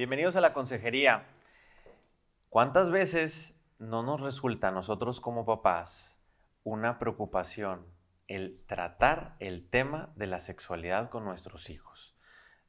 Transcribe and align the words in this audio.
Bienvenidos 0.00 0.34
a 0.34 0.40
la 0.40 0.54
consejería. 0.54 1.26
¿Cuántas 2.48 2.90
veces 2.90 3.60
no 3.78 4.02
nos 4.02 4.22
resulta 4.22 4.68
a 4.68 4.70
nosotros 4.70 5.20
como 5.20 5.44
papás 5.44 6.18
una 6.64 6.98
preocupación 6.98 7.84
el 8.26 8.64
tratar 8.66 9.36
el 9.40 9.68
tema 9.68 10.10
de 10.16 10.26
la 10.26 10.40
sexualidad 10.40 11.10
con 11.10 11.26
nuestros 11.26 11.68
hijos? 11.68 12.16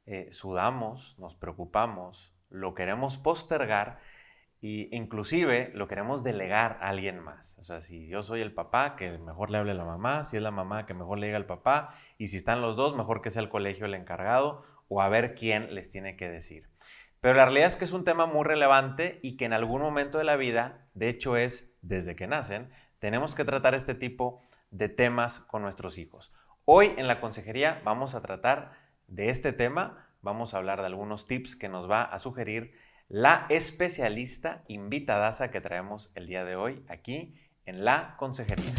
Eh, 0.04 0.30
sudamos, 0.30 1.18
nos 1.18 1.34
preocupamos, 1.34 2.34
lo 2.50 2.74
queremos 2.74 3.16
postergar 3.16 3.98
y 4.60 4.94
inclusive 4.94 5.72
lo 5.74 5.88
queremos 5.88 6.22
delegar 6.22 6.80
a 6.82 6.90
alguien 6.90 7.18
más. 7.18 7.56
O 7.58 7.64
sea, 7.64 7.80
si 7.80 8.08
yo 8.08 8.22
soy 8.22 8.42
el 8.42 8.52
papá, 8.52 8.94
que 8.94 9.16
mejor 9.16 9.50
le 9.50 9.56
hable 9.56 9.70
a 9.70 9.74
la 9.74 9.86
mamá, 9.86 10.24
si 10.24 10.36
es 10.36 10.42
la 10.42 10.50
mamá, 10.50 10.84
que 10.84 10.92
mejor 10.92 11.18
le 11.18 11.28
diga 11.28 11.38
al 11.38 11.46
papá, 11.46 11.88
y 12.18 12.28
si 12.28 12.36
están 12.36 12.60
los 12.60 12.76
dos, 12.76 12.94
mejor 12.94 13.22
que 13.22 13.30
sea 13.30 13.40
el 13.40 13.48
colegio 13.48 13.86
el 13.86 13.94
encargado 13.94 14.60
o 14.88 15.00
a 15.00 15.08
ver 15.08 15.34
quién 15.34 15.74
les 15.74 15.90
tiene 15.90 16.14
que 16.14 16.28
decir. 16.28 16.68
Pero 17.22 17.34
la 17.34 17.44
realidad 17.44 17.68
es 17.68 17.76
que 17.76 17.84
es 17.84 17.92
un 17.92 18.02
tema 18.02 18.26
muy 18.26 18.42
relevante 18.42 19.20
y 19.22 19.36
que 19.36 19.44
en 19.44 19.52
algún 19.52 19.80
momento 19.80 20.18
de 20.18 20.24
la 20.24 20.34
vida, 20.34 20.88
de 20.94 21.08
hecho 21.08 21.36
es 21.36 21.72
desde 21.80 22.16
que 22.16 22.26
nacen, 22.26 22.72
tenemos 22.98 23.36
que 23.36 23.44
tratar 23.44 23.76
este 23.76 23.94
tipo 23.94 24.40
de 24.72 24.88
temas 24.88 25.38
con 25.38 25.62
nuestros 25.62 25.98
hijos. 25.98 26.32
Hoy 26.64 26.92
en 26.96 27.06
la 27.06 27.20
consejería 27.20 27.80
vamos 27.84 28.16
a 28.16 28.22
tratar 28.22 28.72
de 29.06 29.30
este 29.30 29.52
tema, 29.52 30.08
vamos 30.20 30.52
a 30.52 30.56
hablar 30.56 30.80
de 30.80 30.86
algunos 30.86 31.28
tips 31.28 31.54
que 31.54 31.68
nos 31.68 31.88
va 31.88 32.02
a 32.02 32.18
sugerir 32.18 32.72
la 33.06 33.46
especialista 33.50 34.64
invitadaza 34.66 35.52
que 35.52 35.60
traemos 35.60 36.10
el 36.16 36.26
día 36.26 36.44
de 36.44 36.56
hoy 36.56 36.84
aquí 36.88 37.36
en 37.66 37.84
la 37.84 38.16
consejería. 38.16 38.72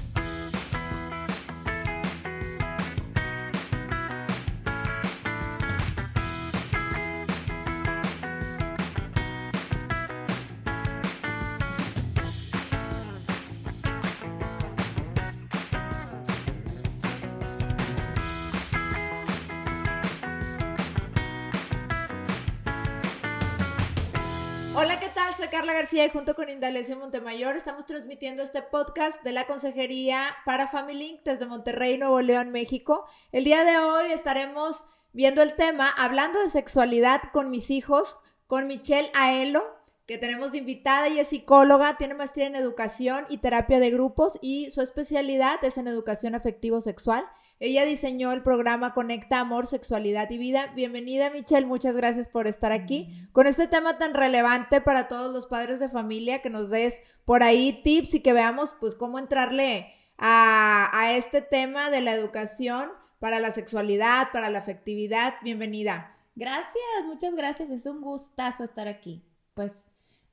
Junto 26.13 26.35
con 26.35 26.47
Indalecio 26.47 26.95
Montemayor 26.95 27.55
estamos 27.55 27.87
transmitiendo 27.87 28.43
este 28.43 28.61
podcast 28.61 29.23
de 29.23 29.31
la 29.31 29.47
Consejería 29.47 30.27
para 30.45 30.67
Family 30.67 31.19
desde 31.25 31.47
Monterrey, 31.47 31.97
Nuevo 31.97 32.21
León, 32.21 32.51
México. 32.51 33.07
El 33.31 33.45
día 33.45 33.63
de 33.63 33.79
hoy 33.79 34.11
estaremos 34.11 34.85
viendo 35.11 35.41
el 35.41 35.55
tema 35.55 35.89
hablando 35.89 36.39
de 36.39 36.51
sexualidad 36.51 37.19
con 37.33 37.49
mis 37.49 37.71
hijos, 37.71 38.19
con 38.45 38.67
Michelle 38.67 39.09
Aelo, 39.15 39.63
que 40.05 40.19
tenemos 40.19 40.51
de 40.51 40.59
invitada 40.59 41.09
y 41.09 41.19
es 41.19 41.29
psicóloga, 41.29 41.97
tiene 41.97 42.13
maestría 42.13 42.45
en 42.45 42.55
educación 42.55 43.25
y 43.27 43.39
terapia 43.39 43.79
de 43.79 43.89
grupos 43.89 44.37
y 44.39 44.69
su 44.69 44.81
especialidad 44.81 45.63
es 45.63 45.79
en 45.79 45.87
educación 45.87 46.35
afectivo 46.35 46.79
sexual. 46.79 47.25
Ella 47.65 47.85
diseñó 47.85 48.33
el 48.33 48.43
programa 48.43 48.93
Conecta 48.93 49.39
Amor, 49.39 49.67
Sexualidad 49.67 50.29
y 50.29 50.37
Vida. 50.37 50.73
Bienvenida 50.75 51.29
Michelle, 51.29 51.65
muchas 51.65 51.95
gracias 51.95 52.27
por 52.27 52.45
estar 52.45 52.73
aquí 52.73 53.25
con 53.31 53.47
este 53.47 53.69
tema 53.69 53.97
tan 53.97 54.13
relevante 54.13 54.81
para 54.81 55.07
todos 55.07 55.31
los 55.31 55.45
padres 55.45 55.79
de 55.79 55.87
familia, 55.87 56.41
que 56.41 56.49
nos 56.49 56.69
des 56.69 56.99
por 57.23 57.41
ahí 57.41 57.81
tips 57.81 58.15
y 58.15 58.19
que 58.19 58.33
veamos 58.33 58.75
pues 58.81 58.95
cómo 58.95 59.17
entrarle 59.17 59.93
a, 60.17 60.89
a 60.91 61.13
este 61.13 61.41
tema 61.41 61.89
de 61.89 62.01
la 62.01 62.11
educación 62.11 62.91
para 63.19 63.39
la 63.39 63.53
sexualidad, 63.53 64.33
para 64.33 64.49
la 64.49 64.59
afectividad. 64.59 65.35
Bienvenida. 65.41 66.17
Gracias, 66.35 67.05
muchas 67.05 67.33
gracias. 67.33 67.69
Es 67.69 67.85
un 67.85 68.01
gustazo 68.01 68.65
estar 68.65 68.89
aquí. 68.89 69.23
Pues 69.53 69.71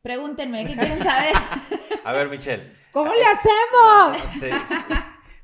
pregúntenme, 0.03 0.65
¿qué 0.65 0.75
quieren 0.75 0.99
saber? 0.99 1.35
A 2.05 2.13
ver, 2.13 2.29
Michelle. 2.29 2.73
¿Cómo 2.91 3.13
le 3.13 3.25
hacemos? 3.25 4.35
Este, 4.35 4.51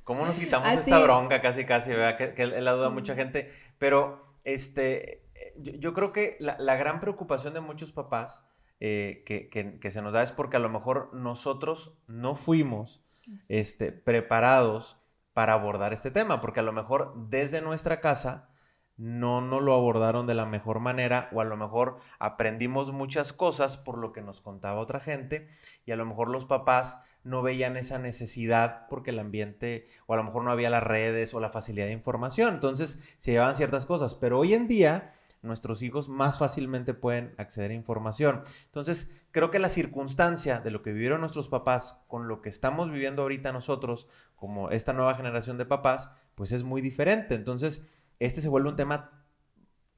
¿Cómo 0.07 0.25
nos 0.25 0.39
quitamos 0.39 0.69
esta 0.71 1.03
bronca 1.03 1.43
casi, 1.43 1.65
casi, 1.65 1.91
¿verdad? 1.91 2.17
Que, 2.17 2.33
que 2.33 2.47
la 2.47 2.73
duda 2.75 2.91
mucha 2.91 3.17
gente. 3.17 3.51
Pero, 3.77 4.19
este, 4.45 5.27
yo, 5.57 5.93
creo 5.93 6.13
que 6.13 6.37
la, 6.39 6.77
gran 6.77 7.01
preocupación 7.01 7.55
de 7.55 7.61
muchos 7.61 7.91
papás 7.91 8.45
eh, 8.79 9.25
que, 9.27 9.49
que, 9.51 9.91
se 9.91 10.03
nos 10.03 10.13
da 10.13 10.23
es 10.23 10.31
porque 10.31 10.59
a 10.59 10.61
lo 10.61 10.69
mejor 10.69 11.11
nosotros 11.13 11.99
no 12.07 12.37
fuimos 12.37 13.03
este, 13.49 13.91
preparados 13.91 14.97
para 15.33 15.55
abordar 15.55 15.93
este 15.93 16.13
tema, 16.13 16.41
porque 16.41 16.61
a 16.61 16.63
lo 16.63 16.73
mejor 16.73 17.13
desde 17.29 17.61
nuestra 17.61 18.01
casa 18.01 18.49
no 18.97 19.41
nos 19.41 19.61
lo 19.61 19.75
abordaron 19.75 20.29
de 20.29 20.35
la 20.35 20.47
mejor 20.47 20.79
manera 20.79 21.29
o 21.33 21.41
a 21.41 21.45
lo 21.45 21.57
mejor 21.57 21.97
aprendimos 22.21 22.93
muchas 22.93 23.33
cosas 23.33 23.77
por 23.77 23.99
lo 23.99 24.13
que 24.13 24.23
nos 24.23 24.41
contaba 24.41 24.79
otra 24.79 25.01
gente 25.01 25.49
y 25.85 25.91
a 25.91 25.97
lo 25.97 26.07
mejor 26.07 26.29
los 26.29 26.47
papás 26.47 26.97
no 27.27 27.43
veían 27.43 27.77
esa 27.77 27.99
necesidad 27.99 28.87
porque 28.89 29.11
el 29.11 29.19
ambiente, 29.19 29.89
o 30.07 30.15
a 30.15 30.17
lo 30.17 30.25
mejor 30.25 30.45
no 30.45 30.53
había 30.53 30.71
las 30.71 30.85
redes 30.85 31.35
o 31.35 31.41
la 31.41 31.51
facilidad 31.51 31.87
de 31.87 31.93
información. 31.93 32.55
Entonces 32.55 33.17
se 33.19 33.33
llevaban 33.33 33.57
ciertas 33.57 33.85
cosas. 33.85 34.15
Pero 34.15 34.39
hoy 34.39 34.55
en 34.55 34.69
día 34.69 35.11
nuestros 35.43 35.83
hijos 35.83 36.09
más 36.09 36.39
fácilmente 36.39 36.95
pueden 36.95 37.35
acceder 37.37 37.73
a 37.73 37.75
información. 37.75 38.43
Entonces, 38.67 39.11
creo 39.33 39.51
que 39.51 39.59
la 39.59 39.69
circunstancia 39.69 40.61
de 40.61 40.71
lo 40.71 40.83
que 40.83 40.93
vivieron 40.93 41.21
nuestros 41.21 41.49
papás 41.49 41.99
con 42.09 42.29
lo 42.29 42.43
que 42.43 42.49
estamos 42.49 42.91
viviendo 42.91 43.23
ahorita 43.23 43.53
nosotros, 43.53 44.09
como 44.35 44.71
esta 44.71 44.93
nueva 44.93 45.15
generación 45.15 45.59
de 45.59 45.67
papás, 45.67 46.11
pues 46.35 46.53
es 46.53 46.63
muy 46.63 46.81
diferente. 46.81 47.35
Entonces, 47.35 48.09
este 48.19 48.41
se 48.41 48.49
vuelve 48.49 48.71
un 48.71 48.77
tema 48.77 49.25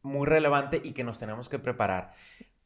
muy 0.02 0.26
relevante 0.26 0.80
y 0.82 0.92
que 0.92 1.04
nos 1.04 1.18
tenemos 1.18 1.48
que 1.48 1.58
preparar. 1.58 2.12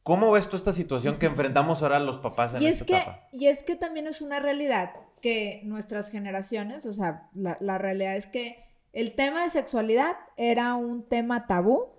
¿Cómo 0.03 0.31
ves 0.31 0.49
tú 0.49 0.57
esta 0.57 0.73
situación 0.73 1.17
que 1.17 1.27
enfrentamos 1.27 1.81
ahora 1.81 1.99
los 1.99 2.17
papás 2.17 2.53
en 2.53 2.61
y 2.61 2.65
esta 2.67 2.83
es 2.83 2.87
que, 2.87 2.97
etapa? 2.97 3.27
Y 3.31 3.47
es 3.47 3.63
que 3.63 3.75
también 3.77 4.05
es 4.07 4.21
una 4.21 4.39
realidad 4.39 4.91
que 5.21 5.61
nuestras 5.63 6.09
generaciones, 6.09 6.85
o 6.85 6.91
sea, 6.91 7.29
la, 7.33 7.77
realidad 7.77 8.17
es 8.17 8.27
que 8.27 8.57
el 8.91 9.15
tema 9.15 9.43
de 9.43 9.49
sexualidad 9.49 10.17
era 10.35 10.75
un 10.75 11.07
tema 11.07 11.47
tabú 11.47 11.93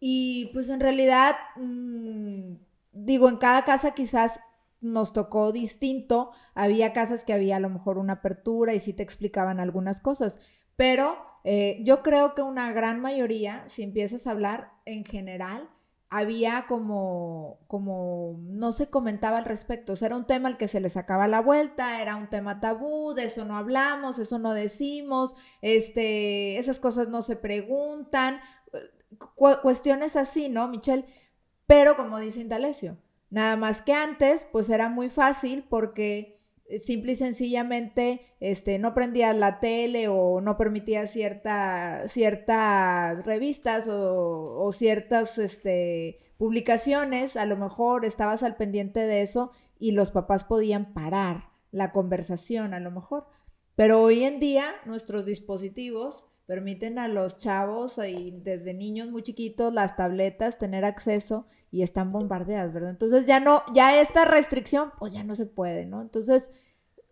y 0.00 0.50
pues 0.54 0.70
en 0.70 0.80
realidad, 0.80 1.36
mm, 1.56 2.54
digo, 2.92 3.28
en 3.28 3.36
cada 3.36 3.66
casa 3.66 3.92
quizás 3.92 4.40
nos 4.80 5.12
tocó 5.12 5.52
distinto, 5.52 6.30
había 6.54 6.94
casas 6.94 7.24
que 7.24 7.34
había 7.34 7.56
a 7.56 7.60
lo 7.60 7.68
mejor 7.68 7.98
una 7.98 8.14
apertura 8.14 8.72
y 8.72 8.80
sí 8.80 8.94
te 8.94 9.02
explicaban 9.02 9.60
algunas 9.60 10.00
cosas, 10.00 10.40
pero 10.76 11.18
eh, 11.44 11.80
yo 11.82 12.02
creo 12.02 12.34
que 12.34 12.40
una 12.40 12.72
gran 12.72 13.00
mayoría, 13.00 13.64
si 13.68 13.82
empiezas 13.82 14.26
a 14.26 14.30
hablar 14.30 14.72
en 14.86 15.04
general, 15.04 15.68
había 16.16 16.66
como, 16.68 17.58
como, 17.66 18.36
no 18.38 18.70
se 18.70 18.88
comentaba 18.88 19.38
al 19.38 19.44
respecto. 19.44 19.94
O 19.94 19.96
sea, 19.96 20.06
era 20.06 20.16
un 20.16 20.28
tema 20.28 20.48
al 20.48 20.56
que 20.56 20.68
se 20.68 20.78
le 20.78 20.88
sacaba 20.88 21.26
la 21.26 21.40
vuelta, 21.40 22.00
era 22.00 22.14
un 22.14 22.30
tema 22.30 22.60
tabú, 22.60 23.14
de 23.14 23.24
eso 23.24 23.44
no 23.44 23.56
hablamos, 23.56 24.20
eso 24.20 24.38
no 24.38 24.54
decimos, 24.54 25.34
este, 25.60 26.56
esas 26.58 26.78
cosas 26.78 27.08
no 27.08 27.20
se 27.22 27.34
preguntan, 27.34 28.38
cuestiones 29.34 30.14
así, 30.14 30.48
¿no, 30.48 30.68
Michelle? 30.68 31.04
Pero 31.66 31.96
como 31.96 32.20
dice 32.20 32.42
Indalecio, 32.42 32.96
nada 33.30 33.56
más 33.56 33.82
que 33.82 33.92
antes, 33.92 34.46
pues 34.52 34.70
era 34.70 34.88
muy 34.88 35.08
fácil 35.08 35.66
porque 35.68 36.08
eh, 36.30 36.43
simple 36.80 37.12
y 37.12 37.16
sencillamente 37.16 38.20
este, 38.40 38.78
no 38.78 38.94
prendías 38.94 39.36
la 39.36 39.60
tele 39.60 40.08
o 40.08 40.40
no 40.40 40.56
permitías 40.56 41.10
cierta, 41.10 42.08
ciertas 42.08 43.24
revistas 43.24 43.86
o, 43.88 44.70
ciertas 44.72 45.38
este, 45.38 46.18
publicaciones, 46.36 47.36
a 47.36 47.46
lo 47.46 47.56
mejor 47.56 48.04
estabas 48.04 48.42
al 48.42 48.56
pendiente 48.56 49.00
de 49.00 49.22
eso 49.22 49.50
y 49.78 49.92
los 49.92 50.10
papás 50.10 50.44
podían 50.44 50.94
parar 50.94 51.50
la 51.70 51.92
conversación 51.92 52.72
a 52.74 52.80
lo 52.80 52.90
mejor. 52.90 53.26
Pero 53.76 54.02
hoy 54.02 54.24
en 54.24 54.40
día 54.40 54.72
nuestros 54.86 55.26
dispositivos 55.26 56.26
permiten 56.46 56.98
a 56.98 57.08
los 57.08 57.38
chavos 57.38 57.98
y 57.98 58.30
desde 58.42 58.74
niños 58.74 59.10
muy 59.10 59.22
chiquitos 59.22 59.72
las 59.72 59.96
tabletas 59.96 60.58
tener 60.58 60.84
acceso 60.84 61.46
y 61.70 61.82
están 61.82 62.12
bombardeadas, 62.12 62.72
¿verdad? 62.72 62.90
Entonces 62.90 63.26
ya 63.26 63.40
no, 63.40 63.62
ya 63.74 64.00
esta 64.00 64.24
restricción, 64.24 64.92
pues 64.98 65.12
ya 65.12 65.24
no 65.24 65.34
se 65.34 65.46
puede, 65.46 65.86
¿no? 65.86 66.02
Entonces, 66.02 66.50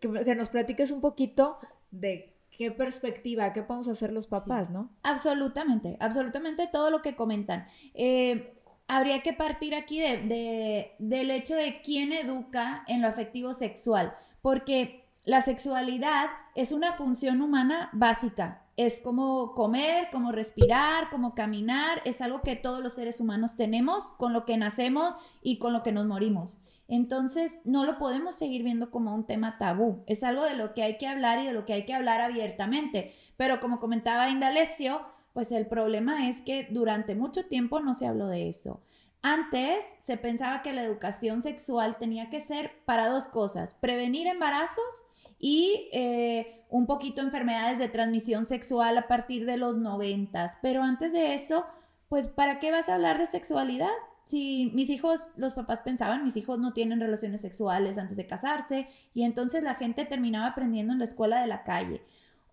que, 0.02 0.34
nos 0.34 0.48
platiques 0.48 0.90
un 0.90 1.00
poquito 1.00 1.56
de 1.90 2.34
qué 2.50 2.70
perspectiva, 2.70 3.52
qué 3.52 3.62
podemos 3.62 3.88
hacer 3.88 4.12
los 4.12 4.26
papás, 4.26 4.70
¿no? 4.70 4.90
Absolutamente, 5.02 5.96
absolutamente 6.00 6.66
todo 6.66 6.90
lo 6.90 7.00
que 7.00 7.16
comentan. 7.16 7.66
Eh, 7.94 8.54
habría 8.88 9.22
que 9.22 9.32
partir 9.32 9.74
aquí 9.74 10.00
de, 10.00 10.92
del 10.98 11.30
hecho 11.30 11.54
de 11.54 11.80
quién 11.80 12.12
educa 12.12 12.84
en 12.88 13.00
lo 13.00 13.08
afectivo 13.08 13.54
sexual, 13.54 14.12
porque 14.42 15.06
la 15.24 15.40
sexualidad 15.40 16.26
es 16.54 16.72
una 16.72 16.92
función 16.92 17.40
humana 17.40 17.88
básica, 17.92 18.66
es 18.76 19.00
como 19.00 19.54
comer, 19.54 20.08
como 20.10 20.32
respirar, 20.32 21.10
como 21.10 21.34
caminar, 21.34 22.02
es 22.04 22.20
algo 22.20 22.42
que 22.42 22.56
todos 22.56 22.82
los 22.82 22.94
seres 22.94 23.20
humanos 23.20 23.54
tenemos, 23.54 24.10
con 24.12 24.32
lo 24.32 24.44
que 24.44 24.56
nacemos 24.56 25.14
y 25.42 25.58
con 25.58 25.72
lo 25.72 25.82
que 25.82 25.92
nos 25.92 26.06
morimos. 26.06 26.58
Entonces, 26.94 27.62
no 27.64 27.86
lo 27.86 27.96
podemos 27.96 28.34
seguir 28.34 28.64
viendo 28.64 28.90
como 28.90 29.14
un 29.14 29.24
tema 29.24 29.56
tabú, 29.56 30.04
es 30.06 30.22
algo 30.22 30.44
de 30.44 30.54
lo 30.54 30.74
que 30.74 30.82
hay 30.82 30.98
que 30.98 31.06
hablar 31.06 31.38
y 31.38 31.46
de 31.46 31.54
lo 31.54 31.64
que 31.64 31.72
hay 31.72 31.86
que 31.86 31.94
hablar 31.94 32.20
abiertamente. 32.20 33.14
Pero 33.38 33.60
como 33.60 33.80
comentaba 33.80 34.28
Indalecio, 34.28 35.00
pues 35.32 35.52
el 35.52 35.66
problema 35.66 36.28
es 36.28 36.42
que 36.42 36.68
durante 36.70 37.14
mucho 37.14 37.46
tiempo 37.46 37.80
no 37.80 37.94
se 37.94 38.06
habló 38.06 38.26
de 38.26 38.50
eso. 38.50 38.82
Antes 39.22 39.86
se 40.00 40.18
pensaba 40.18 40.60
que 40.60 40.74
la 40.74 40.84
educación 40.84 41.40
sexual 41.40 41.96
tenía 41.96 42.28
que 42.28 42.40
ser 42.40 42.84
para 42.84 43.08
dos 43.08 43.26
cosas, 43.26 43.72
prevenir 43.72 44.26
embarazos 44.26 45.06
y 45.38 45.88
eh, 45.94 46.66
un 46.68 46.84
poquito 46.84 47.22
enfermedades 47.22 47.78
de 47.78 47.88
transmisión 47.88 48.44
sexual 48.44 48.98
a 48.98 49.08
partir 49.08 49.46
de 49.46 49.56
los 49.56 49.78
noventas. 49.78 50.58
Pero 50.60 50.82
antes 50.82 51.14
de 51.14 51.32
eso, 51.32 51.64
pues 52.10 52.26
¿para 52.26 52.60
qué 52.60 52.70
vas 52.70 52.90
a 52.90 52.96
hablar 52.96 53.16
de 53.16 53.24
sexualidad? 53.24 53.88
Si 54.24 54.70
mis 54.74 54.88
hijos, 54.90 55.28
los 55.36 55.52
papás 55.52 55.80
pensaban, 55.82 56.22
mis 56.22 56.36
hijos 56.36 56.58
no 56.58 56.72
tienen 56.72 57.00
relaciones 57.00 57.40
sexuales 57.40 57.98
antes 57.98 58.16
de 58.16 58.26
casarse 58.26 58.88
y 59.14 59.24
entonces 59.24 59.64
la 59.64 59.74
gente 59.74 60.04
terminaba 60.04 60.46
aprendiendo 60.46 60.92
en 60.92 60.98
la 61.00 61.04
escuela 61.04 61.40
de 61.40 61.48
la 61.48 61.64
calle. 61.64 62.02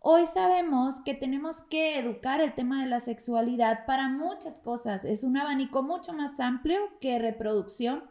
Hoy 0.02 0.26
sabemos 0.26 1.02
que 1.02 1.14
tenemos 1.14 1.62
que 1.62 2.00
educar 2.00 2.40
el 2.40 2.56
tema 2.56 2.82
de 2.82 2.90
la 2.90 3.02
sexualidad 3.02 3.86
para 3.86 4.08
muchas 4.08 4.60
cosas. 4.60 5.04
Es 5.04 5.26
un 5.26 5.38
abanico 5.38 5.84
mucho 5.84 6.14
más 6.14 6.40
amplio 6.40 6.80
que 7.02 7.20
reproducción. 7.20 8.04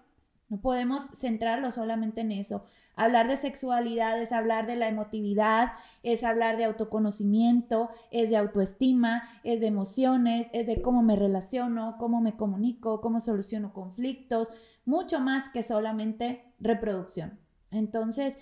No 0.50 0.60
podemos 0.60 1.08
centrarlo 1.14 1.72
solamente 1.72 2.20
en 2.20 2.32
eso. 2.32 2.62
Hablar 2.98 3.28
de 3.28 3.36
sexualidad 3.36 4.20
es 4.20 4.32
hablar 4.32 4.66
de 4.66 4.74
la 4.74 4.88
emotividad, 4.88 5.72
es 6.02 6.24
hablar 6.24 6.56
de 6.56 6.64
autoconocimiento, 6.64 7.90
es 8.10 8.28
de 8.28 8.36
autoestima, 8.36 9.22
es 9.44 9.60
de 9.60 9.68
emociones, 9.68 10.48
es 10.52 10.66
de 10.66 10.82
cómo 10.82 11.02
me 11.02 11.14
relaciono, 11.14 11.94
cómo 11.98 12.20
me 12.20 12.36
comunico, 12.36 13.00
cómo 13.00 13.20
soluciono 13.20 13.72
conflictos, 13.72 14.50
mucho 14.84 15.20
más 15.20 15.48
que 15.48 15.62
solamente 15.62 16.52
reproducción. 16.58 17.38
Entonces, 17.70 18.36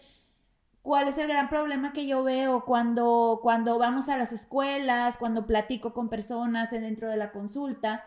¿Cuál 0.81 1.09
es 1.09 1.19
el 1.19 1.27
gran 1.27 1.49
problema 1.49 1.93
que 1.93 2.07
yo 2.07 2.23
veo 2.23 2.65
cuando, 2.65 3.41
cuando 3.43 3.77
vamos 3.77 4.09
a 4.09 4.17
las 4.17 4.31
escuelas, 4.31 5.19
cuando 5.19 5.45
platico 5.45 5.93
con 5.93 6.09
personas 6.09 6.71
dentro 6.71 7.11
de 7.11 7.17
la 7.17 7.33
consulta? 7.33 8.05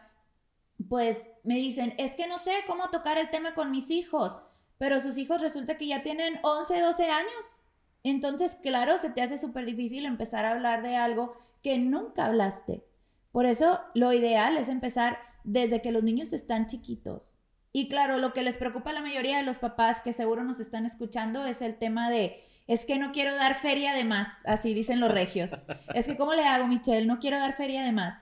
Pues 0.88 1.28
me 1.44 1.56
dicen, 1.56 1.94
es 1.98 2.16
que 2.16 2.25
no 2.25 2.38
sé 2.38 2.54
cómo 2.68 2.90
tocar 2.90 3.18
el 3.18 3.30
tema 3.31 3.54
con 3.54 3.69
mis 3.69 3.90
hijos, 3.90 4.38
pero 4.80 5.00
sus 5.00 5.20
hijos 5.20 5.42
resulta 5.42 5.78
que 5.78 5.86
ya 5.86 6.02
tienen 6.02 6.40
11, 6.42 6.81
12 6.81 7.12
años. 7.12 7.62
Entonces, 8.02 8.58
claro, 8.64 8.98
se 8.98 9.12
te 9.12 9.22
hace 9.22 9.38
súper 9.38 9.66
difícil 9.66 10.06
empezar 10.06 10.46
a 10.46 10.52
hablar 10.52 10.81
de 10.81 10.96
algo 10.96 11.36
que 11.62 11.78
nunca 11.78 12.26
hablaste. 12.26 12.84
Por 13.31 13.46
eso, 13.46 13.80
lo 13.94 14.14
ideal 14.14 14.58
es 14.58 14.70
empezar 14.70 15.20
desde 15.44 15.81
que 15.81 15.92
los 15.92 16.04
niños 16.04 16.34
están 16.34 16.68
chiquitos. 16.68 17.36
Y 17.72 17.90
claro, 17.90 18.18
lo 18.18 18.34
que 18.34 18.42
les 18.42 18.58
preocupa 18.58 18.90
a 18.90 18.94
la 18.94 19.02
mayoría 19.02 19.38
de 19.38 19.44
los 19.44 19.58
papás 19.58 20.02
que 20.02 20.14
seguro 20.14 20.44
nos 20.44 20.60
están 20.60 20.86
escuchando 20.86 21.46
es 21.46 21.62
el 21.62 21.78
tema 21.78 22.10
de 22.10 22.42
es 22.66 22.86
que 22.86 22.98
no 22.98 23.12
quiero 23.12 23.36
dar 23.36 23.56
feria 23.56 23.94
de 23.94 24.06
más, 24.06 24.28
así 24.46 24.74
dicen 24.74 25.00
los 25.00 25.12
regios. 25.12 25.52
Es 25.94 26.06
que, 26.06 26.16
¿cómo 26.16 26.34
le 26.34 26.46
hago, 26.46 26.68
Michelle? 26.68 27.06
No 27.06 27.20
quiero 27.20 27.38
dar 27.40 27.54
feria 27.54 27.84
de 27.84 27.92
más. 27.92 28.20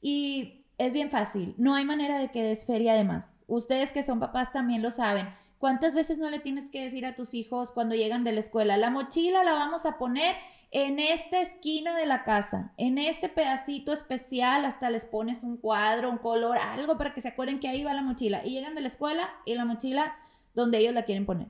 Y 0.00 0.64
es 0.78 0.92
bien 0.92 1.10
fácil, 1.10 1.54
no 1.58 1.74
hay 1.74 1.84
manera 1.84 2.18
de 2.18 2.28
que 2.28 2.42
des 2.42 2.64
feria 2.64 2.94
de 2.94 3.04
más. 3.04 3.26
Ustedes 3.48 3.90
que 3.90 4.02
son 4.02 4.20
papás 4.20 4.52
también 4.52 4.82
lo 4.82 4.90
saben. 4.90 5.28
¿Cuántas 5.58 5.94
veces 5.94 6.18
no 6.18 6.30
le 6.30 6.38
tienes 6.38 6.70
que 6.70 6.82
decir 6.82 7.04
a 7.04 7.14
tus 7.14 7.34
hijos 7.34 7.72
cuando 7.72 7.94
llegan 7.94 8.24
de 8.24 8.32
la 8.32 8.40
escuela, 8.40 8.76
la 8.76 8.90
mochila 8.90 9.42
la 9.44 9.54
vamos 9.54 9.86
a 9.86 9.98
poner 9.98 10.36
en 10.70 10.98
esta 10.98 11.40
esquina 11.40 11.96
de 11.96 12.06
la 12.06 12.24
casa, 12.24 12.72
en 12.76 12.98
este 12.98 13.28
pedacito 13.28 13.92
especial, 13.92 14.64
hasta 14.64 14.90
les 14.90 15.04
pones 15.04 15.42
un 15.42 15.56
cuadro, 15.56 16.10
un 16.10 16.18
color, 16.18 16.58
algo 16.58 16.96
para 16.96 17.12
que 17.14 17.20
se 17.20 17.28
acuerden 17.28 17.58
que 17.58 17.68
ahí 17.68 17.82
va 17.82 17.94
la 17.94 18.02
mochila. 18.02 18.44
Y 18.44 18.50
llegan 18.50 18.74
de 18.74 18.82
la 18.82 18.88
escuela 18.88 19.30
y 19.44 19.54
la 19.54 19.64
mochila 19.64 20.16
donde 20.54 20.78
ellos 20.78 20.94
la 20.94 21.04
quieren 21.04 21.26
poner 21.26 21.48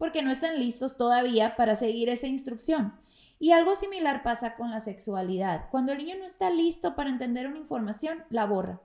porque 0.00 0.22
no 0.22 0.30
están 0.30 0.58
listos 0.58 0.96
todavía 0.96 1.56
para 1.56 1.76
seguir 1.76 2.08
esa 2.08 2.26
instrucción. 2.26 2.94
Y 3.38 3.52
algo 3.52 3.76
similar 3.76 4.22
pasa 4.22 4.56
con 4.56 4.70
la 4.70 4.80
sexualidad. 4.80 5.68
Cuando 5.70 5.92
el 5.92 5.98
niño 5.98 6.16
no 6.18 6.24
está 6.24 6.48
listo 6.48 6.96
para 6.96 7.10
entender 7.10 7.46
una 7.46 7.58
información, 7.58 8.24
la 8.30 8.46
borra. 8.46 8.80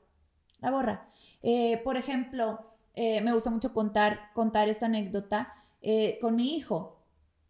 La 0.60 0.72
borra. 0.72 1.08
Eh, 1.42 1.80
por 1.86 1.96
ejemplo, 1.96 2.75
eh, 2.96 3.22
me 3.22 3.34
gusta 3.34 3.50
mucho 3.50 3.74
contar, 3.74 4.32
contar 4.34 4.70
esta 4.70 4.86
anécdota 4.86 5.54
eh, 5.82 6.18
con 6.22 6.36
mi 6.36 6.56
hijo. 6.56 7.04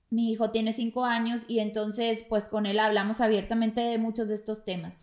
Mi 0.09 0.31
hijo 0.31 0.51
tiene 0.51 0.73
cinco 0.73 1.05
años 1.05 1.45
y 1.47 1.59
entonces 1.59 2.23
pues 2.27 2.49
con 2.49 2.65
él 2.65 2.79
hablamos 2.79 3.21
abiertamente 3.21 3.81
de 3.81 3.97
muchos 3.97 4.27
de 4.27 4.35
estos 4.35 4.65
temas. 4.65 4.97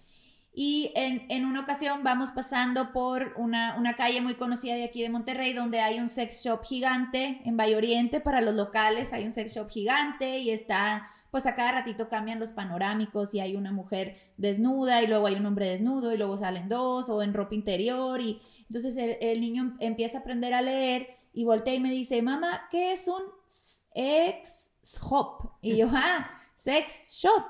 Y 0.54 0.92
en, 0.94 1.46
una 1.46 1.60
ocasión 1.60 2.02
vamos 2.02 2.30
pasando 2.30 2.92
por 2.92 3.32
una, 3.36 3.94
calle 3.96 4.20
muy 4.20 4.34
conocida 4.34 4.74
de 4.74 4.84
aquí 4.84 5.00
de 5.00 5.08
Monterrey, 5.08 5.54
donde 5.54 5.80
hay 5.80 5.98
un 5.98 6.08
sex 6.08 6.44
shop 6.44 6.62
gigante 6.62 7.40
en 7.46 7.56
Valle 7.56 7.76
Oriente 7.76 8.20
para 8.20 8.42
los 8.42 8.54
locales, 8.54 9.14
hay 9.14 9.24
un 9.24 9.32
sex 9.32 9.54
shop 9.54 9.70
gigante 9.70 10.40
y 10.40 10.50
está, 10.50 11.08
pues 11.32 11.46
a 11.46 11.56
cada 11.56 11.72
ratito 11.72 12.08
cambian 12.08 12.38
los 12.38 12.52
panorámicos 12.52 13.32
y 13.34 13.40
hay 13.40 13.56
una 13.56 13.72
mujer 13.72 14.18
desnuda 14.36 15.02
y 15.02 15.06
luego 15.08 15.26
hay 15.26 15.34
un 15.34 15.46
hombre 15.46 15.66
desnudo 15.66 16.12
y 16.12 16.18
luego 16.18 16.36
salen 16.36 16.68
dos 16.68 17.08
o 17.08 17.22
en 17.22 17.32
ropa 17.32 17.54
interior 17.54 18.20
y 18.20 18.38
entonces 18.66 18.96
el, 18.98 19.16
el 19.20 19.40
niño 19.40 19.74
empieza 19.80 20.18
a 20.18 20.20
aprender 20.20 20.52
a 20.52 20.62
leer 20.62 21.08
y 21.32 21.44
voltea 21.44 21.74
y 21.74 21.80
me 21.80 21.90
dice, 21.90 22.20
mamá, 22.20 22.68
¿qué 22.70 22.92
es 22.92 23.08
un 23.08 23.22
sex 23.46 24.70
shop? 24.82 25.52
Y 25.62 25.76
yo, 25.76 25.88
ah, 25.92 26.30
sex 26.54 27.18
shop. 27.22 27.44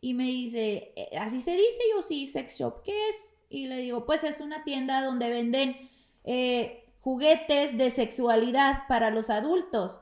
Y 0.00 0.14
me 0.14 0.24
dice, 0.24 0.92
eh, 0.96 1.16
así 1.18 1.40
se 1.40 1.52
dice, 1.52 1.78
yo 1.94 2.02
sí, 2.02 2.26
sex 2.26 2.58
shop, 2.58 2.82
¿qué 2.84 3.08
es? 3.08 3.16
Y 3.50 3.66
le 3.66 3.78
digo, 3.78 4.04
pues 4.04 4.24
es 4.24 4.40
una 4.40 4.64
tienda 4.64 5.02
donde 5.02 5.30
venden 5.30 5.76
eh, 6.24 6.92
juguetes 7.00 7.78
de 7.78 7.90
sexualidad 7.90 8.80
para 8.88 9.10
los 9.10 9.30
adultos. 9.30 10.00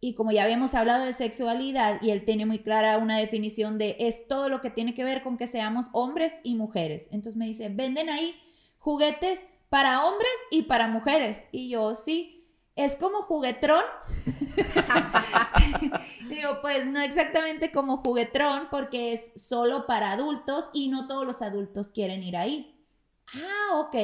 Y 0.00 0.14
como 0.14 0.30
ya 0.30 0.44
habíamos 0.44 0.74
hablado 0.74 1.04
de 1.04 1.12
sexualidad 1.12 2.00
y 2.02 2.10
él 2.10 2.24
tiene 2.24 2.46
muy 2.46 2.58
clara 2.58 2.98
una 2.98 3.18
definición 3.18 3.78
de 3.78 3.96
es 3.98 4.28
todo 4.28 4.48
lo 4.48 4.60
que 4.60 4.70
tiene 4.70 4.94
que 4.94 5.04
ver 5.04 5.22
con 5.22 5.36
que 5.36 5.46
seamos 5.46 5.86
hombres 5.92 6.34
y 6.42 6.54
mujeres. 6.54 7.08
Entonces 7.10 7.36
me 7.36 7.46
dice, 7.46 7.70
venden 7.70 8.10
ahí 8.10 8.36
juguetes 8.78 9.44
para 9.68 10.04
hombres 10.04 10.32
y 10.50 10.62
para 10.62 10.88
mujeres. 10.88 11.44
Y 11.50 11.70
yo, 11.70 11.94
sí, 11.94 12.36
es 12.76 12.96
como 12.96 13.22
juguetrón. 13.22 13.82
Digo, 16.28 16.60
pues 16.60 16.86
no 16.86 17.00
exactamente 17.00 17.72
como 17.72 17.96
juguetrón 17.98 18.68
porque 18.70 19.12
es 19.12 19.32
solo 19.34 19.86
para 19.86 20.12
adultos 20.12 20.70
y 20.72 20.88
no 20.88 21.08
todos 21.08 21.26
los 21.26 21.42
adultos 21.42 21.92
quieren 21.92 22.22
ir 22.22 22.36
ahí. 22.36 22.84
Ah, 23.34 23.80
ok. 23.80 23.96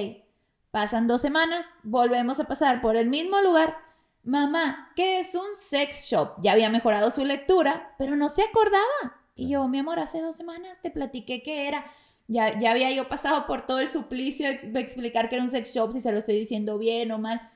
Pasan 0.70 1.06
dos 1.06 1.20
semanas, 1.20 1.66
volvemos 1.82 2.40
a 2.40 2.44
pasar 2.44 2.80
por 2.80 2.96
el 2.96 3.10
mismo 3.10 3.42
lugar. 3.42 3.76
Mamá, 4.24 4.92
¿qué 4.94 5.18
es 5.18 5.34
un 5.34 5.54
sex 5.54 6.06
shop? 6.08 6.36
Ya 6.42 6.52
había 6.52 6.70
mejorado 6.70 7.10
su 7.10 7.24
lectura, 7.24 7.94
pero 7.98 8.16
no 8.16 8.28
se 8.28 8.42
acordaba. 8.42 9.20
Y 9.34 9.48
yo, 9.48 9.66
mi 9.68 9.78
amor, 9.78 9.98
hace 9.98 10.20
dos 10.20 10.36
semanas 10.36 10.80
te 10.80 10.90
platiqué 10.90 11.42
que 11.42 11.66
era. 11.66 11.84
Ya, 12.28 12.58
ya 12.58 12.70
había 12.70 12.92
yo 12.92 13.08
pasado 13.08 13.46
por 13.46 13.66
todo 13.66 13.80
el 13.80 13.88
suplicio 13.88 14.48
de 14.48 14.80
explicar 14.80 15.28
que 15.28 15.34
era 15.34 15.44
un 15.44 15.50
sex 15.50 15.74
shop, 15.74 15.92
si 15.92 16.00
se 16.00 16.12
lo 16.12 16.18
estoy 16.18 16.36
diciendo 16.36 16.78
bien 16.78 17.10
o 17.10 17.18
mal 17.18 17.50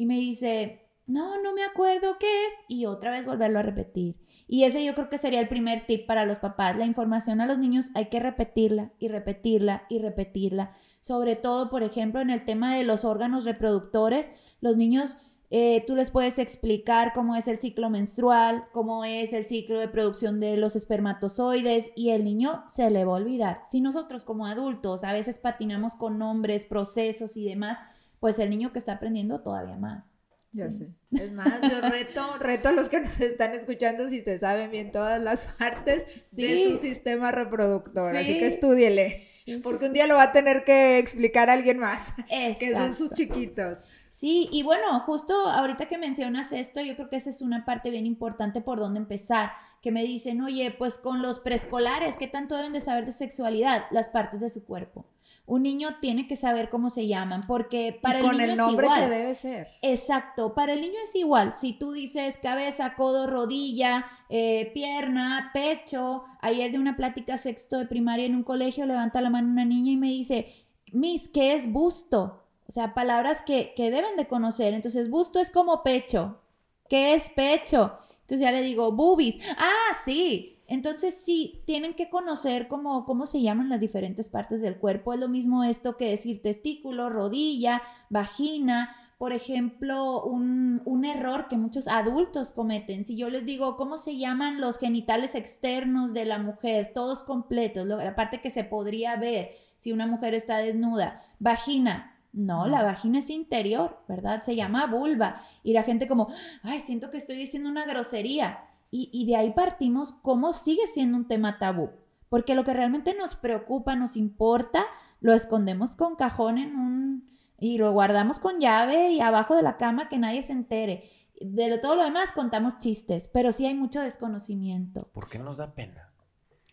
y 0.00 0.06
me 0.06 0.14
dice, 0.14 0.80
no, 1.06 1.42
no 1.42 1.52
me 1.52 1.62
acuerdo 1.62 2.16
qué 2.18 2.46
es, 2.46 2.52
y 2.68 2.86
otra 2.86 3.10
vez 3.10 3.26
volverlo 3.26 3.58
a 3.58 3.62
repetir. 3.62 4.16
Y 4.46 4.64
ese 4.64 4.82
yo 4.82 4.94
creo 4.94 5.10
que 5.10 5.18
sería 5.18 5.40
el 5.40 5.48
primer 5.48 5.86
tip 5.86 6.06
para 6.06 6.24
los 6.24 6.38
papás. 6.38 6.76
La 6.76 6.86
información 6.86 7.42
a 7.42 7.46
los 7.46 7.58
niños 7.58 7.90
hay 7.94 8.06
que 8.06 8.18
repetirla 8.18 8.92
y 8.98 9.08
repetirla 9.08 9.84
y 9.90 9.98
repetirla. 9.98 10.74
Sobre 11.00 11.36
todo, 11.36 11.68
por 11.68 11.82
ejemplo, 11.82 12.22
en 12.22 12.30
el 12.30 12.46
tema 12.46 12.74
de 12.74 12.84
los 12.84 13.04
órganos 13.04 13.44
reproductores, 13.44 14.30
los 14.62 14.78
niños... 14.78 15.18
Eh, 15.52 15.82
tú 15.84 15.96
les 15.96 16.12
puedes 16.12 16.38
explicar 16.38 17.12
cómo 17.12 17.34
es 17.34 17.48
el 17.48 17.58
ciclo 17.58 17.90
menstrual, 17.90 18.66
cómo 18.72 19.04
es 19.04 19.32
el 19.32 19.46
ciclo 19.46 19.80
de 19.80 19.88
producción 19.88 20.38
de 20.38 20.56
los 20.56 20.76
espermatozoides 20.76 21.90
y 21.96 22.10
el 22.10 22.22
niño 22.22 22.62
se 22.68 22.88
le 22.88 23.04
va 23.04 23.14
a 23.14 23.16
olvidar. 23.16 23.60
Si 23.64 23.80
nosotros 23.80 24.24
como 24.24 24.46
adultos 24.46 25.02
a 25.02 25.12
veces 25.12 25.38
patinamos 25.38 25.96
con 25.96 26.20
nombres, 26.20 26.64
procesos 26.64 27.36
y 27.36 27.44
demás, 27.44 27.78
pues 28.20 28.38
el 28.38 28.48
niño 28.48 28.72
que 28.72 28.78
está 28.78 28.92
aprendiendo 28.92 29.40
todavía 29.40 29.76
más. 29.76 30.04
Ya 30.52 30.70
sé. 30.70 30.88
Es 31.12 31.32
más, 31.32 31.60
yo 31.62 31.80
reto, 31.80 32.22
reto 32.40 32.68
a 32.68 32.72
los 32.72 32.88
que 32.88 33.00
nos 33.00 33.20
están 33.20 33.52
escuchando 33.54 34.08
si 34.08 34.22
se 34.22 34.38
saben 34.38 34.70
bien 34.70 34.92
todas 34.92 35.20
las 35.20 35.46
partes 35.46 36.04
de 36.30 36.64
su 36.64 36.78
sistema 36.78 37.32
reproductor. 37.32 38.16
Así 38.16 38.38
que 38.38 38.46
estudiele. 38.46 39.28
porque 39.64 39.86
un 39.86 39.92
día 39.92 40.06
lo 40.06 40.14
va 40.14 40.24
a 40.24 40.32
tener 40.32 40.64
que 40.64 40.98
explicar 40.98 41.50
a 41.50 41.54
alguien 41.54 41.78
más. 41.78 42.02
Que 42.58 42.72
son 42.72 42.94
sus 42.94 43.10
chiquitos. 43.12 43.78
Sí, 44.10 44.48
y 44.50 44.64
bueno, 44.64 44.98
justo 45.06 45.34
ahorita 45.34 45.86
que 45.86 45.96
mencionas 45.96 46.52
esto, 46.52 46.80
yo 46.80 46.96
creo 46.96 47.08
que 47.08 47.16
esa 47.16 47.30
es 47.30 47.42
una 47.42 47.64
parte 47.64 47.90
bien 47.90 48.06
importante 48.06 48.60
por 48.60 48.80
donde 48.80 48.98
empezar, 48.98 49.52
que 49.80 49.92
me 49.92 50.02
dicen, 50.02 50.40
oye, 50.42 50.74
pues 50.76 50.98
con 50.98 51.22
los 51.22 51.38
preescolares, 51.38 52.16
¿qué 52.16 52.26
tanto 52.26 52.56
deben 52.56 52.72
de 52.72 52.80
saber 52.80 53.06
de 53.06 53.12
sexualidad? 53.12 53.84
Las 53.92 54.08
partes 54.08 54.40
de 54.40 54.50
su 54.50 54.64
cuerpo 54.64 55.06
un 55.46 55.64
niño 55.64 55.96
tiene 56.00 56.28
que 56.28 56.36
saber 56.36 56.70
cómo 56.70 56.90
se 56.90 57.08
llaman, 57.08 57.42
porque 57.46 57.98
para 58.00 58.20
el 58.20 58.30
niño 58.30 58.44
el 58.44 58.56
nombre 58.56 58.86
es 58.86 58.92
igual. 58.92 59.08
que 59.08 59.16
debe 59.16 59.34
ser. 59.34 59.68
Exacto, 59.82 60.54
para 60.54 60.74
el 60.74 60.80
niño 60.80 60.98
es 61.02 61.14
igual. 61.16 61.54
Si 61.54 61.72
tú 61.72 61.90
dices 61.90 62.38
cabeza, 62.38 62.94
codo, 62.94 63.26
rodilla, 63.26 64.06
eh, 64.28 64.70
pierna, 64.74 65.50
pecho, 65.52 66.22
ayer 66.40 66.70
de 66.70 66.78
una 66.78 66.96
plática 66.96 67.36
sexto 67.36 67.78
de 67.78 67.86
primaria 67.86 68.26
en 68.26 68.36
un 68.36 68.44
colegio, 68.44 68.86
levanta 68.86 69.20
la 69.20 69.30
mano 69.30 69.48
una 69.48 69.64
niña 69.64 69.90
y 69.90 69.96
me 69.96 70.08
dice, 70.08 70.46
Miss, 70.92 71.28
¿qué 71.28 71.54
es 71.54 71.70
busto? 71.70 72.39
O 72.70 72.72
sea, 72.72 72.94
palabras 72.94 73.42
que, 73.42 73.72
que 73.74 73.90
deben 73.90 74.14
de 74.16 74.28
conocer. 74.28 74.74
Entonces, 74.74 75.10
busto 75.10 75.40
es 75.40 75.50
como 75.50 75.82
pecho. 75.82 76.40
¿Qué 76.88 77.14
es 77.14 77.28
pecho? 77.28 77.98
Entonces 78.20 78.42
ya 78.42 78.52
le 78.52 78.62
digo, 78.62 78.92
boobies. 78.92 79.42
Ah, 79.58 79.96
sí. 80.04 80.62
Entonces 80.68 81.14
sí, 81.14 81.64
tienen 81.66 81.94
que 81.94 82.08
conocer 82.08 82.68
cómo, 82.68 83.04
cómo 83.06 83.26
se 83.26 83.42
llaman 83.42 83.70
las 83.70 83.80
diferentes 83.80 84.28
partes 84.28 84.60
del 84.60 84.76
cuerpo. 84.78 85.12
Es 85.12 85.18
lo 85.18 85.28
mismo 85.28 85.64
esto 85.64 85.96
que 85.96 86.10
decir 86.10 86.42
testículo, 86.42 87.10
rodilla, 87.10 87.82
vagina, 88.08 88.94
por 89.18 89.32
ejemplo, 89.32 90.22
un, 90.22 90.80
un, 90.84 91.04
error 91.04 91.48
que 91.48 91.56
muchos 91.56 91.88
adultos 91.88 92.52
cometen. 92.52 93.02
Si 93.02 93.16
yo 93.16 93.30
les 93.30 93.44
digo, 93.46 93.76
¿cómo 93.76 93.96
se 93.96 94.16
llaman 94.16 94.60
los 94.60 94.78
genitales 94.78 95.34
externos 95.34 96.14
de 96.14 96.24
la 96.24 96.38
mujer? 96.38 96.92
Todos 96.94 97.24
completos, 97.24 97.84
la 97.88 98.14
parte 98.14 98.40
que 98.40 98.50
se 98.50 98.62
podría 98.62 99.16
ver 99.16 99.56
si 99.76 99.90
una 99.90 100.06
mujer 100.06 100.34
está 100.34 100.58
desnuda. 100.58 101.20
Vagina. 101.40 102.16
No, 102.32 102.66
la 102.66 102.82
vagina 102.82 103.18
es 103.18 103.30
interior, 103.30 103.98
¿verdad? 104.08 104.40
Se 104.42 104.54
llama 104.54 104.86
vulva. 104.86 105.40
Y 105.62 105.72
la 105.72 105.82
gente 105.82 106.06
como, 106.06 106.28
ay, 106.62 106.78
siento 106.78 107.10
que 107.10 107.16
estoy 107.16 107.36
diciendo 107.36 107.68
una 107.68 107.86
grosería. 107.86 108.60
Y, 108.90 109.10
y 109.12 109.26
de 109.26 109.36
ahí 109.36 109.52
partimos 109.52 110.12
cómo 110.22 110.52
sigue 110.52 110.86
siendo 110.86 111.16
un 111.16 111.26
tema 111.26 111.58
tabú. 111.58 111.90
Porque 112.28 112.54
lo 112.54 112.64
que 112.64 112.72
realmente 112.72 113.14
nos 113.14 113.34
preocupa, 113.34 113.96
nos 113.96 114.16
importa, 114.16 114.84
lo 115.20 115.34
escondemos 115.34 115.96
con 115.96 116.16
cajón 116.16 116.58
en 116.58 116.76
un 116.76 117.30
y 117.60 117.76
lo 117.76 117.92
guardamos 117.92 118.40
con 118.40 118.58
llave 118.58 119.10
y 119.10 119.20
abajo 119.20 119.54
de 119.54 119.62
la 119.62 119.76
cama 119.76 120.08
que 120.08 120.18
nadie 120.18 120.42
se 120.42 120.52
entere. 120.52 121.04
De 121.40 121.78
todo 121.78 121.94
lo 121.94 122.04
demás 122.04 122.32
contamos 122.32 122.78
chistes, 122.78 123.28
pero 123.28 123.52
sí 123.52 123.66
hay 123.66 123.74
mucho 123.74 124.00
desconocimiento. 124.00 125.08
¿Por 125.12 125.28
qué 125.28 125.38
nos 125.38 125.58
da 125.58 125.74
pena? 125.74 126.09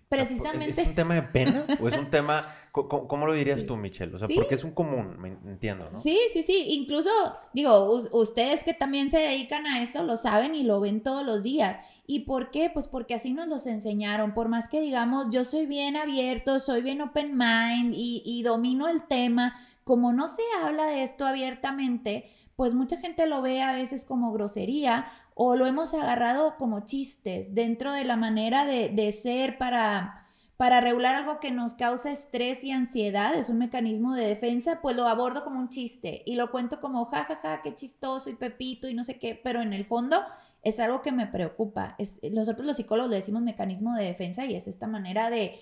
Precisamente. 0.09 0.81
¿Es 0.81 0.87
un 0.87 0.95
tema 0.95 1.15
de 1.15 1.23
pena? 1.23 1.65
¿O 1.81 1.87
es 1.87 1.97
un 1.97 2.05
tema, 2.09 2.47
cómo, 2.71 3.27
lo 3.27 3.33
dirías 3.33 3.65
tú, 3.65 3.75
Michelle? 3.75 4.15
O 4.15 4.19
sea, 4.19 4.27
porque 4.33 4.55
es 4.55 4.63
un 4.63 4.71
común, 4.71 5.19
me 5.19 5.29
entiendo, 5.49 5.89
¿no? 5.91 5.99
Sí, 5.99 6.17
sí, 6.31 6.43
sí. 6.43 6.63
Incluso, 6.69 7.09
digo, 7.53 7.87
ustedes 8.11 8.63
que 8.63 8.73
también 8.73 9.09
se 9.09 9.17
dedican 9.17 9.65
a 9.65 9.81
esto 9.81 10.03
lo 10.03 10.15
saben 10.15 10.55
y 10.55 10.63
lo 10.63 10.79
ven 10.79 11.03
todos 11.03 11.25
los 11.25 11.43
días. 11.43 11.77
¿Y 12.05 12.21
por 12.21 12.51
qué? 12.51 12.69
Pues 12.73 12.87
porque 12.87 13.15
así 13.15 13.33
nos 13.33 13.49
los 13.49 13.67
enseñaron. 13.67 14.33
Por 14.33 14.47
más 14.47 14.69
que 14.69 14.79
digamos, 14.79 15.29
yo 15.29 15.43
soy 15.43 15.65
bien 15.65 15.97
abierto, 15.97 16.61
soy 16.61 16.81
bien 16.81 17.01
open 17.01 17.37
mind 17.37 17.93
y, 17.93 18.23
y 18.25 18.43
domino 18.43 18.87
el 18.87 19.05
tema, 19.07 19.55
como 19.83 20.13
no 20.13 20.29
se 20.29 20.41
habla 20.63 20.85
de 20.85 21.03
esto 21.03 21.25
abiertamente, 21.25 22.29
pues 22.55 22.73
mucha 22.73 22.97
gente 22.97 23.27
lo 23.27 23.41
ve 23.41 23.61
a 23.61 23.73
veces 23.73 24.05
como 24.05 24.31
grosería 24.31 25.05
o 25.39 25.55
lo 25.55 25.67
hemos 25.67 25.93
agarrado 25.93 26.55
como 26.57 26.79
chistes 26.79 27.53
dentro 27.53 27.93
de 27.93 28.03
la 28.05 28.17
manera 28.17 28.65
de, 28.65 29.11
ser 29.11 29.59
para, 29.59 30.25
para 30.57 30.81
regular 30.81 31.13
algo 31.13 31.39
que 31.39 31.51
nos 31.51 31.75
causa 31.75 32.11
estrés 32.11 32.63
y 32.63 32.71
ansiedad, 32.71 33.35
es 33.35 33.49
un 33.49 33.59
mecanismo 33.59 34.15
de 34.15 34.25
defensa, 34.25 34.79
pues 34.81 34.95
lo 34.95 35.05
abordo 35.05 35.43
como 35.43 35.59
un 35.59 35.69
chiste 35.69 36.23
y 36.25 36.33
lo 36.33 36.49
cuento 36.49 36.81
como 36.81 37.05
jajaja, 37.05 37.35
ja, 37.35 37.55
ja, 37.57 37.61
qué 37.61 37.75
chistoso 37.75 38.31
y 38.31 38.35
pepito 38.35 38.87
y 38.87 38.95
no 38.95 39.03
sé 39.03 39.19
qué, 39.19 39.39
pero 39.41 39.61
en 39.61 39.73
el 39.73 39.85
fondo 39.85 40.23
es 40.63 40.79
algo 40.79 41.03
que 41.03 41.11
me 41.11 41.27
preocupa. 41.27 41.93
Es, 41.99 42.19
nosotros 42.31 42.65
los 42.65 42.75
psicólogos 42.75 43.11
le 43.11 43.17
decimos 43.17 43.43
mecanismo 43.43 43.93
de 43.93 44.05
defensa 44.05 44.43
y 44.47 44.55
es 44.55 44.67
esta 44.67 44.87
manera 44.87 45.29
de, 45.29 45.59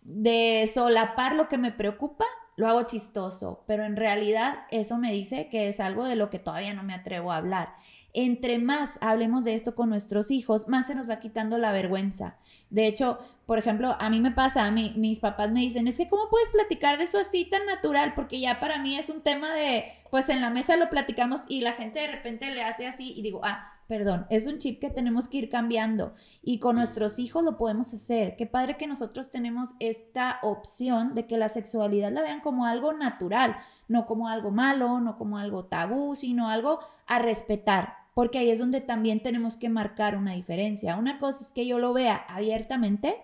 de 0.00 0.70
solapar 0.72 1.36
lo 1.36 1.50
que 1.50 1.58
me 1.58 1.72
preocupa 1.72 2.24
lo 2.60 2.68
hago 2.68 2.82
chistoso, 2.82 3.64
pero 3.66 3.84
en 3.84 3.96
realidad 3.96 4.66
eso 4.70 4.98
me 4.98 5.12
dice 5.12 5.48
que 5.48 5.68
es 5.68 5.80
algo 5.80 6.04
de 6.04 6.14
lo 6.14 6.28
que 6.28 6.38
todavía 6.38 6.74
no 6.74 6.82
me 6.82 6.92
atrevo 6.92 7.32
a 7.32 7.38
hablar. 7.38 7.74
Entre 8.12 8.58
más 8.58 8.98
hablemos 9.00 9.44
de 9.44 9.54
esto 9.54 9.74
con 9.74 9.88
nuestros 9.88 10.30
hijos, 10.30 10.68
más 10.68 10.86
se 10.86 10.94
nos 10.94 11.08
va 11.08 11.20
quitando 11.20 11.58
la 11.58 11.72
vergüenza. 11.72 12.36
De 12.70 12.86
hecho, 12.86 13.18
por 13.46 13.58
ejemplo, 13.58 13.96
a 13.98 14.10
mí 14.10 14.20
me 14.20 14.32
pasa, 14.32 14.66
a 14.66 14.70
mí, 14.70 14.92
mis 14.96 15.20
papás 15.20 15.52
me 15.52 15.60
dicen, 15.60 15.86
es 15.86 15.96
que 15.96 16.08
¿cómo 16.08 16.28
puedes 16.30 16.50
platicar 16.50 16.98
de 16.98 17.04
eso 17.04 17.18
así 17.18 17.44
tan 17.44 17.66
natural? 17.66 18.14
Porque 18.14 18.40
ya 18.40 18.60
para 18.60 18.78
mí 18.78 18.96
es 18.96 19.10
un 19.10 19.22
tema 19.22 19.52
de, 19.54 19.84
pues 20.10 20.28
en 20.28 20.40
la 20.40 20.50
mesa 20.50 20.76
lo 20.76 20.90
platicamos 20.90 21.42
y 21.48 21.60
la 21.60 21.72
gente 21.72 22.00
de 22.00 22.08
repente 22.08 22.50
le 22.50 22.62
hace 22.62 22.86
así 22.86 23.12
y 23.16 23.22
digo, 23.22 23.40
ah, 23.44 23.72
perdón, 23.90 24.24
es 24.30 24.46
un 24.46 24.58
chip 24.58 24.80
que 24.80 24.88
tenemos 24.88 25.26
que 25.26 25.38
ir 25.38 25.50
cambiando 25.50 26.14
y 26.44 26.60
con 26.60 26.76
nuestros 26.76 27.18
hijos 27.18 27.42
lo 27.42 27.56
podemos 27.56 27.92
hacer. 27.92 28.36
Qué 28.36 28.46
padre 28.46 28.76
que 28.76 28.86
nosotros 28.86 29.32
tenemos 29.32 29.70
esta 29.80 30.38
opción 30.42 31.12
de 31.12 31.26
que 31.26 31.36
la 31.36 31.48
sexualidad 31.48 32.12
la 32.12 32.22
vean 32.22 32.40
como 32.40 32.66
algo 32.66 32.92
natural, 32.92 33.56
no 33.88 34.06
como 34.06 34.28
algo 34.28 34.52
malo, 34.52 35.00
no 35.00 35.18
como 35.18 35.38
algo 35.38 35.64
tabú, 35.64 36.14
sino 36.14 36.48
algo 36.48 36.78
a 37.08 37.18
respetar, 37.18 37.96
porque 38.14 38.38
ahí 38.38 38.50
es 38.50 38.58
donde 38.58 38.80
también 38.80 39.22
tenemos 39.22 39.56
que 39.56 39.68
marcar 39.68 40.16
una 40.16 40.32
diferencia. 40.32 40.96
Una 40.96 41.18
cosa 41.18 41.44
es 41.44 41.52
que 41.52 41.66
yo 41.66 41.78
lo 41.78 41.92
vea 41.92 42.16
abiertamente 42.16 43.16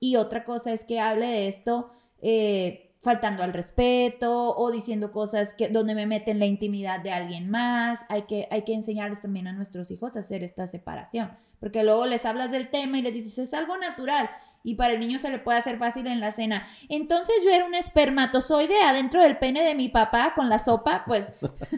y 0.00 0.16
otra 0.16 0.44
cosa 0.44 0.72
es 0.72 0.84
que 0.84 1.00
hable 1.00 1.26
de 1.26 1.48
esto. 1.48 1.90
Eh, 2.22 2.87
faltando 3.00 3.42
al 3.42 3.52
respeto 3.52 4.56
o 4.56 4.70
diciendo 4.70 5.12
cosas 5.12 5.54
que 5.54 5.68
donde 5.68 5.94
me 5.94 6.06
meten 6.06 6.38
la 6.38 6.46
intimidad 6.46 7.00
de 7.00 7.12
alguien 7.12 7.50
más. 7.50 8.04
Hay 8.08 8.22
que, 8.22 8.48
hay 8.50 8.62
que 8.62 8.74
enseñarles 8.74 9.22
también 9.22 9.46
a 9.46 9.52
nuestros 9.52 9.90
hijos 9.90 10.16
a 10.16 10.20
hacer 10.20 10.42
esta 10.42 10.66
separación, 10.66 11.30
porque 11.60 11.84
luego 11.84 12.06
les 12.06 12.24
hablas 12.24 12.50
del 12.50 12.70
tema 12.70 12.98
y 12.98 13.02
les 13.02 13.14
dices, 13.14 13.38
es 13.38 13.54
algo 13.54 13.76
natural 13.76 14.30
y 14.64 14.74
para 14.74 14.94
el 14.94 15.00
niño 15.00 15.18
se 15.18 15.30
le 15.30 15.38
puede 15.38 15.58
hacer 15.58 15.78
fácil 15.78 16.06
en 16.06 16.20
la 16.20 16.32
cena. 16.32 16.66
Entonces 16.88 17.36
yo 17.44 17.50
era 17.50 17.64
un 17.64 17.74
espermatozoide 17.74 18.80
adentro 18.82 19.22
del 19.22 19.38
pene 19.38 19.62
de 19.62 19.74
mi 19.74 19.88
papá 19.88 20.32
con 20.34 20.48
la 20.48 20.58
sopa, 20.58 21.04
pues 21.06 21.28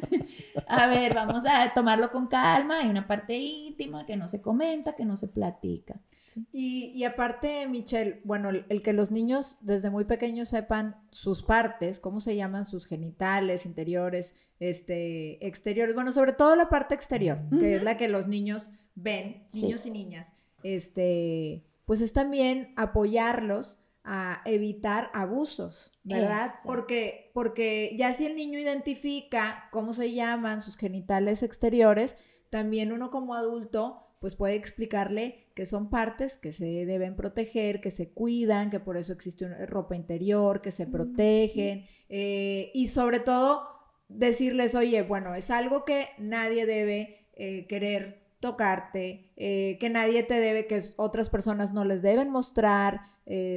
a 0.66 0.86
ver, 0.86 1.14
vamos 1.14 1.44
a 1.46 1.72
tomarlo 1.74 2.10
con 2.10 2.26
calma, 2.26 2.80
hay 2.80 2.88
una 2.88 3.06
parte 3.06 3.36
íntima 3.36 4.06
que 4.06 4.16
no 4.16 4.28
se 4.28 4.40
comenta, 4.40 4.94
que 4.96 5.04
no 5.04 5.16
se 5.16 5.28
platica. 5.28 6.00
Y, 6.52 7.04
aparte, 7.04 7.66
Michelle, 7.68 8.20
bueno, 8.24 8.50
el, 8.50 8.82
que 8.82 8.92
los 8.92 9.10
niños 9.10 9.58
desde 9.60 9.90
muy 9.90 10.04
pequeños 10.04 10.48
sepan 10.48 10.96
sus 11.10 11.42
partes, 11.42 11.98
cómo 11.98 12.20
se 12.20 12.36
llaman 12.36 12.64
sus 12.64 12.86
genitales, 12.86 13.66
interiores, 13.66 14.34
este, 14.58 15.46
exteriores, 15.46 15.94
bueno, 15.94 16.12
sobre 16.12 16.32
todo 16.32 16.56
la 16.56 16.68
parte 16.68 16.94
exterior, 16.94 17.38
que 17.58 17.76
es 17.76 17.82
la 17.82 17.96
que 17.96 18.08
los 18.08 18.28
niños 18.28 18.70
ven, 18.94 19.46
niños 19.52 19.86
y 19.86 19.90
niñas, 19.90 20.28
este, 20.62 21.64
pues 21.84 22.00
es 22.00 22.12
también 22.12 22.72
apoyarlos 22.76 23.78
a 24.04 24.42
evitar 24.44 25.10
abusos, 25.12 25.92
¿verdad? 26.02 26.52
Porque, 26.64 27.30
porque 27.34 27.94
ya 27.98 28.14
si 28.14 28.26
el 28.26 28.34
niño 28.34 28.58
identifica 28.58 29.68
cómo 29.72 29.92
se 29.92 30.12
llaman 30.12 30.62
sus 30.62 30.76
genitales 30.76 31.42
exteriores, 31.42 32.16
también 32.50 32.92
uno 32.92 33.10
como 33.10 33.34
adulto 33.34 34.09
pues 34.20 34.34
puede 34.34 34.54
explicarle 34.54 35.46
que 35.54 35.64
son 35.64 35.88
partes 35.88 36.36
que 36.36 36.52
se 36.52 36.84
deben 36.84 37.16
proteger, 37.16 37.80
que 37.80 37.90
se 37.90 38.10
cuidan, 38.10 38.70
que 38.70 38.78
por 38.78 38.98
eso 38.98 39.14
existe 39.14 39.46
una 39.46 39.64
ropa 39.64 39.96
interior, 39.96 40.60
que 40.60 40.72
se 40.72 40.86
protegen 40.86 41.86
eh, 42.10 42.70
y 42.74 42.88
sobre 42.88 43.20
todo 43.20 43.66
decirles, 44.08 44.74
oye, 44.74 45.02
bueno, 45.02 45.34
es 45.34 45.50
algo 45.50 45.86
que 45.86 46.10
nadie 46.18 46.66
debe 46.66 47.26
eh, 47.34 47.66
querer 47.66 48.20
tocarte, 48.40 49.32
eh, 49.36 49.78
que 49.80 49.88
nadie 49.88 50.22
te 50.22 50.38
debe, 50.38 50.66
que 50.66 50.82
otras 50.96 51.30
personas 51.30 51.72
no 51.72 51.84
les 51.84 52.02
deben 52.02 52.30
mostrar 52.30 53.00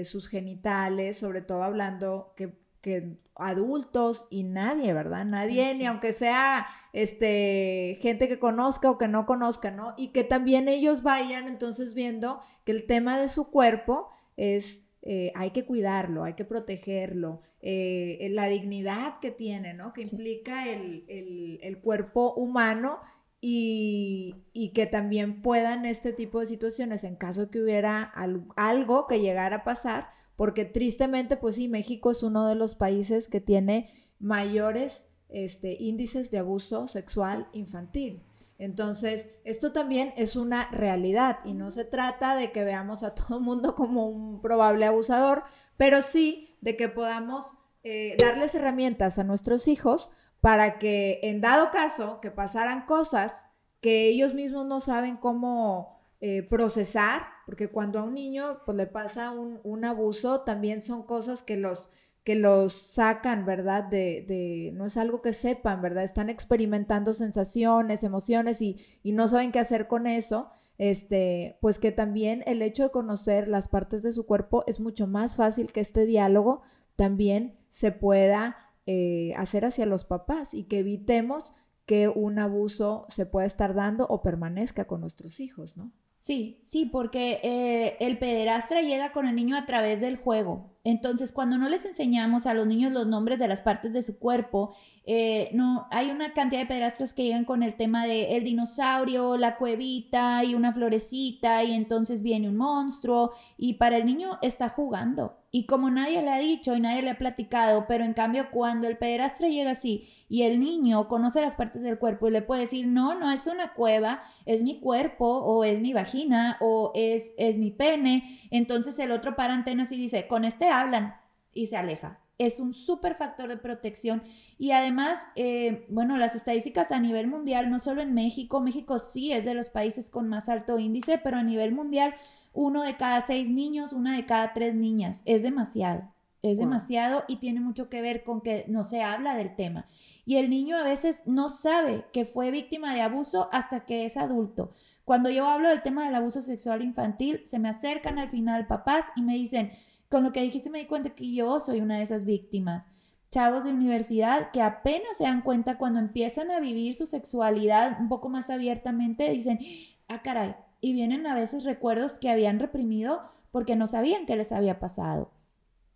sus 0.03 0.27
genitales, 0.27 1.17
sobre 1.17 1.41
todo 1.41 1.63
hablando 1.63 2.33
que, 2.35 2.53
que 2.79 3.17
adultos 3.33 4.27
y 4.29 4.43
nadie, 4.43 4.93
¿verdad? 4.93 5.25
Nadie, 5.25 5.73
ni 5.73 5.87
aunque 5.87 6.13
sea 6.13 6.67
este 6.93 7.97
gente 8.01 8.27
que 8.27 8.39
conozca 8.39 8.89
o 8.89 8.97
que 8.97 9.07
no 9.07 9.25
conozca, 9.25 9.71
¿no? 9.71 9.95
Y 9.97 10.09
que 10.09 10.23
también 10.23 10.69
ellos 10.69 11.03
vayan 11.03 11.47
entonces 11.47 11.93
viendo 11.93 12.39
que 12.63 12.71
el 12.71 12.85
tema 12.85 13.19
de 13.19 13.27
su 13.27 13.49
cuerpo 13.49 14.09
es 14.37 14.83
eh, 15.05 15.33
hay 15.35 15.49
que 15.49 15.65
cuidarlo, 15.65 16.23
hay 16.23 16.33
que 16.33 16.45
protegerlo, 16.45 17.41
eh, 17.61 18.29
la 18.31 18.47
dignidad 18.47 19.19
que 19.19 19.31
tiene, 19.31 19.73
¿no? 19.73 19.91
Que 19.91 20.03
implica 20.03 20.69
el, 20.69 21.03
el, 21.09 21.79
cuerpo 21.81 22.33
humano 22.35 23.01
y, 23.41 24.35
y, 24.53 24.69
que 24.69 24.85
también 24.85 25.41
puedan 25.41 25.85
este 25.85 26.13
tipo 26.13 26.39
de 26.39 26.45
situaciones, 26.45 27.03
en 27.03 27.17
caso 27.17 27.51
que 27.51 27.61
hubiera 27.61 28.13
algo 28.55 29.07
que 29.07 29.19
llegara 29.19 29.57
a 29.57 29.63
pasar, 29.65 30.07
porque 30.37 30.63
tristemente, 30.63 31.35
pues 31.35 31.55
sí, 31.55 31.67
México 31.67 32.11
es 32.11 32.23
uno 32.23 32.47
de 32.47 32.55
los 32.55 32.73
países 32.73 33.27
que 33.27 33.41
tiene 33.41 33.89
mayores 34.19 35.03
este, 35.33 35.75
índices 35.79 36.31
de 36.31 36.37
abuso 36.37 36.87
sexual 36.87 37.49
infantil. 37.51 38.23
Entonces, 38.57 39.27
esto 39.43 39.73
también 39.73 40.13
es 40.15 40.35
una 40.35 40.69
realidad 40.71 41.39
y 41.43 41.53
no 41.53 41.71
se 41.71 41.83
trata 41.83 42.35
de 42.35 42.51
que 42.51 42.63
veamos 42.63 43.03
a 43.03 43.15
todo 43.15 43.39
el 43.39 43.43
mundo 43.43 43.75
como 43.75 44.07
un 44.07 44.41
probable 44.41 44.85
abusador, 44.85 45.43
pero 45.75 46.01
sí 46.01 46.49
de 46.61 46.77
que 46.77 46.87
podamos 46.87 47.55
eh, 47.83 48.15
darles 48.17 48.55
herramientas 48.55 49.19
a 49.19 49.25
nuestros 49.25 49.67
hijos 49.67 50.11
para 50.39 50.77
que 50.77 51.19
en 51.23 51.41
dado 51.41 51.71
caso 51.71 52.21
que 52.21 52.31
pasaran 52.31 52.85
cosas 52.85 53.47
que 53.81 54.07
ellos 54.07 54.33
mismos 54.33 54.65
no 54.65 54.79
saben 54.79 55.17
cómo 55.17 55.99
eh, 56.21 56.43
procesar, 56.43 57.23
porque 57.45 57.69
cuando 57.69 57.99
a 57.99 58.03
un 58.03 58.13
niño 58.13 58.61
pues, 58.65 58.77
le 58.77 58.87
pasa 58.87 59.31
un, 59.31 59.59
un, 59.63 59.83
abuso, 59.83 60.41
también 60.41 60.81
son 60.81 61.03
cosas 61.03 61.43
que 61.43 61.57
los, 61.57 61.89
que 62.23 62.35
los 62.35 62.73
sacan, 62.73 63.45
¿verdad? 63.45 63.83
De, 63.83 64.23
de, 64.27 64.71
no 64.73 64.85
es 64.85 64.97
algo 64.97 65.21
que 65.21 65.33
sepan, 65.33 65.81
¿verdad? 65.81 66.03
Están 66.03 66.29
experimentando 66.29 67.13
sensaciones, 67.13 68.03
emociones 68.03 68.61
y, 68.61 68.77
y 69.03 69.11
no 69.11 69.27
saben 69.27 69.51
qué 69.51 69.59
hacer 69.59 69.87
con 69.87 70.07
eso. 70.07 70.49
Este, 70.77 71.57
pues 71.61 71.77
que 71.77 71.91
también 71.91 72.43
el 72.47 72.61
hecho 72.61 72.83
de 72.83 72.91
conocer 72.91 73.47
las 73.47 73.67
partes 73.67 74.01
de 74.01 74.11
su 74.11 74.25
cuerpo 74.25 74.63
es 74.65 74.79
mucho 74.79 75.05
más 75.05 75.35
fácil 75.35 75.71
que 75.71 75.81
este 75.81 76.05
diálogo 76.05 76.63
también 76.95 77.59
se 77.69 77.91
pueda 77.91 78.57
eh, 78.85 79.33
hacer 79.37 79.65
hacia 79.65 79.85
los 79.85 80.03
papás 80.03 80.53
y 80.53 80.63
que 80.63 80.79
evitemos 80.79 81.53
que 81.85 82.07
un 82.07 82.39
abuso 82.39 83.05
se 83.09 83.25
pueda 83.25 83.45
estar 83.45 83.73
dando 83.73 84.07
o 84.07 84.21
permanezca 84.21 84.85
con 84.85 85.01
nuestros 85.01 85.39
hijos, 85.39 85.77
¿no? 85.77 85.91
Sí, 86.23 86.61
sí, 86.63 86.85
porque 86.85 87.41
eh, 87.43 87.97
el 87.99 88.17
pederastra 88.17 88.81
llega 88.81 89.11
con 89.11 89.27
el 89.27 89.35
niño 89.35 89.57
a 89.57 89.65
través 89.65 89.99
del 89.99 90.15
juego. 90.15 90.71
Entonces, 90.85 91.33
cuando 91.33 91.57
no 91.57 91.67
les 91.67 91.83
enseñamos 91.83 92.47
a 92.47 92.53
los 92.53 92.65
niños 92.65 92.93
los 92.93 93.07
nombres 93.07 93.39
de 93.39 93.49
las 93.49 93.59
partes 93.59 93.91
de 93.91 94.01
su 94.01 94.17
cuerpo, 94.19 94.73
eh, 95.05 95.49
no, 95.51 95.85
hay 95.91 96.11
una 96.11 96.31
cantidad 96.31 96.61
de 96.61 96.67
pederastras 96.67 97.13
que 97.13 97.25
llegan 97.25 97.43
con 97.43 97.61
el 97.61 97.75
tema 97.75 98.05
de 98.05 98.37
el 98.37 98.45
dinosaurio, 98.45 99.35
la 99.35 99.57
cuevita 99.57 100.45
y 100.45 100.55
una 100.55 100.71
florecita, 100.71 101.61
y 101.65 101.73
entonces 101.73 102.21
viene 102.21 102.47
un 102.47 102.55
monstruo, 102.55 103.31
y 103.57 103.73
para 103.73 103.97
el 103.97 104.05
niño 104.05 104.39
está 104.41 104.69
jugando. 104.69 105.42
Y 105.55 105.67
como 105.67 105.91
nadie 105.91 106.23
le 106.23 106.31
ha 106.31 106.39
dicho 106.39 106.75
y 106.75 106.79
nadie 106.79 107.03
le 107.03 107.11
ha 107.11 107.17
platicado, 107.19 107.85
pero 107.87 108.03
en 108.03 108.15
cambio 108.15 108.49
cuando 108.49 108.87
el 108.87 108.97
pederastra 108.97 109.47
llega 109.47 109.69
así 109.69 110.09
y 110.27 110.41
el 110.41 110.59
niño 110.59 111.07
conoce 111.07 111.41
las 111.41 111.53
partes 111.53 111.83
del 111.83 111.99
cuerpo 111.99 112.27
y 112.27 112.31
le 112.31 112.41
puede 112.41 112.61
decir, 112.61 112.87
no, 112.87 113.13
no 113.13 113.29
es 113.29 113.45
una 113.45 113.73
cueva, 113.73 114.23
es 114.47 114.63
mi 114.63 114.79
cuerpo 114.79 115.27
o 115.27 115.63
es 115.63 115.79
mi 115.79 115.93
vagina 115.93 116.57
o 116.59 116.91
es, 116.95 117.33
es 117.37 117.59
mi 117.59 117.69
pene, 117.69 118.23
entonces 118.49 118.97
el 118.97 119.11
otro 119.11 119.35
para 119.35 119.53
antenas 119.53 119.91
y 119.91 119.97
dice, 119.97 120.25
con 120.27 120.43
este 120.43 120.69
hablan 120.69 121.17
y 121.53 121.67
se 121.67 121.77
aleja. 121.77 122.19
Es 122.39 122.59
un 122.59 122.73
súper 122.73 123.13
factor 123.13 123.47
de 123.47 123.57
protección 123.57 124.23
y 124.57 124.71
además, 124.71 125.27
eh, 125.35 125.85
bueno, 125.87 126.17
las 126.17 126.33
estadísticas 126.33 126.91
a 126.91 126.99
nivel 126.99 127.27
mundial, 127.27 127.69
no 127.69 127.77
solo 127.77 128.01
en 128.01 128.15
México, 128.15 128.59
México 128.59 128.97
sí 128.97 129.31
es 129.31 129.45
de 129.45 129.53
los 129.53 129.69
países 129.69 130.09
con 130.09 130.27
más 130.27 130.49
alto 130.49 130.79
índice, 130.79 131.19
pero 131.23 131.37
a 131.37 131.43
nivel 131.43 131.73
mundial 131.73 132.15
uno 132.53 132.83
de 132.83 132.95
cada 132.97 133.19
seis 133.21 133.49
niños, 133.49 133.93
una 133.93 134.15
de 134.15 134.25
cada 134.25 134.53
tres 134.53 134.75
niñas. 134.75 135.23
Es 135.25 135.43
demasiado, 135.43 136.13
es 136.43 136.57
demasiado 136.57 137.23
y 137.27 137.37
tiene 137.37 137.59
mucho 137.59 137.89
que 137.89 138.01
ver 138.01 138.23
con 138.23 138.41
que 138.41 138.65
no 138.67 138.83
se 138.83 139.01
habla 139.01 139.35
del 139.35 139.55
tema. 139.55 139.87
Y 140.25 140.35
el 140.35 140.49
niño 140.49 140.77
a 140.77 140.83
veces 140.83 141.23
no 141.25 141.49
sabe 141.49 142.05
que 142.13 142.25
fue 142.25 142.51
víctima 142.51 142.93
de 142.93 143.01
abuso 143.01 143.49
hasta 143.51 143.85
que 143.85 144.05
es 144.05 144.17
adulto. 144.17 144.71
Cuando 145.05 145.29
yo 145.29 145.47
hablo 145.47 145.69
del 145.69 145.81
tema 145.81 146.05
del 146.05 146.15
abuso 146.15 146.41
sexual 146.41 146.81
infantil, 146.81 147.41
se 147.45 147.59
me 147.59 147.69
acercan 147.69 148.19
al 148.19 148.29
final 148.29 148.67
papás 148.67 149.05
y 149.15 149.21
me 149.21 149.35
dicen, 149.35 149.71
con 150.09 150.23
lo 150.23 150.31
que 150.31 150.41
dijiste 150.41 150.69
me 150.69 150.79
di 150.79 150.85
cuenta 150.85 151.15
que 151.15 151.33
yo 151.33 151.59
soy 151.59 151.81
una 151.81 151.97
de 151.97 152.03
esas 152.03 152.23
víctimas. 152.23 152.87
Chavos 153.31 153.63
de 153.63 153.71
universidad 153.71 154.51
que 154.51 154.61
apenas 154.61 155.17
se 155.17 155.23
dan 155.23 155.41
cuenta 155.41 155.77
cuando 155.77 155.99
empiezan 155.99 156.51
a 156.51 156.59
vivir 156.59 156.93
su 156.93 157.07
sexualidad 157.07 157.99
un 157.99 158.07
poco 158.07 158.29
más 158.29 158.49
abiertamente, 158.51 159.29
dicen, 159.31 159.59
ah, 160.07 160.21
caray, 160.21 160.55
y 160.83 160.91
vienen 160.91 161.25
a 161.27 161.33
veces 161.33 161.63
recuerdos 161.63 162.19
que 162.19 162.29
habían 162.29 162.59
reprimido 162.59 163.21
porque 163.51 163.77
no 163.77 163.87
sabían 163.87 164.25
qué 164.25 164.35
les 164.35 164.51
había 164.51 164.81
pasado. 164.81 165.31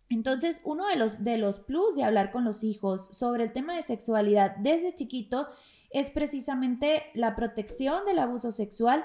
Entonces, 0.08 0.62
uno 0.64 0.86
de 0.86 0.96
los, 0.96 1.22
de 1.22 1.36
los 1.36 1.58
plus 1.58 1.94
de 1.94 2.04
hablar 2.04 2.32
con 2.32 2.42
los 2.42 2.64
hijos 2.64 3.06
sobre 3.12 3.44
el 3.44 3.52
tema 3.52 3.76
de 3.76 3.82
sexualidad 3.82 4.56
desde 4.56 4.94
chiquitos 4.94 5.48
es 5.90 6.08
precisamente 6.08 7.02
la 7.12 7.36
protección 7.36 8.06
del 8.06 8.18
abuso 8.18 8.50
sexual. 8.50 9.04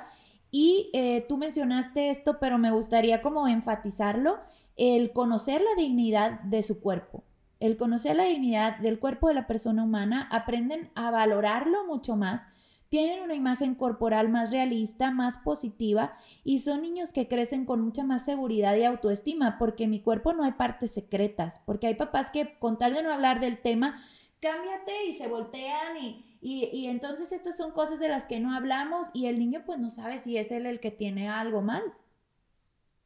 Y 0.51 0.89
eh, 0.93 1.25
tú 1.27 1.35
mencionaste 1.35 2.09
esto, 2.09 2.39
pero 2.39 2.57
me 2.57 2.71
gustaría 2.71 3.21
como 3.21 3.49
enfatizarlo, 3.49 4.39
el 4.77 5.11
conocer 5.11 5.61
la 5.61 5.75
dignidad 5.75 6.39
de 6.43 6.63
su 6.63 6.79
cuerpo. 6.79 7.25
El 7.59 7.75
conocer 7.75 8.15
la 8.15 8.23
dignidad 8.23 8.77
del 8.77 8.99
cuerpo 8.99 9.27
de 9.27 9.33
la 9.33 9.47
persona 9.47 9.83
humana, 9.83 10.29
aprenden 10.31 10.91
a 10.95 11.11
valorarlo 11.11 11.85
mucho 11.87 12.15
más 12.15 12.45
tienen 12.93 13.23
una 13.23 13.33
imagen 13.33 13.73
corporal 13.73 14.29
más 14.29 14.51
realista, 14.51 15.09
más 15.09 15.39
positiva 15.39 16.15
y 16.43 16.59
son 16.59 16.83
niños 16.83 17.11
que 17.11 17.27
crecen 17.27 17.65
con 17.65 17.81
mucha 17.81 18.03
más 18.03 18.23
seguridad 18.23 18.75
y 18.75 18.83
autoestima 18.83 19.57
porque 19.57 19.85
en 19.85 19.89
mi 19.89 19.99
cuerpo 19.99 20.31
no 20.33 20.43
hay 20.43 20.51
partes 20.51 20.91
secretas, 20.91 21.59
porque 21.65 21.87
hay 21.87 21.95
papás 21.95 22.29
que 22.29 22.59
con 22.59 22.77
tal 22.77 22.93
de 22.93 23.01
no 23.01 23.11
hablar 23.11 23.39
del 23.39 23.59
tema, 23.59 23.99
cámbiate 24.39 25.07
y 25.07 25.13
se 25.13 25.27
voltean 25.27 25.97
y, 26.03 26.37
y, 26.39 26.85
entonces 26.85 27.31
estas 27.31 27.57
son 27.57 27.71
cosas 27.71 27.99
de 27.99 28.09
las 28.09 28.27
que 28.27 28.39
no 28.39 28.53
hablamos 28.53 29.07
y 29.11 29.25
el 29.25 29.39
niño 29.39 29.63
pues 29.65 29.79
no 29.79 29.89
sabe 29.89 30.19
si 30.19 30.37
es 30.37 30.51
él 30.51 30.67
el 30.67 30.79
que 30.79 30.91
tiene 30.91 31.29
algo 31.29 31.63
mal. 31.63 31.81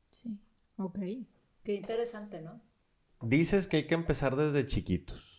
Sí. 0.09 0.37
Ok, 0.75 0.99
qué 1.63 1.75
interesante, 1.75 2.41
¿no? 2.41 2.59
Dices 3.21 3.69
que 3.69 3.77
hay 3.77 3.87
que 3.87 3.95
empezar 3.95 4.35
desde 4.35 4.65
chiquitos. 4.65 5.36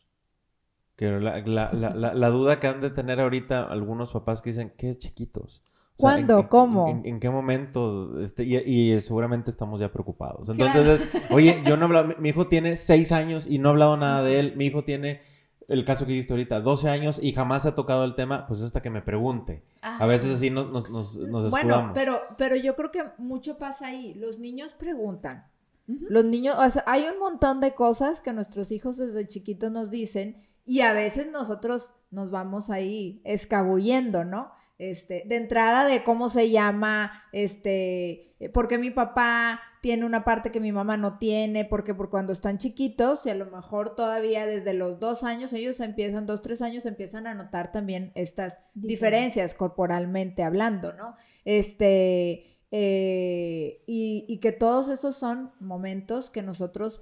Que 0.98 1.12
la, 1.12 1.38
la, 1.46 1.72
la, 1.72 2.12
la, 2.12 2.28
duda 2.28 2.58
que 2.58 2.66
han 2.66 2.80
de 2.80 2.90
tener 2.90 3.20
ahorita 3.20 3.62
algunos 3.62 4.10
papás 4.10 4.42
que 4.42 4.50
dicen, 4.50 4.72
¿qué 4.76 4.90
es 4.90 4.98
chiquitos? 4.98 5.62
¿Cuándo? 5.96 6.48
¿Cómo? 6.48 7.00
En, 7.04 7.20
qué 7.20 7.30
momento? 7.30 8.20
Este, 8.20 8.42
y, 8.42 9.00
seguramente 9.00 9.48
estamos 9.52 9.78
ya 9.78 9.92
preocupados. 9.92 10.48
Entonces, 10.48 11.08
oye, 11.30 11.62
yo 11.64 11.76
no 11.76 11.82
he 11.82 11.86
hablado, 11.86 12.14
mi 12.18 12.30
hijo 12.30 12.48
tiene 12.48 12.74
seis 12.74 13.12
años 13.12 13.46
y 13.46 13.60
no 13.60 13.68
he 13.68 13.72
hablado 13.72 13.96
nada 13.96 14.24
de 14.24 14.40
él. 14.40 14.54
Mi 14.56 14.66
hijo 14.66 14.82
tiene, 14.82 15.20
el 15.68 15.84
caso 15.84 16.04
que 16.04 16.10
dijiste 16.14 16.32
ahorita, 16.32 16.58
12 16.58 16.88
años 16.88 17.20
y 17.22 17.32
jamás 17.32 17.64
ha 17.64 17.76
tocado 17.76 18.02
el 18.04 18.16
tema, 18.16 18.48
pues 18.48 18.60
hasta 18.62 18.82
que 18.82 18.90
me 18.90 19.00
pregunte. 19.00 19.62
A 19.80 20.04
veces 20.06 20.34
así 20.34 20.50
nos, 20.50 20.68
nos, 20.72 20.90
nos, 20.90 21.16
nos 21.16 21.48
Bueno, 21.52 21.92
pero, 21.94 22.18
pero 22.36 22.56
yo 22.56 22.74
creo 22.74 22.90
que 22.90 23.04
mucho 23.18 23.56
pasa 23.56 23.86
ahí. 23.86 24.14
Los 24.14 24.40
niños 24.40 24.72
preguntan. 24.72 25.46
Los 25.86 26.24
niños, 26.24 26.56
o 26.58 26.70
sea, 26.70 26.82
hay 26.88 27.04
un 27.04 27.20
montón 27.20 27.60
de 27.60 27.74
cosas 27.74 28.20
que 28.20 28.32
nuestros 28.32 28.72
hijos 28.72 28.96
desde 28.96 29.28
chiquitos 29.28 29.70
nos 29.70 29.90
dicen 29.90 30.36
y 30.68 30.82
a 30.82 30.92
veces 30.92 31.30
nosotros 31.30 31.94
nos 32.10 32.30
vamos 32.30 32.68
ahí 32.68 33.22
escabullendo, 33.24 34.26
¿no? 34.26 34.52
Este, 34.76 35.24
de 35.26 35.36
entrada 35.36 35.86
de 35.86 36.04
cómo 36.04 36.28
se 36.28 36.50
llama, 36.50 37.24
este, 37.32 38.36
eh, 38.38 38.50
porque 38.52 38.76
mi 38.76 38.90
papá 38.90 39.62
tiene 39.80 40.04
una 40.04 40.24
parte 40.24 40.50
que 40.50 40.60
mi 40.60 40.70
mamá 40.70 40.98
no 40.98 41.16
tiene, 41.16 41.64
porque 41.64 41.94
por 41.94 42.10
cuando 42.10 42.34
están 42.34 42.58
chiquitos 42.58 43.24
y 43.24 43.30
a 43.30 43.34
lo 43.34 43.46
mejor 43.46 43.96
todavía 43.96 44.44
desde 44.44 44.74
los 44.74 45.00
dos 45.00 45.24
años, 45.24 45.54
ellos 45.54 45.80
empiezan, 45.80 46.26
dos, 46.26 46.42
tres 46.42 46.60
años, 46.60 46.84
empiezan 46.84 47.26
a 47.26 47.32
notar 47.32 47.72
también 47.72 48.12
estas 48.14 48.58
diferencias 48.74 49.54
corporalmente 49.54 50.42
hablando, 50.42 50.92
¿no? 50.92 51.16
Este, 51.46 52.58
eh, 52.70 53.84
y, 53.86 54.26
y 54.28 54.38
que 54.40 54.52
todos 54.52 54.90
esos 54.90 55.16
son 55.16 55.50
momentos 55.60 56.28
que 56.28 56.42
nosotros 56.42 57.00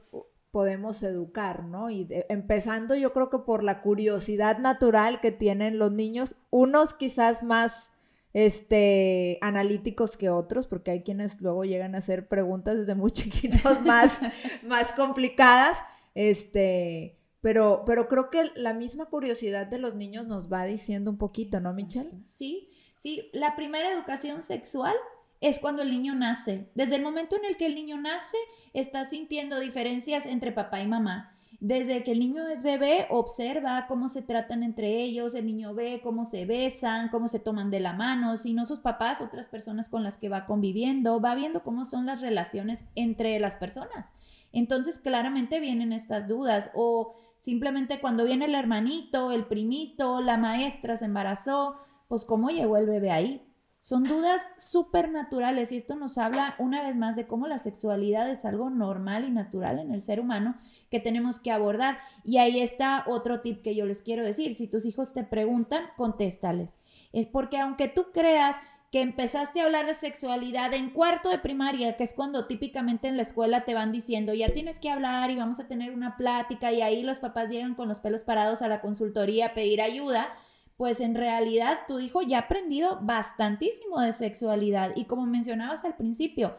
podemos 0.56 1.02
educar, 1.02 1.64
¿no? 1.64 1.90
Y 1.90 2.08
empezando 2.30 2.94
yo 2.94 3.12
creo 3.12 3.28
que 3.28 3.40
por 3.40 3.62
la 3.62 3.82
curiosidad 3.82 4.56
natural 4.56 5.20
que 5.20 5.30
tienen 5.30 5.78
los 5.78 5.92
niños, 5.92 6.34
unos 6.48 6.94
quizás 6.94 7.42
más 7.42 7.90
este, 8.32 9.36
analíticos 9.42 10.16
que 10.16 10.30
otros, 10.30 10.66
porque 10.66 10.92
hay 10.92 11.02
quienes 11.02 11.38
luego 11.42 11.66
llegan 11.66 11.94
a 11.94 11.98
hacer 11.98 12.26
preguntas 12.26 12.74
desde 12.74 12.94
muy 12.94 13.10
chiquitos 13.12 13.82
más, 13.82 14.18
más 14.62 14.94
complicadas, 14.94 15.76
este, 16.14 17.18
pero, 17.42 17.82
pero 17.84 18.08
creo 18.08 18.30
que 18.30 18.50
la 18.54 18.72
misma 18.72 19.10
curiosidad 19.10 19.66
de 19.66 19.78
los 19.78 19.94
niños 19.94 20.26
nos 20.26 20.50
va 20.50 20.64
diciendo 20.64 21.10
un 21.10 21.18
poquito, 21.18 21.60
¿no, 21.60 21.74
Michelle? 21.74 22.12
Sí, 22.24 22.70
sí, 22.96 23.28
la 23.34 23.56
primera 23.56 23.92
educación 23.92 24.40
sexual 24.40 24.96
es 25.40 25.58
cuando 25.58 25.82
el 25.82 25.90
niño 25.90 26.14
nace. 26.14 26.70
Desde 26.74 26.96
el 26.96 27.02
momento 27.02 27.36
en 27.36 27.44
el 27.44 27.56
que 27.56 27.66
el 27.66 27.74
niño 27.74 27.98
nace, 27.98 28.36
está 28.72 29.04
sintiendo 29.04 29.60
diferencias 29.60 30.26
entre 30.26 30.52
papá 30.52 30.80
y 30.80 30.86
mamá. 30.86 31.32
Desde 31.60 32.02
que 32.02 32.12
el 32.12 32.18
niño 32.18 32.46
es 32.48 32.62
bebé, 32.62 33.06
observa 33.08 33.86
cómo 33.88 34.08
se 34.08 34.20
tratan 34.20 34.62
entre 34.62 35.02
ellos, 35.02 35.34
el 35.34 35.46
niño 35.46 35.74
ve 35.74 36.00
cómo 36.02 36.26
se 36.26 36.44
besan, 36.44 37.08
cómo 37.08 37.28
se 37.28 37.38
toman 37.38 37.70
de 37.70 37.80
la 37.80 37.94
mano, 37.94 38.36
si 38.36 38.52
no 38.52 38.66
sus 38.66 38.80
papás, 38.80 39.22
otras 39.22 39.46
personas 39.46 39.88
con 39.88 40.02
las 40.02 40.18
que 40.18 40.28
va 40.28 40.44
conviviendo, 40.44 41.18
va 41.20 41.34
viendo 41.34 41.62
cómo 41.62 41.86
son 41.86 42.04
las 42.04 42.20
relaciones 42.20 42.84
entre 42.94 43.40
las 43.40 43.56
personas. 43.56 44.12
Entonces, 44.52 44.98
claramente 44.98 45.58
vienen 45.58 45.92
estas 45.92 46.28
dudas 46.28 46.70
o 46.74 47.14
simplemente 47.38 48.00
cuando 48.00 48.24
viene 48.24 48.44
el 48.44 48.54
hermanito, 48.54 49.32
el 49.32 49.46
primito, 49.46 50.20
la 50.20 50.36
maestra 50.36 50.98
se 50.98 51.06
embarazó, 51.06 51.76
pues 52.08 52.26
cómo 52.26 52.50
llegó 52.50 52.76
el 52.76 52.86
bebé 52.86 53.10
ahí. 53.10 53.45
Son 53.78 54.02
dudas 54.02 54.40
súper 54.58 55.10
naturales 55.10 55.70
y 55.70 55.76
esto 55.76 55.94
nos 55.94 56.18
habla 56.18 56.56
una 56.58 56.82
vez 56.82 56.96
más 56.96 57.14
de 57.14 57.26
cómo 57.26 57.46
la 57.46 57.58
sexualidad 57.58 58.28
es 58.28 58.44
algo 58.44 58.68
normal 58.68 59.24
y 59.24 59.30
natural 59.30 59.78
en 59.78 59.92
el 59.92 60.02
ser 60.02 60.18
humano 60.18 60.56
que 60.90 60.98
tenemos 60.98 61.38
que 61.38 61.52
abordar. 61.52 61.98
Y 62.24 62.38
ahí 62.38 62.60
está 62.60 63.04
otro 63.06 63.42
tip 63.42 63.62
que 63.62 63.76
yo 63.76 63.86
les 63.86 64.02
quiero 64.02 64.24
decir. 64.24 64.54
Si 64.54 64.66
tus 64.66 64.86
hijos 64.86 65.12
te 65.14 65.22
preguntan, 65.22 65.84
contéstales. 65.96 66.78
Eh, 67.12 67.28
porque 67.30 67.58
aunque 67.58 67.86
tú 67.86 68.06
creas 68.12 68.56
que 68.90 69.02
empezaste 69.02 69.60
a 69.60 69.64
hablar 69.64 69.86
de 69.86 69.94
sexualidad 69.94 70.72
en 70.72 70.90
cuarto 70.90 71.28
de 71.28 71.38
primaria, 71.38 71.96
que 71.96 72.04
es 72.04 72.14
cuando 72.14 72.46
típicamente 72.46 73.08
en 73.08 73.16
la 73.16 73.22
escuela 73.22 73.64
te 73.64 73.74
van 73.74 73.92
diciendo, 73.92 74.32
ya 74.32 74.48
tienes 74.48 74.80
que 74.80 74.90
hablar 74.90 75.30
y 75.30 75.36
vamos 75.36 75.60
a 75.60 75.66
tener 75.68 75.92
una 75.92 76.16
plática 76.16 76.72
y 76.72 76.82
ahí 76.82 77.02
los 77.02 77.18
papás 77.18 77.50
llegan 77.50 77.74
con 77.74 77.88
los 77.88 78.00
pelos 78.00 78.22
parados 78.22 78.62
a 78.62 78.68
la 78.68 78.80
consultoría 78.80 79.46
a 79.46 79.54
pedir 79.54 79.82
ayuda 79.82 80.28
pues 80.76 81.00
en 81.00 81.14
realidad 81.14 81.80
tu 81.88 81.98
hijo 81.98 82.22
ya 82.22 82.38
ha 82.38 82.40
aprendido 82.42 82.98
bastantísimo 83.02 84.00
de 84.00 84.12
sexualidad. 84.12 84.92
Y 84.94 85.06
como 85.06 85.26
mencionabas 85.26 85.84
al 85.84 85.96
principio, 85.96 86.56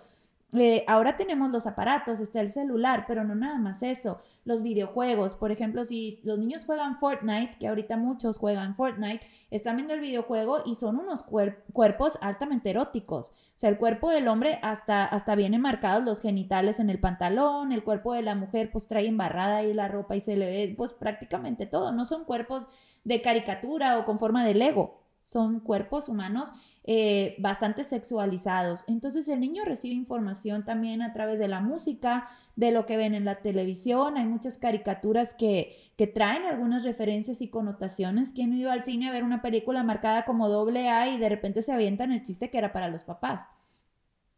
eh, 0.54 0.86
ahora 0.88 1.18
tenemos 1.18 1.52
los 1.52 1.68
aparatos, 1.68 2.22
está 2.22 2.40
el 2.40 2.48
celular, 2.48 3.04
pero 3.06 3.26
no 3.26 3.36
nada 3.36 3.58
más 3.58 3.84
eso, 3.84 4.22
los 4.46 4.64
videojuegos, 4.64 5.36
por 5.36 5.52
ejemplo, 5.52 5.84
si 5.84 6.22
los 6.24 6.40
niños 6.40 6.64
juegan 6.64 6.98
Fortnite, 7.00 7.58
que 7.60 7.68
ahorita 7.68 7.98
muchos 7.98 8.38
juegan 8.38 8.74
Fortnite, 8.74 9.28
están 9.52 9.76
viendo 9.76 9.94
el 9.94 10.00
videojuego 10.00 10.62
y 10.66 10.76
son 10.76 11.00
unos 11.00 11.24
cuerpos 11.24 12.18
altamente 12.22 12.70
eróticos, 12.70 13.32
o 13.32 13.34
sea, 13.56 13.70
el 13.70 13.78
cuerpo 13.78 14.10
del 14.10 14.30
hombre 14.30 14.60
hasta, 14.62 15.04
hasta 15.04 15.36
viene 15.36 15.60
marcados 15.60 16.06
los 16.06 16.22
genitales 16.22 16.80
en 16.80 16.90
el 16.90 17.02
pantalón, 17.02 17.74
el 17.74 17.84
cuerpo 17.84 18.14
de 18.14 18.22
la 18.22 18.36
mujer 18.36 18.72
pues 18.72 18.88
trae 18.88 19.08
embarrada 19.08 19.58
ahí 19.58 19.74
la 19.74 19.90
ropa 19.90 20.16
y 20.16 20.22
se 20.22 20.38
le 20.38 20.46
ve 20.46 20.74
pues 20.78 20.94
prácticamente 20.94 21.66
todo, 21.66 21.92
no 21.92 22.06
son 22.06 22.24
cuerpos 22.24 22.68
de 23.04 23.22
caricatura 23.22 24.00
o 24.00 24.06
con 24.06 24.18
forma 24.18 24.46
de 24.46 24.56
Lego, 24.56 25.07
son 25.28 25.60
cuerpos 25.60 26.08
humanos 26.08 26.54
eh, 26.86 27.36
bastante 27.40 27.84
sexualizados. 27.84 28.86
Entonces 28.88 29.28
el 29.28 29.42
niño 29.42 29.66
recibe 29.66 29.94
información 29.94 30.64
también 30.64 31.02
a 31.02 31.12
través 31.12 31.38
de 31.38 31.50
la 31.50 31.60
música, 31.60 32.30
de 32.56 32.72
lo 32.72 32.86
que 32.86 32.96
ven 32.96 33.14
en 33.14 33.26
la 33.26 33.42
televisión. 33.42 34.16
Hay 34.16 34.26
muchas 34.26 34.58
caricaturas 34.58 35.36
que, 35.36 35.76
que 35.98 36.08
traen 36.08 36.46
algunas 36.46 36.86
referencias 36.86 37.42
y 37.42 37.50
connotaciones. 37.50 38.32
¿Quién 38.32 38.54
ha 38.54 38.58
ido 38.58 38.72
al 38.72 38.86
cine 38.86 39.10
a 39.10 39.12
ver 39.12 39.26
una 39.26 39.42
película 39.42 39.84
marcada 39.84 40.24
como 40.24 40.48
doble 40.48 40.88
A 40.88 41.10
y 41.10 41.18
de 41.18 41.28
repente 41.28 41.62
se 41.62 41.74
avientan 41.74 42.14
el 42.14 42.24
chiste 42.24 42.50
que 42.50 42.60
era 42.60 42.72
para 42.72 42.88
los 42.88 43.04
papás? 43.04 43.42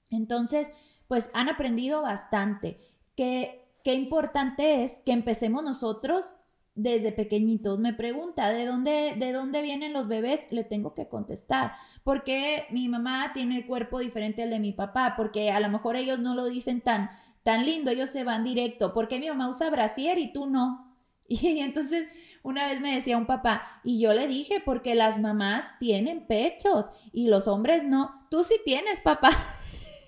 Entonces, 0.09 0.71
pues 1.07 1.29
han 1.35 1.49
aprendido 1.49 2.01
bastante. 2.01 2.79
Qué, 3.15 3.69
qué 3.83 3.93
importante 3.93 4.83
es 4.83 4.97
que 5.05 5.11
empecemos 5.11 5.63
nosotros 5.63 6.35
desde 6.81 7.11
pequeñitos. 7.11 7.79
Me 7.79 7.93
pregunta, 7.93 8.49
¿de 8.51 8.65
dónde, 8.65 9.15
¿de 9.17 9.31
dónde 9.31 9.61
vienen 9.61 9.93
los 9.93 10.07
bebés? 10.07 10.47
Le 10.51 10.63
tengo 10.63 10.93
que 10.93 11.07
contestar. 11.07 11.73
Porque 12.03 12.65
mi 12.71 12.87
mamá 12.87 13.31
tiene 13.33 13.57
el 13.57 13.67
cuerpo 13.67 13.99
diferente 13.99 14.43
al 14.43 14.49
de 14.49 14.59
mi 14.59 14.71
papá? 14.71 15.13
Porque 15.17 15.51
a 15.51 15.59
lo 15.59 15.69
mejor 15.69 15.95
ellos 15.95 16.19
no 16.19 16.35
lo 16.35 16.45
dicen 16.45 16.81
tan, 16.81 17.09
tan 17.43 17.65
lindo, 17.65 17.91
ellos 17.91 18.09
se 18.09 18.23
van 18.23 18.43
directo. 18.43 18.93
porque 18.93 19.19
mi 19.19 19.27
mamá 19.27 19.49
usa 19.49 19.69
brasier 19.69 20.17
y 20.17 20.31
tú 20.31 20.45
no? 20.45 20.85
Y 21.29 21.59
entonces 21.59 22.07
una 22.41 22.67
vez 22.67 22.79
me 22.79 22.95
decía 22.95 23.17
un 23.17 23.27
papá, 23.27 23.81
y 23.83 23.99
yo 23.99 24.13
le 24.13 24.25
dije, 24.27 24.61
porque 24.63 24.95
las 24.95 25.19
mamás 25.19 25.65
tienen 25.79 26.25
pechos 26.25 26.85
y 27.11 27.27
los 27.27 27.47
hombres 27.47 27.83
no. 27.83 28.27
Tú 28.31 28.43
sí 28.43 28.55
tienes, 28.63 29.01
papá. 29.01 29.31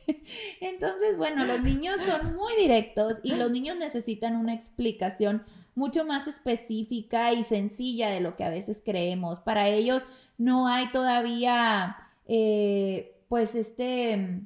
Entonces, 0.62 1.18
bueno, 1.18 1.46
los 1.46 1.62
niños 1.62 1.98
son 2.02 2.36
muy 2.36 2.56
directos 2.56 3.18
y 3.24 3.36
los 3.36 3.52
niños 3.52 3.78
necesitan 3.78 4.36
una 4.36 4.54
explicación 4.54 5.44
mucho 5.76 6.06
más 6.06 6.28
específica 6.28 7.34
y 7.34 7.44
sencilla 7.44 8.10
de 8.10 8.22
lo 8.22 8.34
que 8.34 8.44
a 8.44 8.50
veces 8.50 8.82
creemos. 8.84 9.40
Para 9.40 9.68
ellos 9.68 10.06
no 10.38 10.68
hay 10.68 10.92
todavía, 10.92 11.98
eh, 12.28 13.24
pues, 13.30 13.56
este, 13.56 14.44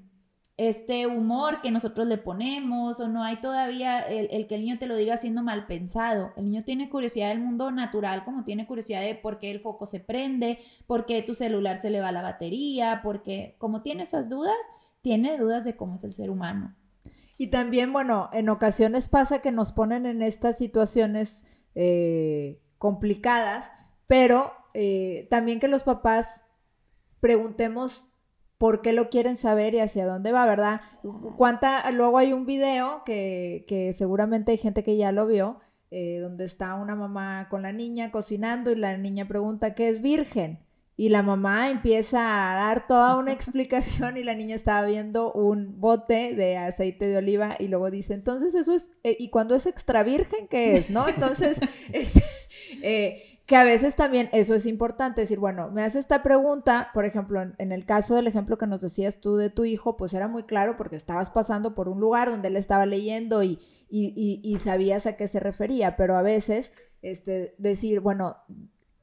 este 0.57 1.05
humor 1.07 1.61
que 1.61 1.71
nosotros 1.71 2.07
le 2.07 2.17
ponemos 2.17 2.99
o 2.99 3.07
no 3.07 3.23
hay 3.23 3.41
todavía 3.41 3.99
el, 3.99 4.47
que 4.47 4.55
el 4.55 4.61
niño 4.61 4.79
te 4.79 4.87
lo 4.87 4.95
diga 4.95 5.17
siendo 5.17 5.43
mal 5.43 5.67
pensado. 5.67 6.31
El 6.37 6.45
niño 6.45 6.63
tiene 6.63 6.89
curiosidad 6.89 7.29
del 7.29 7.41
mundo 7.41 7.71
natural, 7.71 8.23
como 8.23 8.43
tiene 8.43 8.65
curiosidad 8.65 9.01
de 9.01 9.15
por 9.15 9.39
qué 9.39 9.51
el 9.51 9.59
foco 9.59 9.85
se 9.85 9.99
prende, 9.99 10.59
por 10.87 11.05
qué 11.05 11.21
tu 11.23 11.35
celular 11.35 11.81
se 11.81 11.89
le 11.89 11.99
va 11.99 12.11
la 12.11 12.21
batería, 12.21 13.01
porque 13.03 13.55
como 13.57 13.81
tiene 13.81 14.03
esas 14.03 14.29
dudas, 14.29 14.55
tiene 15.01 15.37
dudas 15.37 15.65
de 15.65 15.75
cómo 15.75 15.95
es 15.95 16.03
el 16.03 16.13
ser 16.13 16.29
humano. 16.29 16.73
Y 17.37 17.47
también, 17.47 17.91
bueno, 17.91 18.29
en 18.33 18.49
ocasiones 18.49 19.09
pasa 19.09 19.39
que 19.39 19.51
nos 19.51 19.71
ponen 19.71 20.05
en 20.05 20.21
estas 20.21 20.57
situaciones 20.57 21.45
eh, 21.75 22.61
complicadas, 22.77 23.71
pero 24.07 24.53
eh, 24.73 25.27
también 25.29 25.59
que 25.59 25.67
los 25.67 25.83
papás 25.83 26.43
preguntemos 27.19 28.07
por 28.57 28.81
qué 28.81 28.93
lo 28.93 29.09
quieren 29.09 29.35
saber 29.35 29.73
y 29.73 29.79
hacia 29.79 30.05
dónde 30.05 30.31
va, 30.31 30.45
¿verdad? 30.45 30.81
Cuánta, 31.37 31.89
luego 31.91 32.17
hay 32.17 32.31
un 32.31 32.45
video 32.45 33.03
que, 33.05 33.65
que 33.67 33.93
seguramente 33.93 34.51
hay 34.51 34.57
gente 34.57 34.83
que 34.83 34.95
ya 34.95 35.11
lo 35.11 35.27
vio, 35.27 35.59
eh, 35.91 36.19
donde 36.19 36.45
está 36.45 36.75
una 36.75 36.95
mamá 36.95 37.47
con 37.49 37.61
la 37.61 37.71
niña 37.71 38.11
cocinando 38.11 38.71
y 38.71 38.75
la 38.75 38.97
niña 38.97 39.27
pregunta 39.27 39.75
qué 39.75 39.89
es 39.89 40.01
virgen. 40.01 40.64
Y 40.97 41.09
la 41.09 41.23
mamá 41.23 41.69
empieza 41.69 42.51
a 42.51 42.55
dar 42.55 42.87
toda 42.87 43.17
una 43.17 43.31
explicación 43.33 44.17
y 44.17 44.23
la 44.23 44.35
niña 44.35 44.55
estaba 44.55 44.87
viendo 44.87 45.33
un 45.33 45.79
bote 45.79 46.33
de 46.35 46.57
aceite 46.57 47.05
de 47.05 47.17
oliva 47.17 47.55
y 47.59 47.67
luego 47.67 47.91
dice, 47.91 48.13
entonces 48.13 48.55
eso 48.55 48.73
es, 48.73 48.91
eh, 49.03 49.15
¿y 49.19 49.29
cuando 49.29 49.55
es 49.55 49.65
extra 49.65 50.03
virgen 50.03 50.47
qué 50.47 50.77
es? 50.77 50.89
¿No? 50.89 51.07
Entonces, 51.07 51.57
es, 51.91 52.13
eh, 52.81 53.35
que 53.45 53.55
a 53.55 53.63
veces 53.63 53.95
también 53.95 54.29
eso 54.31 54.55
es 54.55 54.65
importante, 54.65 55.21
decir, 55.21 55.37
bueno, 55.37 55.69
me 55.69 55.83
hace 55.83 55.99
esta 55.99 56.23
pregunta, 56.23 56.89
por 56.93 57.05
ejemplo, 57.05 57.41
en, 57.41 57.71
el 57.71 57.85
caso 57.85 58.15
del 58.15 58.27
ejemplo 58.27 58.57
que 58.57 58.65
nos 58.65 58.81
decías 58.81 59.19
tú 59.19 59.35
de 59.35 59.51
tu 59.51 59.65
hijo, 59.65 59.97
pues 59.97 60.13
era 60.15 60.27
muy 60.27 60.43
claro 60.43 60.77
porque 60.77 60.95
estabas 60.95 61.29
pasando 61.29 61.75
por 61.75 61.87
un 61.87 61.99
lugar 61.99 62.31
donde 62.31 62.47
él 62.47 62.55
estaba 62.55 62.87
leyendo 62.87 63.43
y, 63.43 63.59
y, 63.87 64.41
y 64.43 64.59
sabías 64.59 65.05
a 65.05 65.15
qué 65.15 65.27
se 65.27 65.39
refería, 65.39 65.95
pero 65.95 66.15
a 66.15 66.23
veces, 66.23 66.71
este, 67.03 67.53
decir, 67.59 67.99
bueno, 67.99 68.37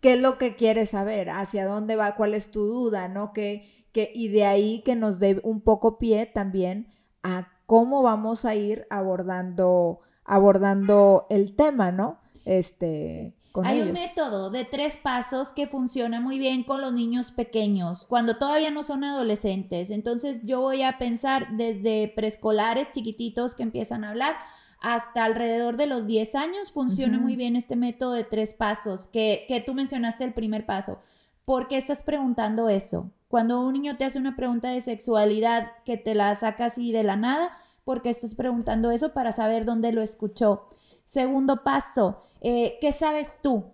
qué 0.02 0.14
es 0.14 0.20
lo 0.20 0.36
que 0.36 0.56
quieres 0.56 0.90
saber, 0.90 1.30
hacia 1.30 1.64
dónde 1.64 1.94
va, 1.96 2.16
cuál 2.16 2.34
es 2.34 2.50
tu 2.50 2.66
duda, 2.66 3.08
¿no? 3.08 3.32
Que, 3.32 3.86
que, 3.92 4.10
y 4.12 4.28
de 4.28 4.44
ahí 4.44 4.82
que 4.84 4.96
nos 4.96 5.20
dé 5.20 5.40
un 5.44 5.60
poco 5.60 5.98
pie 5.98 6.26
también 6.26 6.92
a 7.22 7.48
cómo 7.66 8.02
vamos 8.02 8.44
a 8.44 8.56
ir 8.56 8.84
abordando, 8.90 10.00
abordando 10.24 11.26
el 11.30 11.54
tema, 11.54 11.92
¿no? 11.92 12.18
Este. 12.44 13.34
Con 13.52 13.66
Hay 13.66 13.82
un 13.82 13.92
método 13.92 14.50
de 14.50 14.64
tres 14.64 14.96
pasos 14.96 15.52
que 15.52 15.66
funciona 15.66 16.20
muy 16.20 16.38
bien 16.38 16.64
con 16.64 16.80
los 16.80 16.94
niños 16.94 17.32
pequeños, 17.32 18.06
cuando 18.06 18.38
todavía 18.38 18.70
no 18.70 18.82
son 18.82 19.04
adolescentes. 19.04 19.90
Entonces 19.90 20.40
yo 20.42 20.62
voy 20.62 20.82
a 20.82 20.96
pensar 20.98 21.48
desde 21.52 22.10
preescolares 22.16 22.90
chiquititos 22.92 23.54
que 23.54 23.62
empiezan 23.62 24.04
a 24.04 24.08
hablar 24.08 24.36
hasta 24.82 25.24
alrededor 25.24 25.76
de 25.76 25.86
los 25.86 26.06
10 26.06 26.34
años 26.34 26.70
funciona 26.70 27.18
muy 27.18 27.36
bien 27.36 27.56
este 27.56 27.76
método 27.76 28.12
de 28.12 28.24
tres 28.24 28.52
pasos, 28.52 29.06
que, 29.06 29.44
que 29.48 29.60
tú 29.60 29.74
mencionaste 29.74 30.24
el 30.24 30.34
primer 30.34 30.66
paso. 30.66 30.98
¿Por 31.44 31.68
qué 31.68 31.76
estás 31.76 32.02
preguntando 32.02 32.68
eso? 32.68 33.10
Cuando 33.28 33.60
un 33.60 33.72
niño 33.72 33.96
te 33.96 34.04
hace 34.04 34.18
una 34.18 34.36
pregunta 34.36 34.70
de 34.70 34.80
sexualidad 34.80 35.68
que 35.84 35.96
te 35.96 36.14
la 36.14 36.34
saca 36.34 36.66
así 36.66 36.92
de 36.92 37.04
la 37.04 37.16
nada, 37.16 37.56
¿por 37.84 38.02
qué 38.02 38.10
estás 38.10 38.34
preguntando 38.34 38.90
eso 38.90 39.12
para 39.12 39.32
saber 39.32 39.64
dónde 39.64 39.92
lo 39.92 40.02
escuchó? 40.02 40.68
Segundo 41.04 41.62
paso, 41.62 42.20
eh, 42.40 42.78
¿qué 42.80 42.92
sabes 42.92 43.38
tú? 43.42 43.64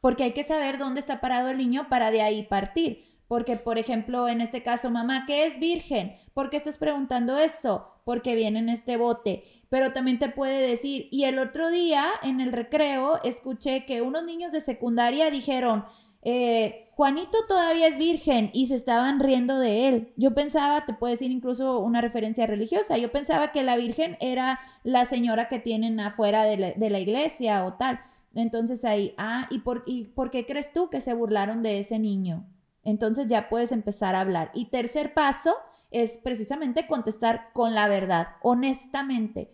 Porque 0.00 0.24
hay 0.24 0.32
que 0.32 0.44
saber 0.44 0.78
dónde 0.78 1.00
está 1.00 1.20
parado 1.20 1.48
el 1.48 1.58
niño 1.58 1.88
para 1.88 2.10
de 2.10 2.22
ahí 2.22 2.42
partir. 2.42 3.04
Porque, 3.28 3.56
por 3.56 3.78
ejemplo, 3.78 4.28
en 4.28 4.40
este 4.40 4.62
caso, 4.62 4.90
mamá, 4.90 5.24
¿qué 5.26 5.46
es 5.46 5.58
virgen? 5.58 6.14
¿Por 6.32 6.50
qué 6.50 6.58
estás 6.58 6.76
preguntando 6.76 7.38
eso? 7.38 7.88
Porque 8.06 8.34
viene 8.36 8.60
en 8.60 8.70
este 8.70 8.96
bote 8.96 9.42
pero 9.68 9.92
también 9.92 10.18
te 10.18 10.28
puede 10.28 10.66
decir, 10.66 11.08
y 11.10 11.24
el 11.24 11.38
otro 11.38 11.70
día 11.70 12.06
en 12.22 12.40
el 12.40 12.52
recreo 12.52 13.20
escuché 13.24 13.84
que 13.84 14.02
unos 14.02 14.24
niños 14.24 14.52
de 14.52 14.60
secundaria 14.60 15.30
dijeron, 15.30 15.84
eh, 16.22 16.88
Juanito 16.92 17.38
todavía 17.46 17.88
es 17.88 17.98
virgen 17.98 18.50
y 18.52 18.66
se 18.66 18.76
estaban 18.76 19.20
riendo 19.20 19.58
de 19.58 19.88
él. 19.88 20.12
Yo 20.16 20.34
pensaba, 20.34 20.80
te 20.82 20.94
puede 20.94 21.14
decir 21.14 21.30
incluso 21.30 21.80
una 21.80 22.00
referencia 22.00 22.46
religiosa, 22.46 22.96
yo 22.96 23.10
pensaba 23.10 23.52
que 23.52 23.62
la 23.62 23.76
virgen 23.76 24.16
era 24.20 24.60
la 24.82 25.04
señora 25.04 25.48
que 25.48 25.58
tienen 25.58 25.98
afuera 26.00 26.44
de 26.44 26.56
la, 26.56 26.70
de 26.72 26.90
la 26.90 27.00
iglesia 27.00 27.64
o 27.64 27.74
tal. 27.74 28.00
Entonces 28.34 28.84
ahí, 28.84 29.14
ah, 29.18 29.46
¿y 29.50 29.60
por, 29.60 29.82
¿y 29.86 30.04
por 30.04 30.30
qué 30.30 30.46
crees 30.46 30.72
tú 30.72 30.90
que 30.90 31.00
se 31.00 31.14
burlaron 31.14 31.62
de 31.62 31.80
ese 31.80 31.98
niño? 31.98 32.46
Entonces 32.84 33.26
ya 33.26 33.48
puedes 33.48 33.72
empezar 33.72 34.14
a 34.14 34.20
hablar. 34.20 34.52
Y 34.54 34.66
tercer 34.66 35.12
paso, 35.12 35.56
es 35.90 36.18
precisamente 36.18 36.86
contestar 36.86 37.50
con 37.52 37.74
la 37.74 37.88
verdad, 37.88 38.28
honestamente. 38.42 39.50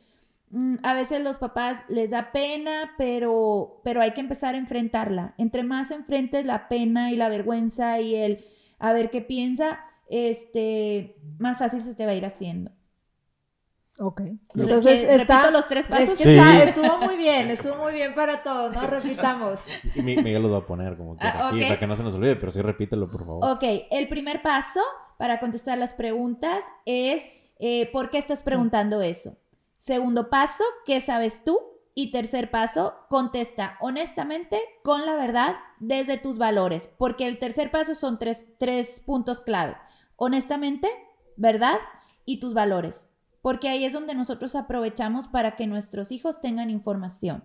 Mm, 0.50 0.76
a 0.82 0.94
veces 0.94 1.22
los 1.22 1.38
papás 1.38 1.82
les 1.88 2.10
da 2.10 2.32
pena, 2.32 2.92
pero, 2.98 3.80
pero 3.84 4.00
hay 4.00 4.12
que 4.12 4.20
empezar 4.20 4.54
a 4.54 4.58
enfrentarla. 4.58 5.34
Entre 5.38 5.62
más 5.62 5.90
enfrentes 5.90 6.44
la 6.44 6.68
pena 6.68 7.10
y 7.10 7.16
la 7.16 7.28
vergüenza 7.28 8.00
y 8.00 8.14
el 8.14 8.44
a 8.78 8.92
ver 8.92 9.10
qué 9.10 9.22
piensa, 9.22 9.80
este, 10.08 11.16
más 11.38 11.58
fácil 11.58 11.82
se 11.82 11.94
te 11.94 12.04
va 12.04 12.12
a 12.12 12.14
ir 12.16 12.26
haciendo. 12.26 12.72
Ok. 13.98 14.22
Entonces, 14.54 15.06
repito 15.06 15.50
los 15.50 15.68
tres 15.68 15.86
pasos. 15.86 16.18
estuvo 16.18 16.98
muy 16.98 17.16
bien, 17.16 17.50
estuvo 17.50 17.76
muy 17.76 17.92
bien 17.92 18.14
para 18.14 18.42
todos, 18.42 18.74
¿no? 18.74 18.86
Repitamos. 18.86 19.60
Y 19.94 20.02
Miguel 20.02 20.42
los 20.42 20.52
va 20.52 20.58
a 20.58 20.66
poner 20.66 20.96
como 20.96 21.16
que 21.16 21.26
ah, 21.26 21.50
para 21.50 21.78
que 21.78 21.86
no 21.86 21.96
se 21.96 22.02
nos 22.02 22.14
olvide, 22.14 22.36
pero 22.36 22.50
sí 22.50 22.62
repítelo, 22.62 23.08
por 23.08 23.26
favor. 23.26 23.56
Ok, 23.56 23.64
el 23.90 24.08
primer 24.08 24.42
paso 24.42 24.80
para 25.18 25.38
contestar 25.38 25.78
las 25.78 25.94
preguntas 25.94 26.64
es 26.86 27.28
eh, 27.64 27.88
¿por 27.92 28.10
qué 28.10 28.18
estás 28.18 28.42
preguntando 28.42 29.02
eso? 29.02 29.36
Segundo 29.78 30.30
paso, 30.30 30.64
¿qué 30.84 31.00
sabes 31.00 31.44
tú? 31.44 31.60
Y 31.94 32.10
tercer 32.10 32.50
paso, 32.50 32.94
contesta 33.08 33.76
honestamente 33.80 34.60
con 34.82 35.06
la 35.06 35.14
verdad 35.14 35.54
desde 35.78 36.18
tus 36.18 36.38
valores, 36.38 36.88
porque 36.98 37.26
el 37.26 37.38
tercer 37.38 37.70
paso 37.70 37.94
son 37.94 38.18
tres, 38.18 38.48
tres 38.58 38.98
puntos 38.98 39.40
clave. 39.40 39.76
Honestamente, 40.16 40.88
verdad 41.36 41.78
y 42.24 42.40
tus 42.40 42.52
valores, 42.52 43.11
porque 43.42 43.68
ahí 43.68 43.84
es 43.84 43.92
donde 43.92 44.14
nosotros 44.14 44.54
aprovechamos 44.54 45.26
para 45.26 45.56
que 45.56 45.66
nuestros 45.66 46.12
hijos 46.12 46.40
tengan 46.40 46.70
información. 46.70 47.44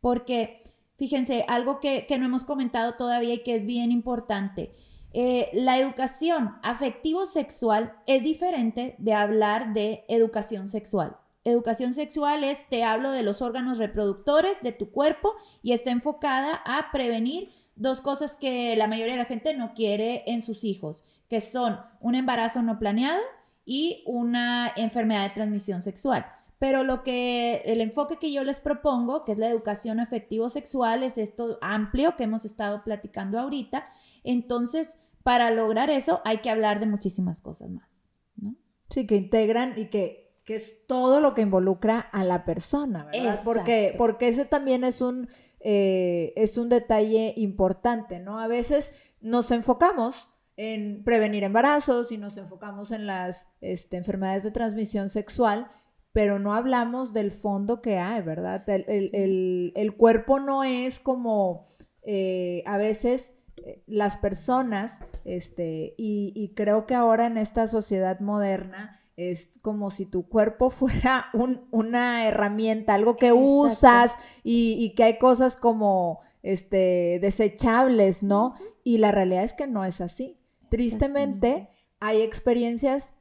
Porque, 0.00 0.62
fíjense, 0.96 1.44
algo 1.48 1.80
que, 1.80 2.06
que 2.06 2.16
no 2.16 2.26
hemos 2.26 2.44
comentado 2.44 2.94
todavía 2.94 3.34
y 3.34 3.42
que 3.42 3.54
es 3.54 3.66
bien 3.66 3.90
importante, 3.92 4.74
eh, 5.12 5.50
la 5.52 5.78
educación 5.78 6.56
afectivo-sexual 6.62 7.94
es 8.06 8.22
diferente 8.22 8.94
de 8.98 9.14
hablar 9.14 9.72
de 9.72 10.04
educación 10.08 10.68
sexual. 10.68 11.16
Educación 11.42 11.94
sexual 11.94 12.44
es, 12.44 12.68
te 12.68 12.84
hablo 12.84 13.10
de 13.10 13.22
los 13.22 13.40
órganos 13.40 13.78
reproductores 13.78 14.60
de 14.62 14.72
tu 14.72 14.90
cuerpo 14.90 15.34
y 15.62 15.72
está 15.72 15.90
enfocada 15.90 16.60
a 16.64 16.90
prevenir 16.92 17.50
dos 17.76 18.00
cosas 18.00 18.36
que 18.36 18.74
la 18.76 18.88
mayoría 18.88 19.14
de 19.14 19.20
la 19.20 19.26
gente 19.26 19.54
no 19.54 19.72
quiere 19.74 20.24
en 20.26 20.42
sus 20.42 20.64
hijos, 20.64 21.04
que 21.28 21.40
son 21.40 21.78
un 22.00 22.14
embarazo 22.14 22.62
no 22.62 22.78
planeado 22.78 23.22
y 23.66 24.04
una 24.06 24.72
enfermedad 24.76 25.24
de 25.24 25.34
transmisión 25.34 25.82
sexual. 25.82 26.24
Pero 26.58 26.84
lo 26.84 27.02
que 27.02 27.56
el 27.66 27.82
enfoque 27.82 28.16
que 28.16 28.32
yo 28.32 28.42
les 28.42 28.60
propongo, 28.60 29.24
que 29.24 29.32
es 29.32 29.38
la 29.38 29.48
educación 29.48 30.00
afectivo 30.00 30.48
sexual, 30.48 31.02
es 31.02 31.18
esto 31.18 31.58
amplio 31.60 32.16
que 32.16 32.24
hemos 32.24 32.46
estado 32.46 32.82
platicando 32.82 33.38
ahorita. 33.38 33.84
Entonces, 34.24 34.96
para 35.22 35.50
lograr 35.50 35.90
eso 35.90 36.22
hay 36.24 36.38
que 36.38 36.48
hablar 36.48 36.80
de 36.80 36.86
muchísimas 36.86 37.42
cosas 37.42 37.68
más, 37.68 37.88
¿no? 38.36 38.54
Sí, 38.88 39.06
que 39.06 39.16
integran 39.16 39.74
y 39.76 39.86
que, 39.86 40.32
que 40.44 40.54
es 40.54 40.86
todo 40.86 41.20
lo 41.20 41.34
que 41.34 41.42
involucra 41.42 41.98
a 42.00 42.24
la 42.24 42.46
persona, 42.46 43.04
¿verdad? 43.12 43.40
Porque, 43.44 43.94
porque 43.98 44.28
ese 44.28 44.46
también 44.46 44.84
es 44.84 45.02
un, 45.02 45.28
eh, 45.60 46.32
es 46.36 46.56
un 46.56 46.70
detalle 46.70 47.34
importante, 47.36 48.20
¿no? 48.20 48.38
A 48.38 48.46
veces 48.46 48.92
nos 49.20 49.50
enfocamos 49.50 50.28
en 50.56 51.04
prevenir 51.04 51.44
embarazos 51.44 52.10
y 52.12 52.18
nos 52.18 52.36
enfocamos 52.36 52.90
en 52.90 53.06
las 53.06 53.46
este, 53.60 53.96
enfermedades 53.96 54.42
de 54.42 54.50
transmisión 54.50 55.08
sexual, 55.10 55.68
pero 56.12 56.38
no 56.38 56.54
hablamos 56.54 57.12
del 57.12 57.30
fondo 57.30 57.82
que 57.82 57.98
hay, 57.98 58.22
¿verdad? 58.22 58.64
El, 58.66 59.94
cuerpo 59.98 60.40
no 60.40 60.64
es 60.64 60.98
como 60.98 61.66
eh, 62.02 62.62
a 62.64 62.78
veces 62.78 63.34
eh, 63.58 63.82
las 63.86 64.16
personas, 64.16 64.98
este, 65.26 65.94
y, 65.98 66.52
creo 66.56 66.86
que 66.86 66.94
ahora 66.94 67.26
en 67.26 67.36
esta 67.36 67.68
sociedad 67.68 68.20
moderna 68.20 68.98
es 69.16 69.58
como 69.60 69.90
si 69.90 70.06
tu 70.06 70.26
cuerpo 70.26 70.70
fuera 70.70 71.26
una 71.70 72.26
herramienta, 72.26 72.94
algo 72.94 73.16
que 73.16 73.34
usas 73.34 74.12
y, 74.42 74.94
que 74.96 75.04
hay 75.04 75.18
cosas 75.18 75.56
como 75.56 76.20
este, 76.42 77.18
desechables, 77.20 78.22
¿no? 78.22 78.54
Y 78.84 78.98
la 78.98 79.12
realidad 79.12 79.44
es 79.44 79.52
que 79.52 79.66
no 79.66 79.84
es 79.84 80.00
así. 80.00 80.38
Tristemente, 80.68 81.68
hay 82.00 82.22
experiencias 82.22 83.12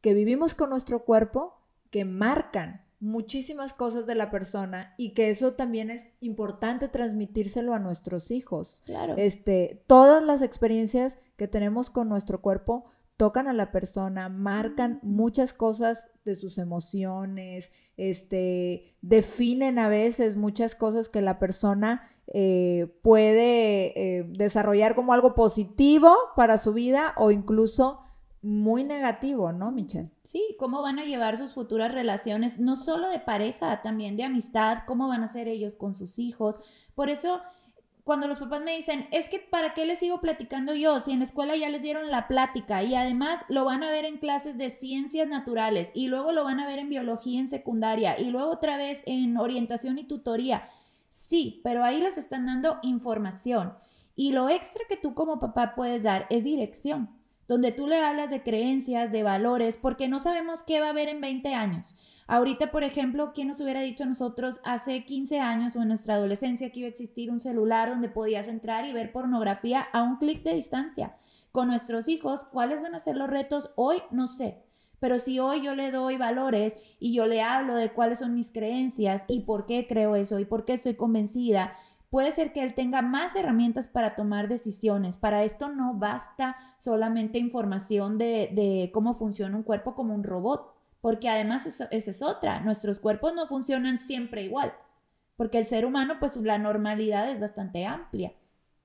que 0.00 0.14
vivimos 0.14 0.54
con 0.54 0.70
nuestro 0.70 1.04
cuerpo 1.04 1.54
que 1.90 2.04
marcan 2.04 2.82
muchísimas 3.00 3.72
cosas 3.72 4.06
de 4.06 4.14
la 4.14 4.30
persona 4.30 4.94
y 4.98 5.14
que 5.14 5.30
eso 5.30 5.54
también 5.54 5.90
es 5.90 6.04
importante 6.20 6.88
transmitírselo 6.88 7.72
a 7.72 7.78
nuestros 7.78 8.30
hijos. 8.30 8.82
Claro. 8.84 9.14
Este, 9.16 9.82
todas 9.86 10.22
las 10.22 10.42
experiencias 10.42 11.16
que 11.36 11.48
tenemos 11.48 11.90
con 11.90 12.08
nuestro 12.08 12.42
cuerpo 12.42 12.84
tocan 13.16 13.48
a 13.48 13.52
la 13.52 13.70
persona, 13.70 14.28
marcan 14.28 14.98
muchas 15.02 15.52
cosas 15.52 16.08
de 16.24 16.36
sus 16.36 16.56
emociones, 16.56 17.70
este, 17.98 18.96
definen 19.02 19.78
a 19.78 19.88
veces 19.88 20.36
muchas 20.36 20.74
cosas 20.74 21.10
que 21.10 21.20
la 21.20 21.38
persona 21.38 22.08
eh, 22.32 22.86
puede 23.02 24.18
eh, 24.18 24.24
desarrollar 24.28 24.94
como 24.94 25.12
algo 25.12 25.34
positivo 25.34 26.14
para 26.36 26.58
su 26.58 26.72
vida 26.72 27.12
o 27.16 27.32
incluso 27.32 28.00
muy 28.42 28.84
negativo, 28.84 29.52
¿no, 29.52 29.70
Michelle? 29.70 30.10
Sí, 30.22 30.56
cómo 30.58 30.80
van 30.80 30.98
a 30.98 31.04
llevar 31.04 31.36
sus 31.36 31.52
futuras 31.52 31.92
relaciones, 31.92 32.58
no 32.58 32.76
solo 32.76 33.08
de 33.08 33.18
pareja, 33.18 33.82
también 33.82 34.16
de 34.16 34.24
amistad, 34.24 34.78
cómo 34.86 35.08
van 35.08 35.24
a 35.24 35.28
ser 35.28 35.48
ellos 35.48 35.76
con 35.76 35.94
sus 35.94 36.18
hijos. 36.18 36.60
Por 36.94 37.10
eso, 37.10 37.40
cuando 38.04 38.28
los 38.28 38.38
papás 38.38 38.62
me 38.62 38.76
dicen, 38.76 39.08
es 39.10 39.28
que 39.28 39.40
¿para 39.40 39.74
qué 39.74 39.84
les 39.84 39.98
sigo 39.98 40.20
platicando 40.20 40.74
yo? 40.74 41.00
Si 41.00 41.10
en 41.10 41.18
la 41.18 41.24
escuela 41.24 41.56
ya 41.56 41.68
les 41.68 41.82
dieron 41.82 42.10
la 42.10 42.28
plática 42.28 42.82
y 42.82 42.94
además 42.94 43.44
lo 43.48 43.64
van 43.64 43.82
a 43.82 43.90
ver 43.90 44.04
en 44.04 44.18
clases 44.18 44.56
de 44.56 44.70
ciencias 44.70 45.28
naturales 45.28 45.90
y 45.94 46.06
luego 46.06 46.32
lo 46.32 46.44
van 46.44 46.60
a 46.60 46.66
ver 46.66 46.78
en 46.78 46.88
biología 46.88 47.40
en 47.40 47.48
secundaria 47.48 48.18
y 48.18 48.30
luego 48.30 48.50
otra 48.50 48.76
vez 48.76 49.02
en 49.06 49.36
orientación 49.36 49.98
y 49.98 50.04
tutoría. 50.04 50.68
Sí, 51.10 51.60
pero 51.62 51.84
ahí 51.84 52.00
les 52.00 52.16
están 52.16 52.46
dando 52.46 52.78
información. 52.82 53.74
Y 54.16 54.32
lo 54.32 54.48
extra 54.48 54.84
que 54.88 54.96
tú 54.96 55.14
como 55.14 55.38
papá 55.38 55.74
puedes 55.74 56.02
dar 56.02 56.26
es 56.30 56.44
dirección 56.44 57.20
donde 57.50 57.72
tú 57.72 57.88
le 57.88 57.98
hablas 57.98 58.30
de 58.30 58.44
creencias, 58.44 59.10
de 59.10 59.24
valores, 59.24 59.76
porque 59.76 60.06
no 60.06 60.20
sabemos 60.20 60.62
qué 60.62 60.78
va 60.78 60.86
a 60.86 60.90
haber 60.90 61.08
en 61.08 61.20
20 61.20 61.52
años. 61.52 61.96
Ahorita, 62.28 62.70
por 62.70 62.84
ejemplo, 62.84 63.32
¿quién 63.34 63.48
nos 63.48 63.60
hubiera 63.60 63.80
dicho 63.80 64.04
a 64.04 64.06
nosotros 64.06 64.60
hace 64.62 65.04
15 65.04 65.40
años 65.40 65.74
o 65.74 65.82
en 65.82 65.88
nuestra 65.88 66.14
adolescencia 66.14 66.70
que 66.70 66.78
iba 66.78 66.86
a 66.86 66.90
existir 66.90 67.28
un 67.28 67.40
celular 67.40 67.88
donde 67.88 68.08
podías 68.08 68.46
entrar 68.46 68.86
y 68.86 68.92
ver 68.92 69.10
pornografía 69.10 69.80
a 69.80 70.04
un 70.04 70.18
clic 70.18 70.44
de 70.44 70.54
distancia? 70.54 71.16
Con 71.50 71.66
nuestros 71.66 72.08
hijos, 72.08 72.44
¿cuáles 72.44 72.82
van 72.82 72.94
a 72.94 73.00
ser 73.00 73.16
los 73.16 73.28
retos 73.28 73.72
hoy? 73.74 74.00
No 74.12 74.28
sé. 74.28 74.62
Pero 75.00 75.18
si 75.18 75.40
hoy 75.40 75.62
yo 75.62 75.74
le 75.74 75.90
doy 75.90 76.16
valores 76.16 76.76
y 77.00 77.14
yo 77.14 77.26
le 77.26 77.42
hablo 77.42 77.74
de 77.74 77.90
cuáles 77.90 78.20
son 78.20 78.34
mis 78.34 78.52
creencias 78.52 79.24
y 79.26 79.40
por 79.40 79.66
qué 79.66 79.86
creo 79.88 80.14
eso 80.14 80.38
y 80.38 80.44
por 80.44 80.64
qué 80.64 80.74
estoy 80.74 80.94
convencida, 80.94 81.72
puede 82.10 82.30
ser 82.30 82.52
que 82.52 82.62
él 82.62 82.74
tenga 82.74 83.02
más 83.02 83.34
herramientas 83.34 83.88
para 83.88 84.14
tomar 84.14 84.48
decisiones. 84.48 85.16
Para 85.16 85.42
esto 85.42 85.70
no 85.70 85.94
basta 85.94 86.56
solamente 86.78 87.38
información 87.38 88.18
de, 88.18 88.90
cómo 88.92 89.14
funciona 89.14 89.56
un 89.56 89.62
cuerpo 89.62 89.94
como 89.94 90.14
un 90.14 90.22
robot, 90.22 90.74
porque 91.00 91.30
además 91.30 91.64
esa 91.64 91.88
es 91.90 92.22
otra, 92.22 92.60
nuestros 92.60 93.00
cuerpos 93.00 93.34
no 93.34 93.46
funcionan 93.46 93.96
siempre 93.96 94.42
igual, 94.42 94.74
porque 95.36 95.56
el 95.56 95.64
ser 95.64 95.86
humano, 95.86 96.16
pues 96.20 96.36
la 96.36 96.58
normalidad 96.58 97.30
es 97.30 97.40
bastante 97.40 97.86
amplia 97.86 98.34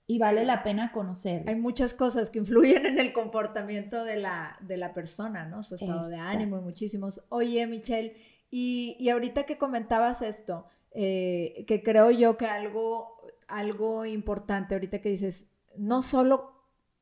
y 0.08 0.20
vale 0.20 0.46
la 0.46 0.64
pena 0.64 0.92
conocer. 0.92 1.44
Hay 1.48 1.56
muchas 1.56 1.94
cosas 1.94 2.30
que 2.30 2.40
influyen 2.40 2.86
en 2.86 3.00
el 3.00 3.14
comportamiento 3.14 4.04
de 4.04 4.18
la, 4.18 4.58
de 4.62 4.78
la 4.78 4.94
persona, 4.94 5.46
¿no? 5.46 5.64
Su 5.64 5.76
estado 5.76 6.08
de 6.08 6.18
ánimo 6.18 6.58
y 6.58 6.62
muchísimos. 6.62 7.22
Oye, 7.30 7.66
Michelle, 7.66 8.16
y, 8.52 8.96
y 9.00 9.10
ahorita 9.10 9.44
que 9.44 9.58
comentabas 9.58 10.22
esto, 10.22 10.68
eh, 10.92 11.66
que 11.68 11.84
creo 11.84 12.12
yo 12.12 12.38
que 12.38 12.46
algo, 12.46 13.18
algo 13.48 14.06
importante 14.06 14.76
ahorita 14.76 15.02
que 15.02 15.10
dices, 15.10 15.48
no 15.76 16.02
solo 16.02 16.54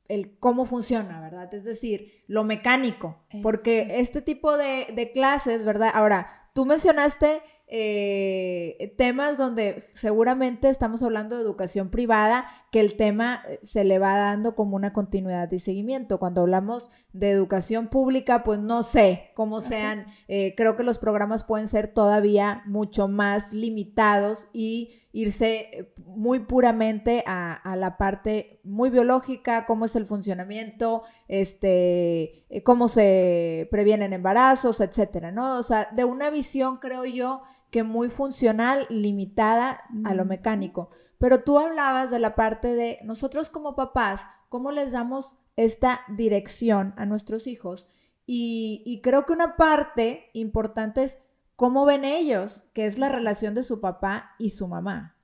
el 0.08 0.38
cómo 0.40 0.66
funciona, 0.66 1.22
¿verdad? 1.22 1.54
Es 1.54 1.64
decir, 1.64 2.24
lo 2.28 2.44
mecánico, 2.44 3.24
porque 3.42 3.88
este 4.00 4.22
tipo 4.22 4.58
de, 4.58 4.88
de, 4.96 5.12
clases, 5.12 5.64
¿verdad? 5.64 5.92
Ahora, 5.94 6.50
tú 6.54 6.66
mencionaste 6.66 7.42
eh, 7.68 8.94
temas 8.98 9.38
donde 9.38 9.86
seguramente 9.94 10.70
estamos 10.70 11.02
hablando 11.02 11.36
de 11.36 11.42
educación 11.42 11.90
privada, 11.90 12.46
que 12.72 12.80
el 12.80 12.98
tema 12.98 13.42
eh, 13.48 13.60
se 13.64 13.84
le 13.84 14.00
va 14.00 14.18
dando 14.18 14.54
como 14.54 14.76
una 14.76 14.94
continuidad 14.94 15.48
de 15.48 15.60
seguimiento. 15.60 16.20
Cuando 16.20 16.42
hablamos 16.42 16.90
de 17.14 17.32
educación 17.32 17.88
pública, 17.88 18.44
pues 18.44 18.60
no 18.60 18.84
sé 18.84 19.32
cómo 19.34 19.62
sean, 19.62 20.08
eh, 20.28 20.54
creo 20.56 20.76
que 20.76 20.84
los 20.84 21.00
programas 21.00 21.44
pueden 21.44 21.68
ser 21.68 21.88
todavía 21.88 22.64
mucho 22.66 23.08
más 23.08 23.54
limitados 23.54 24.48
y 24.54 24.92
irse 25.12 25.94
muy 26.06 26.40
puramente 26.40 27.24
a, 27.26 27.76
la 27.78 27.98
parte 27.98 28.53
muy 28.64 28.90
biológica, 28.90 29.66
cómo 29.66 29.86
es 29.86 29.96
el 29.96 30.06
funcionamiento, 30.06 31.04
este, 31.28 32.46
cómo 32.64 32.88
se 32.88 33.68
previenen 33.72 34.14
embarazos, 34.14 34.82
etcétera, 34.82 35.32
¿no? 35.32 35.58
O 35.58 35.64
sea, 35.64 35.90
de 35.92 36.06
una 36.06 36.30
visión, 36.30 36.78
creo 36.78 37.06
yo, 37.06 37.44
que 37.72 37.84
muy 37.84 38.10
funcional, 38.10 38.86
limitada 38.90 39.82
a 40.06 40.14
lo 40.14 40.26
mecánico. 40.26 40.92
Pero 41.18 41.44
tú 41.44 41.58
hablabas 41.58 42.12
de 42.12 42.20
la 42.20 42.36
parte 42.36 42.76
de 42.76 43.00
nosotros 43.04 43.50
como 43.50 43.76
papás, 43.76 44.22
cómo 44.50 44.72
les 44.72 44.92
damos 44.92 45.38
esta 45.56 46.02
dirección 46.10 46.94
a 46.98 47.06
nuestros 47.06 47.48
hijos. 47.48 47.88
Y, 48.26 49.02
creo 49.04 49.26
que 49.26 49.34
una 49.34 49.58
parte 49.58 50.30
importante 50.34 51.04
es 51.04 51.18
cómo 51.56 51.86
ven 51.86 52.06
ellos, 52.06 52.66
que 52.74 52.86
es 52.86 52.98
la 52.98 53.10
relación 53.10 53.54
de 53.54 53.64
su 53.64 53.82
papá 53.82 54.36
y 54.38 54.52
su 54.52 54.68
mamá. 54.68 55.16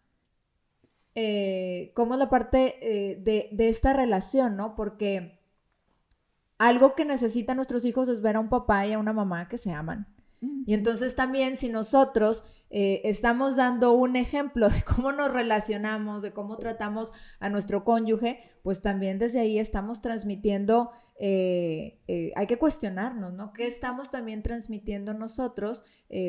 Eh, 1.15 1.91
cómo 1.95 2.13
es 2.13 2.19
la 2.19 2.29
parte 2.29 2.77
eh, 2.81 3.15
de, 3.17 3.49
de, 3.51 3.69
esta 3.69 3.93
relación, 3.93 4.55
¿no? 4.55 4.75
Porque 4.75 5.39
algo 6.57 6.95
que 6.95 7.05
necesitan 7.05 7.57
nuestros 7.57 7.83
hijos 7.85 8.07
es 8.07 8.21
ver 8.21 8.35
a 8.35 8.39
un 8.39 8.49
papá 8.49 8.85
y 8.85 8.93
a 8.93 8.99
una 8.99 9.13
mamá 9.13 9.47
que 9.47 9.57
se 9.57 9.71
aman 9.71 10.07
y 10.41 10.73
entonces 10.73 11.15
también 11.15 11.57
si 11.57 11.69
nosotros 11.69 12.43
eh, 12.69 13.01
estamos 13.03 13.55
dando 13.55 13.93
un 13.93 14.15
ejemplo 14.15 14.69
de 14.69 14.83
cómo 14.83 15.11
nos 15.11 15.31
relacionamos, 15.31 16.21
de 16.21 16.31
cómo 16.31 16.57
tratamos 16.57 17.11
a 17.39 17.49
nuestro 17.49 17.83
cónyuge, 17.83 18.39
pues 18.63 18.81
también 18.81 19.19
desde 19.19 19.39
ahí 19.39 19.59
estamos 19.59 20.01
transmitiendo, 20.01 20.91
eh, 21.19 21.99
eh, 22.07 22.31
hay 22.35 22.47
que 22.47 22.57
cuestionarnos, 22.57 23.33
¿no? 23.33 23.51
¿Qué 23.51 23.67
estamos 23.67 24.09
también 24.11 24.43
transmitiendo 24.43 25.13
nosotros 25.13 25.83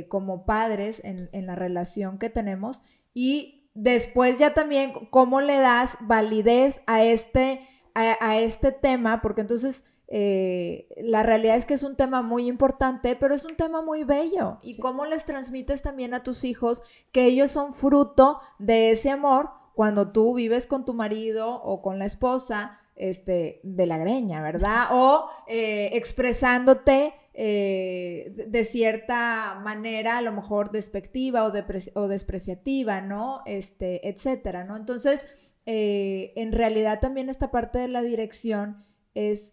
como 0.08 0.44
padres 0.44 1.00
en, 1.04 1.30
en 1.32 1.46
la 1.46 1.54
relación 1.54 2.18
que 2.18 2.30
tenemos? 2.30 2.82
Y 3.14 3.59
después 3.74 4.38
ya 4.38 4.54
también, 4.54 4.92
¿cómo 5.10 5.40
le 5.40 5.58
das 5.58 5.96
validez 6.00 6.80
a 6.86 7.04
este, 7.04 7.66
a, 7.94 8.16
a 8.20 8.38
este 8.38 8.72
tema? 8.72 9.20
Porque 9.22 9.42
entonces 9.42 9.84
eh, 10.12 10.88
la 10.96 11.22
realidad 11.22 11.56
es 11.56 11.64
que 11.64 11.74
es 11.74 11.84
un 11.84 11.94
tema 11.94 12.20
muy 12.20 12.48
importante, 12.48 13.14
pero 13.14 13.32
es 13.32 13.44
un 13.44 13.56
tema 13.56 13.80
muy 13.80 14.02
bello. 14.02 14.58
Y 14.60 14.78
cómo 14.78 15.06
les 15.06 15.24
transmites 15.24 15.82
también 15.82 16.14
a 16.14 16.24
tus 16.24 16.44
hijos 16.44 16.82
que 17.12 17.26
ellos 17.26 17.52
son 17.52 17.72
fruto 17.72 18.40
de 18.58 18.90
ese 18.90 19.10
amor 19.10 19.50
cuando 19.74 20.10
tú 20.10 20.34
vives 20.34 20.66
con 20.66 20.84
tu 20.84 20.94
marido 20.94 21.62
o 21.62 21.80
con 21.80 22.00
la 22.00 22.06
esposa 22.06 22.80
este, 22.96 23.60
de 23.62 23.86
la 23.86 23.98
greña, 23.98 24.42
¿verdad? 24.42 24.88
O 24.90 25.28
eh, 25.46 25.90
expresándote 25.92 27.14
eh, 27.42 28.34
de 28.48 28.64
cierta 28.66 29.58
manera, 29.64 30.18
a 30.18 30.22
lo 30.22 30.32
mejor 30.32 30.70
despectiva 30.70 31.46
o, 31.46 31.52
o 31.94 32.08
despreciativa, 32.08 33.00
¿no? 33.00 33.40
Este, 33.46 34.08
etcétera, 34.08 34.64
¿no? 34.64 34.76
Entonces, 34.76 35.24
en 35.66 36.52
realidad 36.52 36.98
también 37.00 37.28
esta 37.28 37.52
parte 37.52 37.78
de 37.78 37.86
la 37.86 38.02
dirección 38.02 38.78
es 39.14 39.52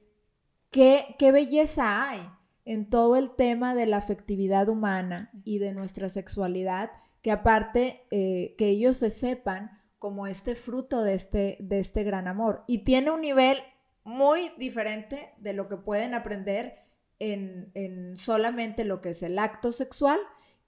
¿Qué, 0.72 1.32
belleza 1.32 2.10
hay 2.10 2.20
en 2.66 2.90
todo 2.90 3.16
el 3.16 3.36
tema 3.36 3.74
de 3.74 3.86
la 3.86 3.98
afectividad 3.98 4.68
humana 4.70 5.32
y 5.44 5.60
de 5.60 5.74
nuestra 5.74 6.10
sexualidad, 6.10 6.92
que 7.22 7.32
aparte 7.32 8.06
eh, 8.12 8.56
que 8.58 8.68
ellos 8.68 8.98
se 8.98 9.10
sepan 9.10 9.72
como 9.98 10.28
este 10.28 10.56
fruto 10.56 11.02
de 11.02 11.14
este, 11.14 11.58
de 11.62 11.80
este 11.80 12.04
gran 12.04 12.28
amor. 12.28 12.64
Y 12.68 12.80
tiene 12.80 13.12
un 13.12 13.22
nivel 13.22 13.58
muy 14.04 14.52
diferente 14.58 15.34
de 15.38 15.54
lo 15.54 15.68
que 15.68 15.78
pueden 15.78 16.14
aprender 16.14 16.76
en, 17.20 17.72
en 17.74 18.18
solamente 18.18 18.86
lo 18.86 19.02
que 19.02 19.10
es 19.10 19.24
el 19.24 19.40
acto 19.40 19.72
sexual 19.72 20.20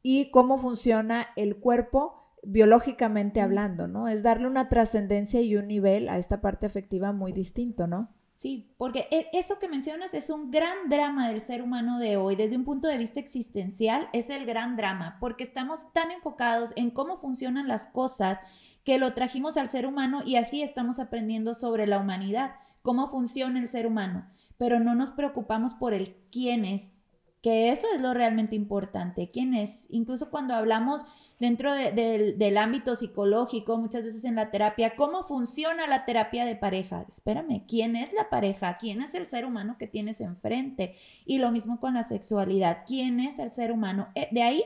y 0.01 0.31
cómo 0.31 0.57
funciona 0.57 1.27
el 1.35 1.57
cuerpo 1.57 2.15
biológicamente 2.43 3.41
hablando, 3.41 3.87
¿no? 3.87 4.07
Es 4.07 4.23
darle 4.23 4.47
una 4.47 4.69
trascendencia 4.69 5.41
y 5.41 5.55
un 5.55 5.67
nivel 5.67 6.09
a 6.09 6.17
esta 6.17 6.41
parte 6.41 6.65
afectiva 6.65 7.11
muy 7.11 7.31
distinto, 7.33 7.87
¿no? 7.87 8.09
Sí, 8.39 8.73
porque 8.77 9.09
e, 9.11 9.27
eso 9.33 9.59
que 9.59 9.67
mencionas 9.67 10.13
es 10.13 10.29
un 10.29 10.49
gran 10.49 10.87
drama 10.87 11.27
del 11.27 11.41
ser 11.41 11.61
humano 11.61 11.99
de 11.99 12.15
hoy. 12.15 12.37
Desde 12.37 12.55
un 12.55 12.63
punto 12.63 12.87
de 12.87 12.97
vista 12.97 13.19
existencial, 13.19 14.07
es 14.13 14.29
el 14.29 14.45
gran 14.45 14.77
drama, 14.77 15.17
porque 15.19 15.43
estamos 15.43 15.91
tan 15.91 16.11
enfocados 16.11 16.71
en 16.77 16.89
cómo 16.89 17.17
funcionan 17.17 17.67
las 17.67 17.87
cosas 17.87 18.39
que 18.85 18.97
lo 18.97 19.13
trajimos 19.13 19.57
al 19.57 19.67
ser 19.67 19.85
humano 19.85 20.21
y 20.25 20.37
así 20.37 20.61
estamos 20.61 20.99
aprendiendo 20.99 21.53
sobre 21.53 21.85
la 21.85 21.99
humanidad, 21.99 22.55
cómo 22.81 23.07
funciona 23.07 23.59
el 23.59 23.67
ser 23.67 23.87
humano, 23.87 24.27
pero 24.57 24.79
no 24.79 24.95
nos 24.95 25.09
preocupamos 25.09 25.73
por 25.73 25.93
el 25.93 26.15
quién 26.31 26.65
es, 26.65 26.99
que 27.41 27.69
eso 27.69 27.87
es 27.95 28.01
lo 28.01 28.13
realmente 28.13 28.55
importante, 28.55 29.31
quién 29.31 29.53
es. 29.53 29.87
Incluso 29.89 30.29
cuando 30.29 30.53
hablamos 30.53 31.05
dentro 31.39 31.73
del 31.73 32.57
ámbito 32.57 32.95
psicológico, 32.95 33.77
muchas 33.77 34.03
veces 34.03 34.25
en 34.25 34.35
la 34.35 34.51
terapia, 34.51 34.95
cómo 34.97 35.23
funciona 35.23 35.87
la 35.87 36.03
terapia 36.03 36.45
de 36.45 36.57
pareja. 36.57 37.05
Espérame, 37.07 37.65
¿quién 37.65 37.95
es 37.95 38.11
la 38.11 38.29
pareja? 38.29 38.77
¿Quién 38.77 39.01
es 39.01 39.15
el 39.15 39.27
ser 39.27 39.45
humano 39.45 39.77
que 39.79 39.87
tienes 39.87 40.19
enfrente? 40.19 40.95
Y 41.25 41.39
lo 41.39 41.51
mismo 41.51 41.79
con 41.79 41.93
la 41.93 42.03
sexualidad, 42.03 42.79
¿quién 42.85 43.21
es 43.21 43.39
el 43.39 43.51
ser 43.51 43.71
humano? 43.71 44.09
Eh, 44.15 44.27
de 44.31 44.43
ahí 44.43 44.65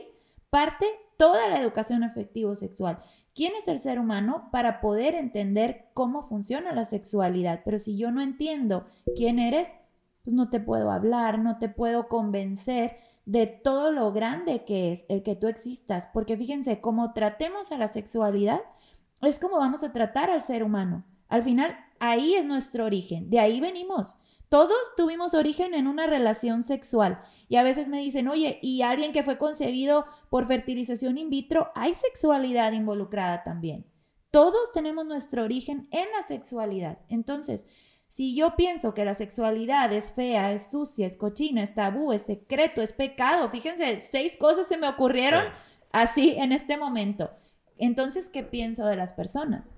parte 0.50 0.86
toda 1.16 1.48
la 1.48 1.60
educación 1.60 2.02
afectivo-sexual. 2.04 2.98
¿Quién 3.34 3.52
es 3.56 3.68
el 3.68 3.80
ser 3.80 3.98
humano 3.98 4.48
para 4.52 4.80
poder 4.80 5.14
entender 5.14 5.86
cómo 5.94 6.22
funciona 6.22 6.72
la 6.72 6.84
sexualidad? 6.84 7.62
Pero 7.64 7.78
si 7.78 7.96
yo 7.96 8.10
no 8.10 8.20
entiendo 8.20 8.86
quién 9.16 9.38
eres, 9.38 9.68
pues 10.22 10.34
no 10.34 10.48
te 10.50 10.60
puedo 10.60 10.90
hablar, 10.90 11.38
no 11.38 11.58
te 11.58 11.68
puedo 11.68 12.08
convencer 12.08 12.96
de 13.26 13.46
todo 13.46 13.90
lo 13.90 14.12
grande 14.12 14.64
que 14.64 14.92
es 14.92 15.06
el 15.08 15.22
que 15.22 15.36
tú 15.36 15.48
existas, 15.48 16.06
porque 16.08 16.36
fíjense, 16.36 16.80
como 16.80 17.12
tratemos 17.12 17.72
a 17.72 17.78
la 17.78 17.88
sexualidad, 17.88 18.60
es 19.22 19.38
como 19.38 19.58
vamos 19.58 19.82
a 19.82 19.92
tratar 19.92 20.30
al 20.30 20.42
ser 20.42 20.62
humano. 20.62 21.04
Al 21.28 21.42
final, 21.42 21.76
ahí 21.98 22.34
es 22.34 22.44
nuestro 22.44 22.84
origen, 22.84 23.30
de 23.30 23.40
ahí 23.40 23.60
venimos. 23.60 24.16
Todos 24.48 24.94
tuvimos 24.96 25.34
origen 25.34 25.74
en 25.74 25.86
una 25.86 26.06
relación 26.06 26.62
sexual 26.62 27.20
y 27.48 27.56
a 27.56 27.62
veces 27.62 27.88
me 27.88 27.98
dicen, 27.98 28.28
oye, 28.28 28.58
y 28.62 28.82
alguien 28.82 29.12
que 29.12 29.22
fue 29.22 29.38
concebido 29.38 30.06
por 30.30 30.46
fertilización 30.46 31.18
in 31.18 31.30
vitro, 31.30 31.70
hay 31.74 31.94
sexualidad 31.94 32.72
involucrada 32.72 33.42
también. 33.42 33.86
Todos 34.30 34.72
tenemos 34.72 35.06
nuestro 35.06 35.44
origen 35.44 35.88
en 35.90 36.06
la 36.10 36.22
sexualidad. 36.22 36.98
Entonces, 37.08 37.66
si 38.08 38.34
yo 38.34 38.54
pienso 38.56 38.94
que 38.94 39.04
la 39.04 39.14
sexualidad 39.14 39.92
es 39.92 40.12
fea, 40.12 40.52
es 40.52 40.70
sucia, 40.70 41.06
es 41.06 41.16
cochina, 41.16 41.62
es 41.62 41.74
tabú, 41.74 42.12
es 42.12 42.22
secreto, 42.22 42.80
es 42.80 42.92
pecado, 42.92 43.48
fíjense, 43.48 44.00
seis 44.00 44.36
cosas 44.36 44.68
se 44.68 44.76
me 44.76 44.88
ocurrieron 44.88 45.44
así 45.90 46.34
en 46.36 46.52
este 46.52 46.76
momento. 46.76 47.30
Entonces, 47.76 48.30
¿qué 48.30 48.42
pienso 48.42 48.86
de 48.86 48.96
las 48.96 49.12
personas? 49.14 49.74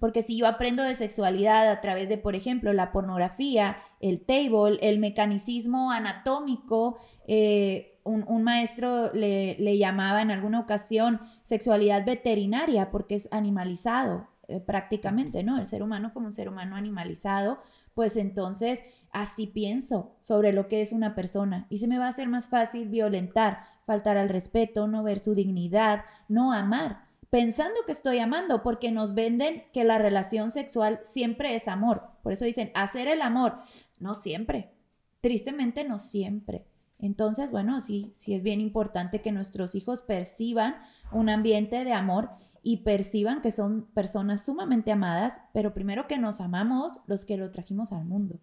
Porque 0.00 0.22
si 0.22 0.36
yo 0.36 0.46
aprendo 0.46 0.82
de 0.82 0.94
sexualidad 0.94 1.68
a 1.68 1.80
través 1.80 2.08
de, 2.08 2.18
por 2.18 2.34
ejemplo, 2.34 2.72
la 2.72 2.92
pornografía, 2.92 3.76
el 4.00 4.20
table, 4.24 4.78
el 4.80 4.98
mecanicismo 4.98 5.90
anatómico, 5.90 6.98
eh, 7.26 8.00
un, 8.04 8.42
maestro 8.42 9.12
le, 9.12 9.56
le, 9.58 9.76
llamaba 9.76 10.22
en 10.22 10.30
alguna 10.30 10.60
ocasión 10.60 11.20
sexualidad 11.42 12.06
veterinaria 12.06 12.90
porque 12.90 13.16
es 13.16 13.28
animalizado. 13.32 14.28
Eh, 14.50 14.60
prácticamente, 14.60 15.42
¿no? 15.42 15.58
El 15.58 15.66
ser 15.66 15.82
humano 15.82 16.14
como 16.14 16.24
un 16.24 16.32
ser 16.32 16.48
humano 16.48 16.74
animalizado, 16.74 17.58
pues 17.92 18.16
entonces 18.16 18.82
así 19.12 19.46
pienso 19.46 20.16
sobre 20.22 20.54
lo 20.54 20.68
que 20.68 20.80
es 20.80 20.92
una 20.92 21.14
persona 21.14 21.66
y 21.68 21.76
se 21.76 21.86
me 21.86 21.98
va 21.98 22.06
a 22.06 22.08
hacer 22.08 22.30
más 22.30 22.48
fácil 22.48 22.88
violentar, 22.88 23.64
faltar 23.84 24.16
al 24.16 24.30
respeto, 24.30 24.88
no 24.88 25.02
ver 25.02 25.18
su 25.18 25.34
dignidad, 25.34 26.06
no 26.28 26.54
amar, 26.54 27.07
pensando 27.30 27.80
que 27.86 27.92
estoy 27.92 28.18
amando, 28.18 28.62
porque 28.62 28.90
nos 28.90 29.14
venden 29.14 29.64
que 29.72 29.84
la 29.84 29.98
relación 29.98 30.50
sexual 30.50 31.00
siempre 31.02 31.54
es 31.54 31.68
amor. 31.68 32.02
Por 32.22 32.32
eso 32.32 32.44
dicen, 32.44 32.70
hacer 32.74 33.08
el 33.08 33.22
amor, 33.22 33.58
no 33.98 34.14
siempre, 34.14 34.72
tristemente 35.20 35.84
no 35.84 35.98
siempre. 35.98 36.66
Entonces, 37.00 37.52
bueno, 37.52 37.80
sí, 37.80 38.10
sí 38.12 38.34
es 38.34 38.42
bien 38.42 38.60
importante 38.60 39.22
que 39.22 39.30
nuestros 39.30 39.76
hijos 39.76 40.02
perciban 40.02 40.76
un 41.12 41.28
ambiente 41.28 41.84
de 41.84 41.92
amor 41.92 42.30
y 42.62 42.78
perciban 42.78 43.40
que 43.40 43.52
son 43.52 43.86
personas 43.94 44.44
sumamente 44.44 44.90
amadas, 44.90 45.40
pero 45.52 45.74
primero 45.74 46.08
que 46.08 46.18
nos 46.18 46.40
amamos 46.40 47.00
los 47.06 47.24
que 47.24 47.36
lo 47.36 47.52
trajimos 47.52 47.92
al 47.92 48.04
mundo. 48.04 48.40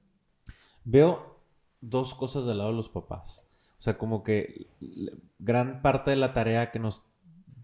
Veo 0.86 1.42
dos 1.82 2.16
cosas 2.16 2.46
del 2.46 2.60
lado 2.60 2.70
de 2.70 2.78
los 2.78 2.88
papás. 2.88 3.44
O 3.78 3.82
sea, 3.82 3.98
como 3.98 4.24
que 4.24 4.68
gran 5.38 5.82
parte 5.82 6.12
de 6.12 6.18
la 6.18 6.34
tarea 6.34 6.72
que 6.72 6.80
nos 6.80 7.04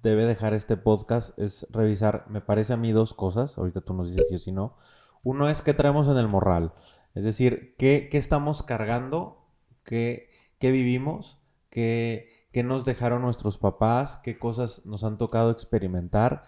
debe 0.02 0.26
dejar 0.26 0.54
este 0.54 0.78
podcast 0.78 1.38
es 1.38 1.68
revisar, 1.72 2.26
me 2.30 2.42
parece 2.42 2.74
a 2.74 2.78
mí, 2.78 2.92
dos 2.92 3.14
cosas. 3.14 3.58
Ahorita 3.58 3.82
tú 3.82 3.94
nos 3.94 4.10
dices 4.10 4.30
si 4.30 4.36
o 4.36 4.40
si 4.40 4.52
no. 4.52 4.76
Uno 5.24 5.50
es 5.50 5.62
qué 5.62 5.74
traemos 5.74 6.08
en 6.08 6.18
el 6.18 6.28
morral. 6.28 6.74
Es 7.14 7.24
decir, 7.24 7.76
qué, 7.78 8.08
qué 8.10 8.18
estamos 8.18 8.64
cargando, 8.64 9.46
qué, 9.84 10.30
qué 10.60 10.72
vivimos, 10.72 11.40
qué 11.70 12.42
qué 12.52 12.64
nos 12.64 12.86
dejaron 12.86 13.22
nuestros 13.22 13.58
papás, 13.58 14.18
qué 14.18 14.38
cosas 14.38 14.86
nos 14.86 15.04
han 15.04 15.18
tocado 15.18 15.52
experimentar, 15.52 16.44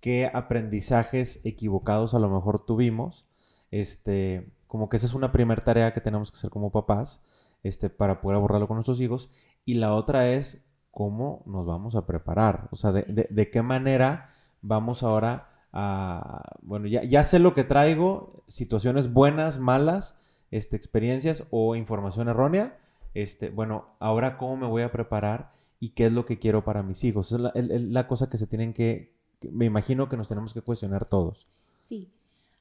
qué 0.00 0.30
aprendizajes 0.32 1.40
equivocados 1.44 2.14
a 2.14 2.18
lo 2.18 2.28
mejor 2.28 2.64
tuvimos. 2.64 3.28
Este, 3.70 4.52
como 4.66 4.88
que 4.88 4.96
esa 4.96 5.06
es 5.06 5.14
una 5.14 5.32
primera 5.32 5.62
tarea 5.62 5.92
que 5.92 6.00
tenemos 6.00 6.30
que 6.30 6.38
hacer 6.38 6.50
como 6.50 6.70
papás, 6.70 7.22
este, 7.62 7.90
para 7.90 8.20
poder 8.20 8.36
abordarlo 8.36 8.68
con 8.68 8.76
nuestros 8.76 9.00
hijos. 9.00 9.30
Y 9.64 9.74
la 9.74 9.94
otra 9.94 10.30
es 10.30 10.64
cómo 10.90 11.42
nos 11.46 11.66
vamos 11.66 11.94
a 11.94 12.06
preparar, 12.06 12.68
o 12.70 12.76
sea, 12.76 12.92
de, 12.92 13.50
qué 13.50 13.62
manera 13.62 14.30
vamos 14.60 15.02
ahora 15.02 15.48
a, 15.72 16.56
bueno, 16.62 16.88
ya, 16.88 17.04
ya, 17.04 17.22
sé 17.24 17.38
lo 17.38 17.54
que 17.54 17.64
traigo, 17.64 18.42
situaciones 18.48 19.12
buenas, 19.12 19.58
malas, 19.58 20.18
este, 20.50 20.76
experiencias 20.76 21.44
o 21.50 21.76
información 21.76 22.28
errónea, 22.28 22.76
este, 23.14 23.50
bueno, 23.50 23.86
ahora 23.98 24.36
cómo 24.36 24.56
me 24.56 24.66
voy 24.66 24.82
a 24.82 24.92
preparar 24.92 25.52
y 25.78 25.90
qué 25.90 26.06
es 26.06 26.12
lo 26.12 26.26
que 26.26 26.38
quiero 26.38 26.64
para 26.64 26.82
mis 26.82 27.02
hijos. 27.04 27.32
Esa 27.32 27.50
es 27.54 27.82
la, 27.82 28.06
cosa 28.06 28.28
que 28.28 28.36
se 28.36 28.46
tienen 28.46 28.72
que, 28.72 29.14
me 29.50 29.64
imagino 29.64 30.08
que 30.08 30.16
nos 30.16 30.28
tenemos 30.28 30.54
que 30.54 30.60
cuestionar 30.60 31.06
todos. 31.06 31.48
Sí. 31.82 32.12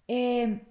Em, 0.08 0.62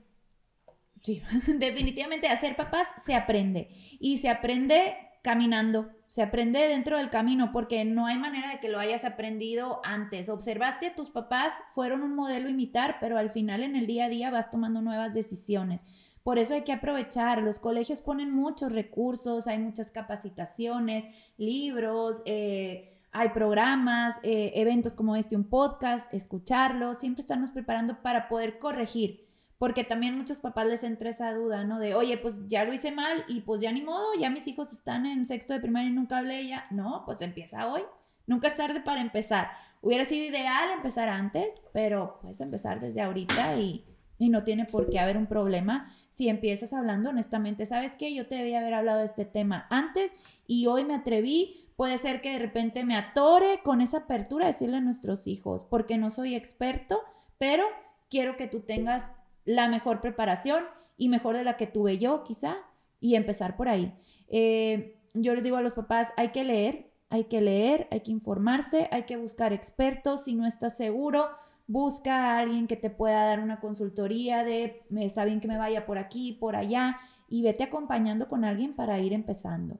sí, 1.02 1.22
definitivamente 1.58 2.28
hacer 2.28 2.56
papás 2.56 2.88
se 3.04 3.14
aprende 3.14 3.70
y 4.00 4.16
se 4.16 4.30
aprende 4.30 4.96
caminando, 5.22 5.90
se 6.06 6.22
aprende 6.22 6.60
dentro 6.68 6.96
del 6.96 7.10
camino 7.10 7.52
porque 7.52 7.84
no 7.84 8.06
hay 8.06 8.18
manera 8.18 8.50
de 8.50 8.60
que 8.60 8.68
lo 8.68 8.78
hayas 8.78 9.04
aprendido 9.04 9.80
antes. 9.84 10.28
Observaste 10.28 10.88
a 10.88 10.94
tus 10.94 11.10
papás, 11.10 11.52
fueron 11.74 12.02
un 12.02 12.14
modelo 12.14 12.48
imitar, 12.48 12.96
pero 13.00 13.18
al 13.18 13.30
final 13.30 13.62
en 13.62 13.76
el 13.76 13.86
día 13.86 14.06
a 14.06 14.08
día 14.08 14.30
vas 14.30 14.50
tomando 14.50 14.80
nuevas 14.80 15.12
decisiones. 15.12 15.84
Por 16.22 16.38
eso 16.38 16.54
hay 16.54 16.62
que 16.62 16.72
aprovechar. 16.72 17.42
Los 17.42 17.60
colegios 17.60 18.00
ponen 18.00 18.30
muchos 18.30 18.72
recursos, 18.72 19.46
hay 19.46 19.58
muchas 19.58 19.90
capacitaciones, 19.90 21.04
libros, 21.36 22.22
eh, 22.24 22.98
hay 23.12 23.30
programas, 23.30 24.16
eh, 24.22 24.52
eventos 24.54 24.94
como 24.94 25.16
este, 25.16 25.36
un 25.36 25.44
podcast, 25.44 26.12
escucharlos, 26.12 26.98
siempre 26.98 27.20
estamos 27.20 27.50
preparando 27.50 28.02
para 28.02 28.28
poder 28.28 28.58
corregir. 28.58 29.27
Porque 29.58 29.82
también 29.82 30.16
muchos 30.16 30.38
papás 30.38 30.66
les 30.66 30.84
entra 30.84 31.10
esa 31.10 31.32
duda, 31.32 31.64
¿no? 31.64 31.80
De, 31.80 31.94
oye, 31.94 32.16
pues 32.16 32.46
ya 32.48 32.64
lo 32.64 32.72
hice 32.72 32.92
mal 32.92 33.24
y 33.26 33.40
pues 33.40 33.60
ya 33.60 33.72
ni 33.72 33.82
modo, 33.82 34.06
ya 34.18 34.30
mis 34.30 34.46
hijos 34.46 34.72
están 34.72 35.04
en 35.04 35.24
sexto 35.24 35.52
de 35.52 35.60
primaria 35.60 35.90
y 35.90 35.92
nunca 35.92 36.18
hablé 36.18 36.46
ya. 36.46 36.66
No, 36.70 37.02
pues 37.04 37.20
empieza 37.22 37.66
hoy. 37.72 37.82
Nunca 38.26 38.48
es 38.48 38.56
tarde 38.56 38.80
para 38.80 39.00
empezar. 39.00 39.50
Hubiera 39.80 40.04
sido 40.04 40.26
ideal 40.26 40.70
empezar 40.70 41.08
antes, 41.08 41.52
pero 41.72 42.18
puedes 42.20 42.40
empezar 42.40 42.78
desde 42.78 43.00
ahorita 43.00 43.56
y, 43.56 43.84
y 44.18 44.28
no 44.28 44.44
tiene 44.44 44.64
por 44.64 44.90
qué 44.90 44.98
haber 44.98 45.16
un 45.16 45.26
problema 45.26 45.86
si 46.10 46.28
empiezas 46.28 46.72
hablando 46.72 47.10
honestamente, 47.10 47.64
¿sabes 47.66 47.96
qué? 47.96 48.14
Yo 48.14 48.26
te 48.26 48.36
debía 48.36 48.58
haber 48.58 48.74
hablado 48.74 48.98
de 48.98 49.04
este 49.04 49.24
tema 49.24 49.66
antes 49.70 50.12
y 50.46 50.66
hoy 50.66 50.84
me 50.84 50.94
atreví. 50.94 51.70
Puede 51.76 51.96
ser 51.98 52.20
que 52.20 52.32
de 52.32 52.40
repente 52.40 52.84
me 52.84 52.96
atore 52.96 53.60
con 53.62 53.80
esa 53.80 53.98
apertura 53.98 54.46
a 54.46 54.48
decirle 54.48 54.78
a 54.78 54.80
nuestros 54.80 55.28
hijos, 55.28 55.64
porque 55.64 55.96
no 55.96 56.10
soy 56.10 56.34
experto, 56.34 57.00
pero 57.38 57.64
quiero 58.10 58.36
que 58.36 58.48
tú 58.48 58.60
tengas 58.60 59.12
la 59.48 59.66
mejor 59.66 60.02
preparación 60.02 60.64
y 60.98 61.08
mejor 61.08 61.34
de 61.34 61.42
la 61.42 61.56
que 61.56 61.66
tuve 61.66 61.96
yo, 61.96 62.22
quizá, 62.22 62.58
y 63.00 63.14
empezar 63.14 63.56
por 63.56 63.68
ahí. 63.68 63.94
Eh, 64.28 65.00
yo 65.14 65.34
les 65.34 65.42
digo 65.42 65.56
a 65.56 65.62
los 65.62 65.72
papás, 65.72 66.12
hay 66.18 66.28
que 66.28 66.44
leer, 66.44 66.90
hay 67.08 67.24
que 67.24 67.40
leer, 67.40 67.88
hay 67.90 68.00
que 68.00 68.10
informarse, 68.10 68.88
hay 68.92 69.04
que 69.04 69.16
buscar 69.16 69.54
expertos. 69.54 70.24
Si 70.24 70.34
no 70.34 70.46
estás 70.46 70.76
seguro, 70.76 71.30
busca 71.66 72.14
a 72.14 72.38
alguien 72.40 72.66
que 72.66 72.76
te 72.76 72.90
pueda 72.90 73.24
dar 73.24 73.40
una 73.40 73.58
consultoría 73.58 74.44
de, 74.44 74.82
está 74.96 75.24
bien 75.24 75.40
que 75.40 75.48
me 75.48 75.56
vaya 75.56 75.86
por 75.86 75.96
aquí, 75.96 76.32
por 76.32 76.54
allá, 76.54 76.98
y 77.26 77.42
vete 77.42 77.64
acompañando 77.64 78.28
con 78.28 78.44
alguien 78.44 78.76
para 78.76 78.98
ir 78.98 79.14
empezando. 79.14 79.78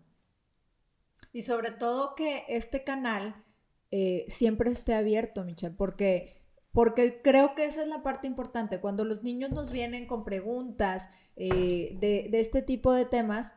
Y 1.30 1.42
sobre 1.42 1.72
todo 1.72 2.14
que 2.14 2.44
este 2.48 2.84
canal 2.84 3.44
eh, 3.90 4.24
siempre 4.28 4.70
esté 4.70 4.94
abierto, 4.94 5.44
Michelle, 5.44 5.74
porque 5.76 6.37
porque 6.78 7.20
creo 7.22 7.56
que 7.56 7.64
esa 7.64 7.82
es 7.82 7.88
la 7.88 8.04
parte 8.04 8.28
importante. 8.28 8.78
Cuando 8.78 9.04
los 9.04 9.24
niños 9.24 9.50
nos 9.50 9.72
vienen 9.72 10.06
con 10.06 10.22
preguntas 10.22 11.08
eh, 11.34 11.98
de, 11.98 12.28
de, 12.30 12.38
este 12.38 12.62
tipo 12.62 12.92
de 12.92 13.04
temas, 13.04 13.52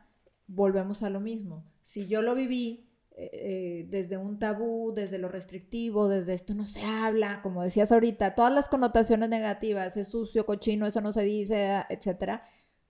volvemos 0.48 1.04
a 1.04 1.08
lo 1.08 1.20
mismo. 1.20 1.64
Si 1.82 2.08
yo 2.08 2.20
lo 2.20 2.34
viví 2.34 2.90
eh, 3.12 3.30
eh, 3.32 3.86
desde 3.88 4.16
un 4.16 4.40
tabú, 4.40 4.92
desde 4.92 5.18
lo 5.18 5.28
restrictivo, 5.28 6.08
desde 6.08 6.34
esto 6.34 6.52
no 6.54 6.64
se 6.64 6.82
habla, 6.82 7.42
como 7.42 7.62
decías 7.62 7.92
ahorita, 7.92 8.34
todas 8.34 8.52
las 8.52 8.68
connotaciones 8.68 9.28
negativas, 9.28 9.96
es 9.96 10.08
sucio, 10.08 10.44
cochino, 10.44 10.84
eso 10.84 11.00
no 11.00 11.12
se 11.12 11.22
dice, 11.22 11.84
etcétera, 11.90 12.42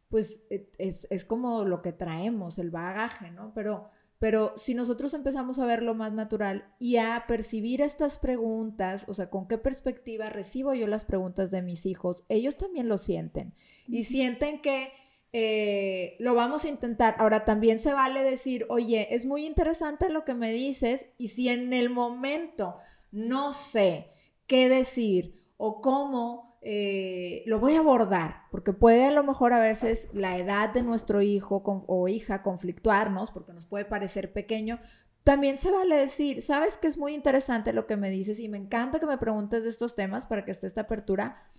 pues 0.09 0.47
es, 0.79 1.07
es 1.11 1.27
como 1.27 1.67
lo 1.67 1.83
que 1.83 1.93
traemos, 1.93 2.59
el 2.59 2.71
bagaje, 2.71 3.31
¿no? 3.33 3.53
Pero 3.53 3.91
pero 4.23 4.53
si 4.57 4.75
nosotros 4.75 5.15
empezamos 5.15 5.59
a 5.59 5.67
verlo 5.67 5.97
más 5.97 6.13
natural 6.13 6.73
y 6.79 6.99
a 6.99 7.25
percibir 7.27 7.81
estas 7.81 8.21
preguntas, 8.21 9.05
o 9.09 9.15
sea, 9.15 9.31
con 9.31 9.49
qué 9.49 9.59
perspectiva 9.59 10.31
recibo 10.31 10.75
yo 10.75 10.87
las 10.87 11.05
preguntas 11.05 11.51
de 11.51 11.61
mis 11.61 11.87
hijos, 11.87 12.25
ellos 12.29 12.57
también 12.57 12.87
lo 12.87 12.99
sienten. 12.99 13.53
Y 13.89 14.05
sienten 14.05 14.63
que 14.63 14.93
eh, 15.33 16.15
lo 16.21 16.37
vamos 16.37 16.65
a 16.65 16.69
intentar. 16.69 17.17
Ahora 17.19 17.45
también 17.45 17.81
se 17.81 17.93
vale 17.93 18.23
decir, 18.23 18.65
oye, 18.69 19.09
es 19.11 19.25
muy 19.25 19.45
interesante 19.45 20.09
lo 20.09 20.25
que 20.25 20.35
me 20.35 20.53
dices 20.53 21.07
y 21.19 21.31
si 21.31 21.49
en 21.49 21.73
el 21.73 21.91
momento 21.91 22.77
no 23.11 23.53
sé 23.53 24.07
qué 24.47 24.69
decir 24.69 25.49
o 25.57 25.81
cómo 25.81 26.52
eh, 26.65 27.43
lo 27.47 27.59
voy 27.59 27.75
a 27.75 27.81
abordar, 27.81 28.43
porque 28.53 28.73
puede 28.73 29.07
a 29.07 29.11
lo 29.11 29.25
mejor 29.25 29.53
a 29.53 29.59
veces 29.59 30.09
la 30.13 30.39
edad 30.39 30.73
de 30.73 30.85
nuestro 30.85 31.21
hijo 31.21 31.61
o 31.65 32.09
hija 32.09 32.43
conflictuarnos, 32.43 33.33
porque 33.33 33.53
nos 33.53 33.67
puede 33.67 33.85
parecer 33.85 34.33
pequeño. 34.33 34.79
También 35.25 35.59
se 35.59 35.73
vale 35.73 35.97
decir, 35.97 36.41
sabes 36.41 36.77
que 36.77 36.87
es 36.87 36.99
muy 36.99 37.15
interesante 37.15 37.73
lo 37.73 37.87
que 37.87 37.97
me 37.97 38.11
dices 38.11 38.39
y 38.39 38.49
me 38.49 38.59
encanta 38.59 39.01
que 39.01 39.07
me 39.07 39.19
preguntes 39.19 39.65
de 39.65 39.71
estos 39.71 39.97
temas 39.97 40.25
para 40.25 40.45
que 40.45 40.53
esté 40.53 40.69
esta 40.69 40.83
apertura. 40.83 41.51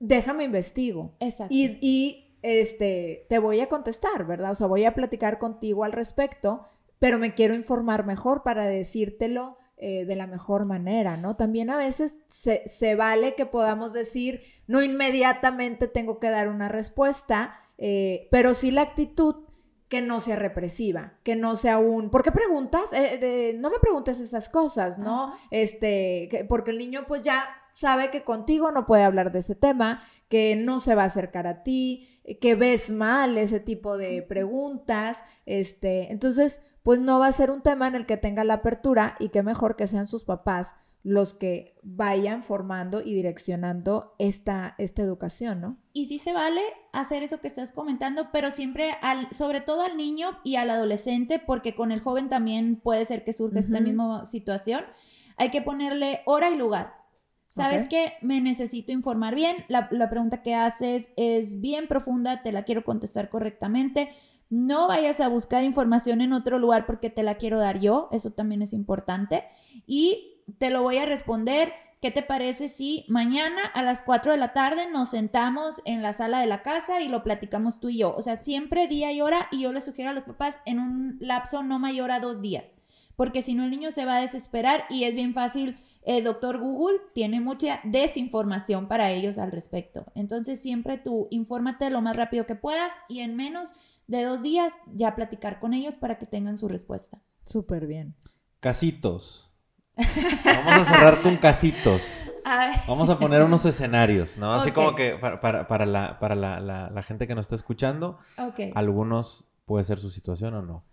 Déjame 0.00 0.42
investigo. 0.42 1.14
Exacto. 1.20 1.54
Y, 1.54 1.78
y 1.80 2.36
este, 2.42 3.26
te 3.28 3.38
voy 3.38 3.60
a 3.60 3.68
contestar, 3.68 4.26
¿verdad? 4.26 4.50
O 4.50 4.54
sea, 4.56 4.66
voy 4.66 4.84
a 4.86 4.94
platicar 4.94 5.38
contigo 5.38 5.84
al 5.84 5.92
respecto, 5.92 6.66
pero 6.98 7.18
me 7.20 7.34
quiero 7.34 7.54
informar 7.54 8.04
mejor 8.04 8.42
para 8.42 8.64
decírtelo 8.64 9.59
eh, 9.82 10.04
de 10.04 10.14
la 10.14 10.26
mejor 10.26 10.66
manera, 10.66 11.16
¿no? 11.16 11.36
También 11.36 11.70
a 11.70 11.78
veces 11.78 12.18
se, 12.28 12.94
vale 12.96 13.34
que 13.34 13.46
podamos 13.46 13.94
decir, 13.94 14.42
no 14.66 14.82
inmediatamente 14.82 15.88
tengo 15.88 16.20
que 16.20 16.28
dar 16.28 16.50
una 16.50 16.68
respuesta, 16.68 17.54
eh, 17.78 18.28
pero 18.30 18.52
sí 18.52 18.72
la 18.72 18.82
actitud 18.82 19.36
que 19.88 20.02
no 20.02 20.20
sea 20.20 20.36
represiva, 20.36 21.14
que 21.22 21.34
no 21.34 21.56
sea 21.56 21.78
un, 21.78 22.10
¿por 22.10 22.22
qué 22.22 22.30
preguntas? 22.30 22.92
Eh, 22.92 23.56
no 23.58 23.70
me 23.70 23.78
preguntes 23.78 24.20
esas 24.20 24.50
cosas, 24.50 24.98
¿no? 24.98 25.32
Este, 25.50 26.44
porque 26.46 26.72
el 26.72 26.78
niño 26.78 27.06
pues 27.08 27.22
ya 27.22 27.48
sabe 27.72 28.10
que 28.10 28.22
contigo 28.22 28.72
no 28.72 28.84
puede 28.84 29.04
hablar 29.04 29.32
de 29.32 29.38
ese 29.38 29.54
tema, 29.54 30.02
que 30.28 30.56
no 30.56 30.80
se 30.80 30.94
va 30.94 31.04
a 31.04 31.06
acercar 31.06 31.46
a 31.46 31.62
ti, 31.62 32.06
que 32.42 32.54
ves 32.54 32.90
mal 32.90 33.38
ese 33.38 33.60
tipo 33.60 33.96
de 33.96 34.20
preguntas, 34.20 35.22
este, 35.46 36.12
entonces 36.12 36.60
pues 36.82 37.00
no 37.00 37.18
va 37.18 37.26
a 37.26 37.32
ser 37.32 37.50
un 37.50 37.62
tema 37.62 37.86
en 37.86 37.94
el 37.94 38.06
que 38.06 38.16
tenga 38.16 38.44
la 38.44 38.54
apertura 38.54 39.16
y 39.18 39.28
que 39.28 39.42
mejor 39.42 39.76
que 39.76 39.86
sean 39.86 40.06
sus 40.06 40.24
papás 40.24 40.74
los 41.02 41.32
que 41.32 41.78
vayan 41.82 42.42
formando 42.42 43.00
y 43.00 43.14
direccionando 43.14 44.14
esta, 44.18 44.74
esta 44.76 45.02
educación, 45.02 45.60
¿no? 45.60 45.78
Y 45.94 46.06
sí 46.06 46.18
se 46.18 46.32
vale 46.32 46.60
hacer 46.92 47.22
eso 47.22 47.40
que 47.40 47.48
estás 47.48 47.72
comentando, 47.72 48.28
pero 48.32 48.50
siempre 48.50 48.92
al, 49.00 49.30
sobre 49.32 49.62
todo 49.62 49.82
al 49.82 49.96
niño 49.96 50.38
y 50.44 50.56
al 50.56 50.68
adolescente, 50.68 51.38
porque 51.38 51.74
con 51.74 51.90
el 51.90 52.00
joven 52.00 52.28
también 52.28 52.76
puede 52.76 53.04
ser 53.06 53.24
que 53.24 53.32
surja 53.32 53.60
esta 53.60 53.80
misma 53.80 54.26
situación, 54.26 54.84
hay 55.36 55.50
que 55.50 55.62
ponerle 55.62 56.20
hora 56.26 56.50
y 56.50 56.56
lugar. 56.56 57.00
¿Sabes 57.48 57.88
qué? 57.88 58.12
Me 58.20 58.40
necesito 58.40 58.92
informar 58.92 59.34
bien. 59.34 59.64
La, 59.66 59.88
la, 59.90 60.08
pregunta 60.08 60.40
que 60.40 60.54
haces 60.54 61.08
es 61.16 61.60
bien 61.60 61.88
profunda, 61.88 62.42
te 62.42 62.52
la 62.52 62.62
quiero 62.62 62.84
contestar 62.84 63.28
correctamente. 63.28 64.10
No 64.50 64.88
vayas 64.88 65.20
a 65.20 65.28
buscar 65.28 65.64
información 65.64 66.20
en 66.20 66.32
otro 66.32 66.58
lugar 66.58 66.84
porque 66.84 67.08
te 67.08 67.22
la 67.22 67.36
quiero 67.36 67.60
dar 67.60 67.78
yo, 67.78 68.08
eso 68.10 68.32
también 68.32 68.62
es 68.62 68.72
importante. 68.72 69.44
Y 69.86 70.42
te 70.58 70.70
lo 70.70 70.82
voy 70.82 70.98
a 70.98 71.06
responder. 71.06 71.72
¿Qué 72.02 72.10
te 72.10 72.22
parece 72.22 72.68
si 72.68 73.04
mañana 73.08 73.62
a 73.74 73.82
las 73.82 74.02
4 74.02 74.32
de 74.32 74.38
la 74.38 74.54
tarde 74.54 74.90
nos 74.90 75.10
sentamos 75.10 75.82
en 75.84 76.00
la 76.00 76.14
sala 76.14 76.40
de 76.40 76.46
la 76.46 76.62
casa 76.62 77.02
y 77.02 77.08
lo 77.08 77.22
platicamos 77.22 77.78
tú 77.78 77.90
y 77.90 77.98
yo? 77.98 78.14
O 78.16 78.22
sea, 78.22 78.36
siempre 78.36 78.88
día 78.88 79.12
y 79.12 79.20
hora 79.20 79.48
y 79.52 79.60
yo 79.60 79.72
le 79.72 79.82
sugiero 79.82 80.10
a 80.10 80.14
los 80.14 80.22
papás 80.22 80.60
en 80.64 80.78
un 80.78 81.18
lapso 81.20 81.62
no 81.62 81.78
mayor 81.78 82.10
a 82.10 82.18
dos 82.18 82.40
días, 82.40 82.64
porque 83.16 83.42
si 83.42 83.54
no 83.54 83.64
el 83.64 83.70
niño 83.70 83.90
se 83.90 84.06
va 84.06 84.16
a 84.16 84.20
desesperar 84.22 84.84
y 84.88 85.04
es 85.04 85.14
bien 85.14 85.34
fácil. 85.34 85.76
El 86.02 86.24
doctor 86.24 86.58
Google 86.58 86.98
tiene 87.12 87.42
mucha 87.42 87.80
desinformación 87.84 88.88
para 88.88 89.10
ellos 89.10 89.36
al 89.36 89.52
respecto. 89.52 90.06
Entonces 90.14 90.58
siempre 90.62 90.96
tú 90.96 91.28
infórmate 91.30 91.90
lo 91.90 92.00
más 92.00 92.16
rápido 92.16 92.46
que 92.46 92.54
puedas 92.54 92.92
y 93.10 93.20
en 93.20 93.36
menos 93.36 93.74
de 94.10 94.24
dos 94.24 94.42
días 94.42 94.72
ya 94.92 95.14
platicar 95.14 95.60
con 95.60 95.72
ellos 95.72 95.94
para 95.94 96.18
que 96.18 96.26
tengan 96.26 96.58
su 96.58 96.66
respuesta. 96.66 97.22
Súper 97.44 97.86
bien. 97.86 98.16
Casitos. 98.58 99.54
Vamos 99.96 100.74
a 100.74 100.84
cerrar 100.84 101.22
con 101.22 101.36
casitos. 101.36 102.28
Vamos 102.88 103.08
a 103.08 103.18
poner 103.18 103.42
unos 103.42 103.64
escenarios, 103.66 104.36
¿no? 104.36 104.52
Así 104.54 104.72
como 104.72 104.96
que 104.96 105.16
para, 105.16 105.86
la, 105.86 106.18
para 106.18 106.34
la, 106.34 107.02
gente 107.02 107.28
que 107.28 107.36
nos 107.36 107.44
está 107.44 107.54
escuchando, 107.54 108.18
algunos 108.74 109.44
puede 109.64 109.84
ser 109.84 110.00
su 110.00 110.10
situación 110.10 110.54
o 110.54 110.62
no. 110.62 110.84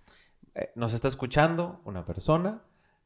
Eh, 0.54 0.72
nos 0.76 0.94
está 0.94 1.08
escuchando 1.08 1.82
una 1.86 2.06
persona 2.06 2.62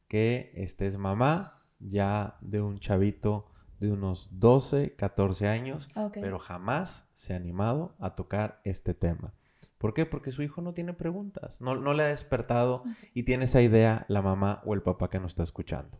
que 0.10 0.52
este 0.56 0.88
es 0.88 0.98
mamá 0.98 1.62
ya 1.80 2.38
de 2.42 2.62
un 2.62 2.80
chavito 2.80 3.48
de 3.80 3.92
unos 3.92 4.28
12, 4.32 4.96
14 4.96 5.48
años, 5.48 5.88
pero 6.14 6.38
jamás 6.38 7.08
se 7.14 7.34
ha 7.34 7.38
animado 7.38 7.96
a 8.00 8.16
tocar 8.16 8.60
este 8.66 8.94
tema. 8.94 9.34
¿Por 9.82 9.96
qué? 9.96 10.06
Porque 10.06 10.32
su 10.32 10.44
hijo 10.44 10.62
no 10.62 10.76
tiene 10.76 10.94
preguntas, 10.94 11.60
no, 11.60 11.76
le 11.96 12.04
ha 12.04 12.08
despertado 12.08 12.84
y 13.16 13.24
tiene 13.24 13.46
esa 13.46 13.64
idea 13.64 14.06
la 14.10 14.22
mamá 14.22 14.62
o 14.64 14.76
el 14.76 14.84
papá 14.84 15.10
que 15.10 15.20
nos 15.20 15.32
está 15.32 15.42
escuchando. 15.42 16.00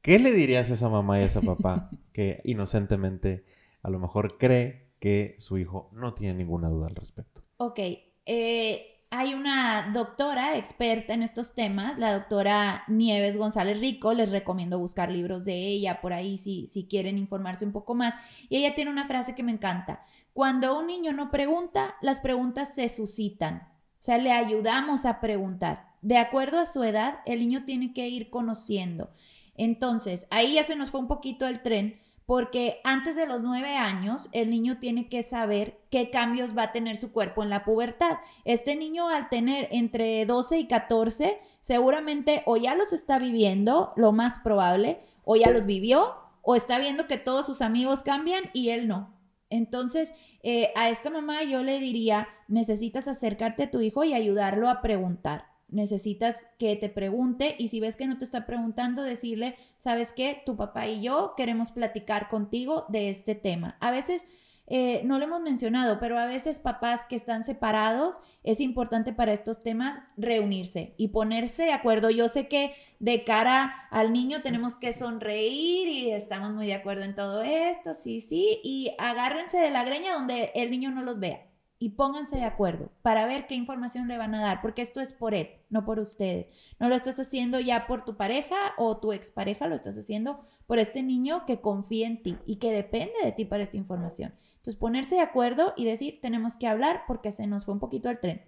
¿Qué 0.00 0.18
le 0.18 0.32
dirías 0.32 0.70
a 0.70 0.72
esa 0.72 0.88
mamá 0.88 1.18
y 1.18 1.22
a 1.22 1.26
ese 1.26 1.42
papá 1.42 1.90
que 2.14 2.40
inocentemente 2.44 3.44
a 3.82 3.90
lo 3.90 3.98
mejor 3.98 4.38
cree 4.38 4.94
que 4.98 5.36
su 5.38 5.58
hijo 5.58 5.90
no 5.92 6.14
tiene 6.14 6.32
ninguna 6.32 6.70
duda 6.70 6.86
al 6.86 6.94
respecto? 6.94 7.42
Ok, 7.58 7.80
eh, 8.24 8.92
hay 9.10 9.34
una 9.34 9.90
doctora 9.92 10.56
experta 10.56 11.12
en 11.12 11.22
estos 11.22 11.54
temas, 11.54 11.98
la 11.98 12.14
doctora 12.14 12.82
Nieves 12.88 13.36
González 13.36 13.78
Rico, 13.78 14.14
les 14.14 14.32
recomiendo 14.32 14.78
buscar 14.78 15.12
libros 15.12 15.44
de 15.44 15.54
ella 15.54 16.00
por 16.00 16.14
ahí 16.14 16.38
si, 16.38 16.66
si 16.68 16.86
quieren 16.86 17.18
informarse 17.18 17.66
un 17.66 17.72
poco 17.72 17.94
más. 17.94 18.14
Y 18.48 18.56
ella 18.56 18.74
tiene 18.74 18.90
una 18.90 19.06
frase 19.06 19.34
que 19.34 19.42
me 19.42 19.52
encanta. 19.52 20.02
Cuando 20.32 20.78
un 20.78 20.86
niño 20.86 21.12
no 21.12 21.30
pregunta, 21.30 21.96
las 22.00 22.20
preguntas 22.20 22.74
se 22.74 22.88
suscitan. 22.88 23.68
O 24.00 24.04
sea, 24.04 24.18
le 24.18 24.32
ayudamos 24.32 25.04
a 25.04 25.20
preguntar. 25.20 25.92
De 26.00 26.16
acuerdo 26.16 26.58
a 26.58 26.66
su 26.66 26.82
edad, 26.82 27.20
el 27.26 27.40
niño 27.40 27.64
tiene 27.64 27.92
que 27.92 28.08
ir 28.08 28.30
conociendo. 28.30 29.10
Entonces, 29.54 30.26
ahí 30.30 30.54
ya 30.54 30.64
se 30.64 30.74
nos 30.74 30.90
fue 30.90 31.00
un 31.00 31.06
poquito 31.06 31.46
el 31.46 31.62
tren, 31.62 32.00
porque 32.26 32.80
antes 32.82 33.14
de 33.14 33.26
los 33.26 33.42
nueve 33.42 33.76
años 33.76 34.28
el 34.32 34.48
niño 34.50 34.78
tiene 34.78 35.08
que 35.08 35.22
saber 35.22 35.80
qué 35.90 36.08
cambios 36.10 36.56
va 36.56 36.64
a 36.64 36.72
tener 36.72 36.96
su 36.96 37.12
cuerpo 37.12 37.42
en 37.42 37.50
la 37.50 37.64
pubertad. 37.64 38.18
Este 38.44 38.74
niño 38.74 39.08
al 39.08 39.28
tener 39.28 39.68
entre 39.70 40.24
12 40.24 40.58
y 40.60 40.66
14 40.66 41.38
seguramente 41.60 42.42
o 42.46 42.56
ya 42.56 42.74
los 42.74 42.92
está 42.92 43.18
viviendo, 43.18 43.92
lo 43.96 44.12
más 44.12 44.38
probable, 44.38 45.00
o 45.24 45.36
ya 45.36 45.50
los 45.50 45.66
vivió, 45.66 46.14
o 46.40 46.56
está 46.56 46.78
viendo 46.78 47.06
que 47.06 47.18
todos 47.18 47.46
sus 47.46 47.60
amigos 47.60 48.02
cambian 48.02 48.44
y 48.52 48.70
él 48.70 48.88
no. 48.88 49.14
Entonces, 49.52 50.12
eh, 50.42 50.72
a 50.74 50.88
esta 50.88 51.10
mamá 51.10 51.44
yo 51.44 51.62
le 51.62 51.78
diría, 51.78 52.26
necesitas 52.48 53.06
acercarte 53.06 53.64
a 53.64 53.70
tu 53.70 53.80
hijo 53.80 54.02
y 54.02 54.14
ayudarlo 54.14 54.68
a 54.68 54.80
preguntar. 54.80 55.44
Necesitas 55.68 56.42
que 56.58 56.74
te 56.76 56.88
pregunte 56.88 57.54
y 57.58 57.68
si 57.68 57.78
ves 57.78 57.96
que 57.96 58.06
no 58.06 58.18
te 58.18 58.24
está 58.24 58.46
preguntando, 58.46 59.02
decirle, 59.02 59.56
¿sabes 59.78 60.12
qué? 60.12 60.42
Tu 60.44 60.56
papá 60.56 60.86
y 60.88 61.02
yo 61.02 61.34
queremos 61.36 61.70
platicar 61.70 62.28
contigo 62.28 62.86
de 62.88 63.10
este 63.10 63.34
tema. 63.34 63.76
A 63.80 63.90
veces 63.90 64.26
eh, 64.74 65.02
no 65.04 65.18
lo 65.18 65.26
hemos 65.26 65.42
mencionado, 65.42 66.00
pero 66.00 66.18
a 66.18 66.24
veces 66.24 66.58
papás 66.58 67.02
que 67.06 67.14
están 67.14 67.44
separados, 67.44 68.22
es 68.42 68.58
importante 68.58 69.12
para 69.12 69.34
estos 69.34 69.60
temas 69.60 69.98
reunirse 70.16 70.94
y 70.96 71.08
ponerse 71.08 71.64
de 71.64 71.74
acuerdo. 71.74 72.08
Yo 72.08 72.30
sé 72.30 72.48
que 72.48 72.72
de 72.98 73.22
cara 73.22 73.86
al 73.90 74.14
niño 74.14 74.40
tenemos 74.40 74.76
que 74.76 74.94
sonreír 74.94 75.88
y 75.88 76.10
estamos 76.12 76.52
muy 76.52 76.66
de 76.66 76.72
acuerdo 76.72 77.04
en 77.04 77.14
todo 77.14 77.42
esto, 77.42 77.94
sí, 77.94 78.22
sí, 78.22 78.60
y 78.64 78.94
agárrense 78.96 79.58
de 79.58 79.68
la 79.68 79.84
greña 79.84 80.14
donde 80.14 80.52
el 80.54 80.70
niño 80.70 80.90
no 80.90 81.02
los 81.02 81.20
vea 81.20 81.51
y 81.82 81.88
pónganse 81.88 82.36
de 82.36 82.44
acuerdo 82.44 82.92
para 83.02 83.26
ver 83.26 83.48
qué 83.48 83.56
información 83.56 84.06
le 84.06 84.16
van 84.16 84.36
a 84.36 84.40
dar, 84.40 84.62
porque 84.62 84.82
esto 84.82 85.00
es 85.00 85.12
por 85.12 85.34
él, 85.34 85.48
no 85.68 85.84
por 85.84 85.98
ustedes. 85.98 86.46
No 86.78 86.88
lo 86.88 86.94
estás 86.94 87.18
haciendo 87.18 87.58
ya 87.58 87.88
por 87.88 88.04
tu 88.04 88.16
pareja 88.16 88.54
o 88.78 88.98
tu 88.98 89.12
expareja, 89.12 89.66
lo 89.66 89.74
estás 89.74 89.98
haciendo 89.98 90.38
por 90.68 90.78
este 90.78 91.02
niño 91.02 91.44
que 91.44 91.60
confía 91.60 92.06
en 92.06 92.22
ti 92.22 92.38
y 92.46 92.56
que 92.56 92.70
depende 92.70 93.14
de 93.24 93.32
ti 93.32 93.44
para 93.44 93.64
esta 93.64 93.76
información. 93.76 94.32
Entonces, 94.58 94.76
ponerse 94.76 95.16
de 95.16 95.22
acuerdo 95.22 95.72
y 95.76 95.84
decir, 95.84 96.20
tenemos 96.22 96.56
que 96.56 96.68
hablar 96.68 97.02
porque 97.08 97.32
se 97.32 97.48
nos 97.48 97.64
fue 97.64 97.74
un 97.74 97.80
poquito 97.80 98.10
el 98.10 98.20
tren. 98.20 98.44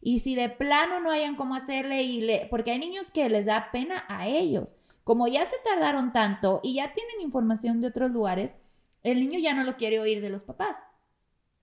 Y 0.00 0.18
si 0.18 0.34
de 0.34 0.48
plano 0.48 0.98
no 0.98 1.12
hayan 1.12 1.36
cómo 1.36 1.54
hacerle 1.54 2.02
y 2.02 2.28
porque 2.50 2.72
hay 2.72 2.80
niños 2.80 3.12
que 3.12 3.30
les 3.30 3.46
da 3.46 3.68
pena 3.70 4.04
a 4.08 4.26
ellos 4.26 4.74
como 5.04 5.28
ya 5.28 5.44
se 5.44 5.56
tardaron 5.64 6.12
tanto 6.12 6.58
y 6.64 6.74
ya 6.74 6.92
tienen 6.94 7.20
información 7.20 7.80
de 7.80 7.86
otros 7.88 8.10
lugares, 8.10 8.56
el 9.04 9.20
niño 9.20 9.38
ya 9.38 9.54
no 9.54 9.62
lo 9.62 9.76
quiere 9.76 10.00
oír 10.00 10.20
de 10.20 10.30
los 10.30 10.42
papás. 10.42 10.76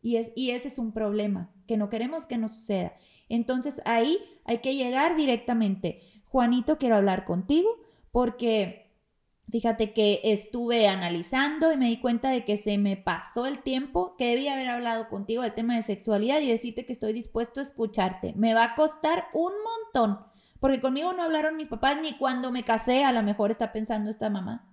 Y, 0.01 0.15
es, 0.17 0.31
y 0.35 0.51
ese 0.51 0.69
es 0.69 0.79
un 0.79 0.93
problema 0.93 1.51
que 1.67 1.77
no 1.77 1.89
queremos 1.89 2.25
que 2.25 2.37
nos 2.37 2.55
suceda. 2.55 2.93
Entonces 3.27 3.81
ahí 3.85 4.17
hay 4.45 4.59
que 4.59 4.75
llegar 4.75 5.15
directamente. 5.15 5.99
Juanito, 6.25 6.77
quiero 6.77 6.95
hablar 6.95 7.25
contigo 7.25 7.69
porque 8.11 8.89
Fíjate 9.51 9.93
que 9.93 10.21
estuve 10.23 10.87
analizando 10.87 11.73
y 11.73 11.77
me 11.77 11.87
di 11.87 11.99
cuenta 11.99 12.29
de 12.29 12.45
que 12.45 12.55
se 12.55 12.77
me 12.77 12.97
pasó 12.97 13.47
el 13.47 13.63
tiempo, 13.63 14.15
que 14.15 14.27
debía 14.27 14.53
haber 14.53 14.69
hablado 14.69 15.09
contigo 15.09 15.41
del 15.41 15.55
tema 15.55 15.75
de 15.75 15.81
sexualidad 15.81 16.39
y 16.39 16.49
decirte 16.49 16.85
que 16.85 16.93
estoy 16.93 17.13
dispuesto 17.13 17.59
a 17.59 17.63
escucharte. 17.63 18.33
Me 18.35 18.53
va 18.53 18.63
a 18.63 18.75
costar 18.75 19.25
un 19.33 19.53
montón, 19.63 20.19
porque 20.59 20.81
conmigo 20.81 21.13
no 21.13 21.23
hablaron 21.23 21.57
mis 21.57 21.67
papás 21.67 21.97
ni 21.99 22.15
cuando 22.17 22.51
me 22.51 22.63
casé, 22.63 23.03
a 23.03 23.11
lo 23.11 23.23
mejor 23.23 23.49
está 23.49 23.71
pensando 23.71 24.11
esta 24.11 24.29
mamá. 24.29 24.67